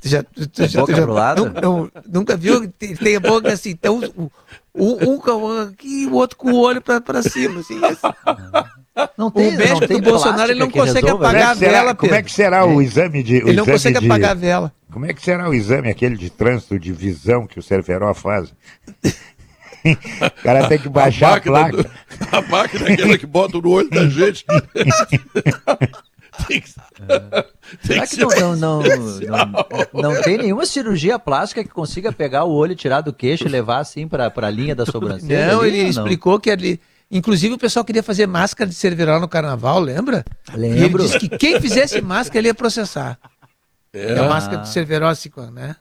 [0.00, 1.44] Tu já, tu, tu já, Boca já- pro lado?
[1.46, 2.68] não- não- nunca viu?
[2.70, 4.30] Tem, tem a boca assim, então o-
[4.74, 7.60] um, um com aqui e o outro com o olho pra, pra cima.
[7.60, 8.06] Assim, assim.
[9.16, 11.46] Não O tem, médico não tem do Bolsonaro ele não consegue resolva Como é apagar
[11.46, 13.34] que a será, vela, como é que será o exame de.
[13.38, 14.72] o Ele não consegue de- apagar a vela.
[14.92, 18.52] Como é que será o exame, aquele de trânsito, de visão que o Cerveró faz?
[19.84, 21.76] O cara tem que baixar a, máquina placa.
[21.82, 21.90] do-
[22.36, 24.44] a máquina é aquela que bota no olho da gente.
[26.46, 26.74] tem que,
[27.86, 32.44] tem que que não, não, não, não, não tem nenhuma cirurgia plástica que consiga pegar
[32.44, 35.52] o olho, tirar do queixo e levar assim para a linha da sobrancelha?
[35.52, 36.80] Não, ali, ele ou explicou que ali.
[37.10, 40.24] Inclusive o pessoal queria fazer máscara de Cerveró no carnaval, lembra?
[40.52, 41.02] E ele Lembro.
[41.02, 43.18] disse que quem fizesse máscara ele ia processar.
[43.92, 45.74] É, a máscara de Cerveró, assim, né?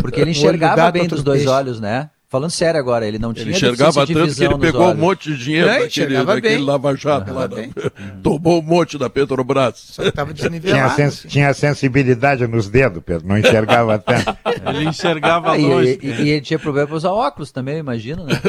[0.00, 1.52] Porque ele enxergava bem dos do dois peixe.
[1.52, 2.08] olhos, né?
[2.28, 4.88] Falando sério agora, ele não tinha Ele enxergava deficiência de tanto que ele pegou um
[4.90, 4.98] olhos.
[5.00, 6.64] monte de dinheiro Não, daquele, enxergava daquele bem.
[6.64, 7.46] Lava Jato lá.
[7.46, 7.72] Enxergava da- bem.
[8.22, 9.74] Tomou um monte da Petrobras.
[9.76, 10.96] Só que tava Tinha, desnivelado.
[10.96, 11.28] sens- assim.
[11.28, 14.36] tinha sensibilidade nos dedos, Pedro, não enxergava tanto.
[14.74, 15.98] Ele enxergava Ah, e, longe.
[16.02, 18.40] e- e ele tinha problema para usar óculos também, eu imagino, né?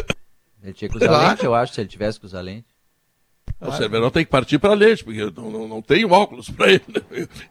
[0.63, 1.29] Ele tinha que usar Claro.
[1.29, 2.65] lente, eu acho, se ele tivesse que usar lente.
[3.59, 6.83] O Cerveró tem que partir para leite, porque não, não, não tem óculos para ele.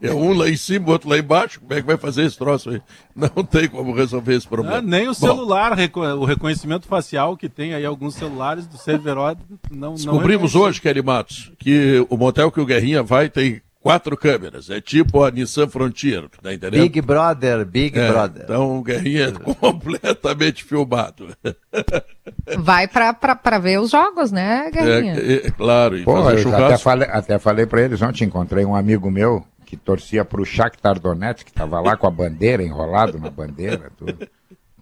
[0.00, 1.58] É um lá em cima, outro lá embaixo.
[1.60, 2.80] Como é que vai fazer esse troço aí?
[3.14, 4.78] Não tem como resolver esse problema.
[4.78, 8.78] Ah, nem o Bom, celular, reco- o reconhecimento facial que tem aí alguns celulares do
[8.78, 9.34] Cerveró
[9.68, 14.16] não Descobrimos não hoje, Kelly Matos, que o motel que o Guerrinha vai tem quatro
[14.16, 14.68] câmeras.
[14.68, 16.82] É tipo a Nissan Frontier, tá entendendo?
[16.82, 18.42] Big Brother, Big É, Brother.
[18.42, 21.28] Então o Guerrinha é completamente filmado.
[22.58, 25.14] Vai pra ver os jogos, né, Guerrinha?
[25.14, 28.64] é, é claro, e Pô, fazer eu até falei, até falei para eles ontem, encontrei
[28.64, 33.20] um amigo meu que torcia pro Shakhtar Donetsk, que tava lá com a bandeira, enrolado
[33.20, 34.26] na bandeira, tudo.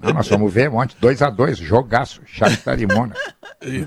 [0.03, 3.19] Não, nós vamos ver um monte, 2 a 2 jogaço, Shakhtar e Mônaco.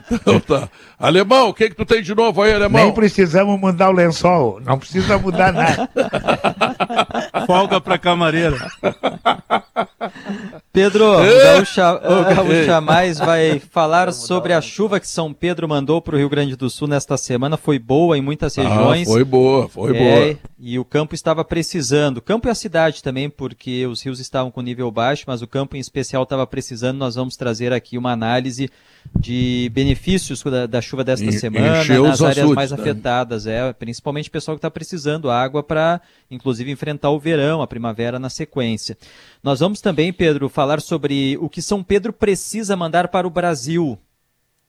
[0.09, 0.67] Então tá.
[0.97, 2.83] Alemão, o que que tu tem de novo aí, Alemão?
[2.85, 5.87] Nem precisamos mudar o lençol, não precisa mudar nada.
[7.45, 8.57] Folga pra camareira.
[10.73, 11.43] Pedro, o É?
[11.55, 16.17] Gaúcha, o Gaúcha Mais vai falar sobre a chuva que São Pedro mandou para o
[16.17, 17.55] Rio Grande do Sul nesta semana.
[17.57, 19.07] Foi boa em muitas Ah, regiões.
[19.07, 19.99] foi boa, foi É,
[20.33, 20.39] boa.
[20.59, 22.17] E o campo estava precisando.
[22.17, 25.47] O campo e a cidade também, porque os rios estavam com nível baixo, mas o
[25.47, 26.97] campo em especial estava precisando.
[26.97, 28.69] Nós vamos trazer aqui uma análise
[29.19, 32.77] de benefícios da, da chuva desta En- semana nas áreas açudes, mais né?
[32.79, 33.47] afetadas.
[33.47, 38.19] É, principalmente o pessoal que está precisando água para, inclusive, enfrentar o verão, a primavera
[38.19, 38.97] na sequência.
[39.43, 43.97] Nós vamos também, Pedro, falar sobre o que São Pedro precisa mandar para o Brasil.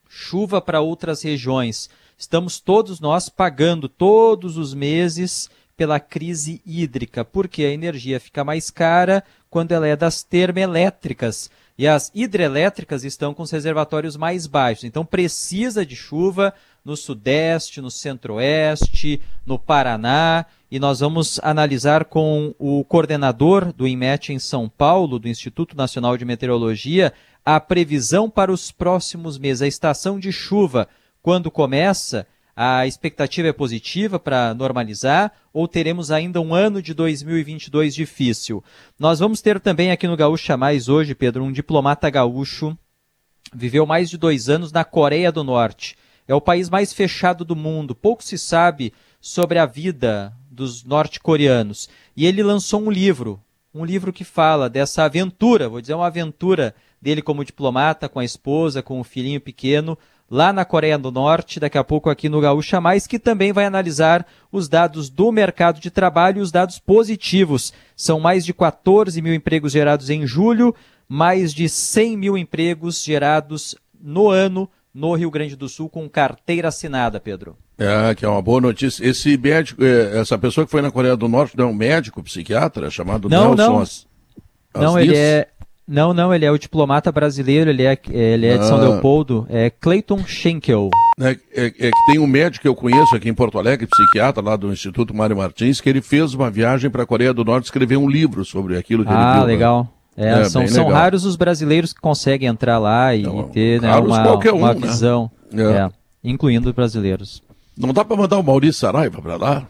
[0.08, 1.90] Chuva para outras regiões.
[2.16, 5.48] estamos todos nós pagando todos os meses
[5.78, 11.48] pela crise hídrica, porque a energia fica mais cara quando ela é das termoelétricas.
[11.78, 14.82] E as hidrelétricas estão com os reservatórios mais baixos.
[14.82, 16.52] Então precisa de chuva
[16.84, 20.44] no Sudeste, no Centro-Oeste, no Paraná.
[20.68, 26.16] E nós vamos analisar com o coordenador do INMET em São Paulo, do Instituto Nacional
[26.16, 27.12] de Meteorologia,
[27.44, 30.88] a previsão para os próximos meses, a estação de chuva,
[31.22, 32.26] quando começa
[32.60, 38.64] a expectativa é positiva para normalizar ou teremos ainda um ano de 2022 difícil?
[38.98, 42.76] Nós vamos ter também aqui no Gaúcha Mais hoje, Pedro, um diplomata gaúcho,
[43.54, 45.96] viveu mais de dois anos na Coreia do Norte.
[46.26, 47.94] É o país mais fechado do mundo.
[47.94, 51.88] Pouco se sabe sobre a vida dos norte-coreanos.
[52.16, 53.40] E ele lançou um livro,
[53.72, 58.24] um livro que fala dessa aventura, vou dizer uma aventura dele como diplomata, com a
[58.24, 59.96] esposa, com o filhinho pequeno,
[60.30, 63.64] lá na Coreia do Norte, daqui a pouco aqui no Gaúcha Mais, que também vai
[63.64, 67.72] analisar os dados do mercado de trabalho e os dados positivos.
[67.96, 70.74] São mais de 14 mil empregos gerados em julho,
[71.08, 76.68] mais de 100 mil empregos gerados no ano no Rio Grande do Sul com carteira
[76.68, 77.56] assinada, Pedro.
[77.78, 79.06] É, que é uma boa notícia.
[79.06, 82.22] Esse médico, é, essa pessoa que foi na Coreia do Norte não é um médico,
[82.22, 83.80] psiquiatra, chamado não, Nelson não.
[83.80, 84.06] As,
[84.74, 85.48] As não, ele é,
[85.88, 88.80] não, não, ele é o diplomata brasileiro, ele é, ele é de São ah.
[88.80, 90.90] Leopoldo, é Clayton Schenkel.
[91.18, 94.42] É, é, é, que tem um médico que eu conheço aqui em Porto Alegre, psiquiatra
[94.42, 97.64] lá do Instituto Mário Martins, que ele fez uma viagem para a Coreia do Norte
[97.64, 99.42] escrever um livro sobre aquilo que ah, ele viu.
[99.42, 99.94] Ah, legal.
[100.14, 103.94] É, é, são, são raros os brasileiros que conseguem entrar lá e, e ter né,
[103.96, 104.80] uma, um, uma né?
[104.86, 105.90] visão, é.
[106.22, 107.42] incluindo os brasileiros.
[107.76, 109.66] Não dá para mandar o Maurício Saraiva para lá?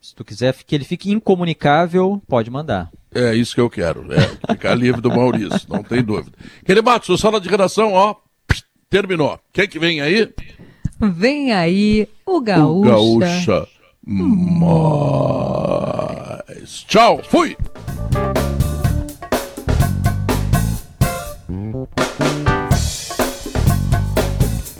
[0.00, 2.90] Se tu quiser que ele fique incomunicável, pode mandar.
[3.12, 4.20] É isso que eu quero, é
[4.52, 6.36] ficar livre do Maurício, não tem dúvida.
[6.64, 8.14] Queribato, sua sala de redação, ó,
[8.88, 9.38] terminou.
[9.52, 10.32] Quem que vem aí?
[11.00, 12.88] Vem aí o Gaúcha.
[12.88, 13.68] O Gaúcha
[16.50, 16.84] mais.
[16.86, 17.56] Tchau, fui!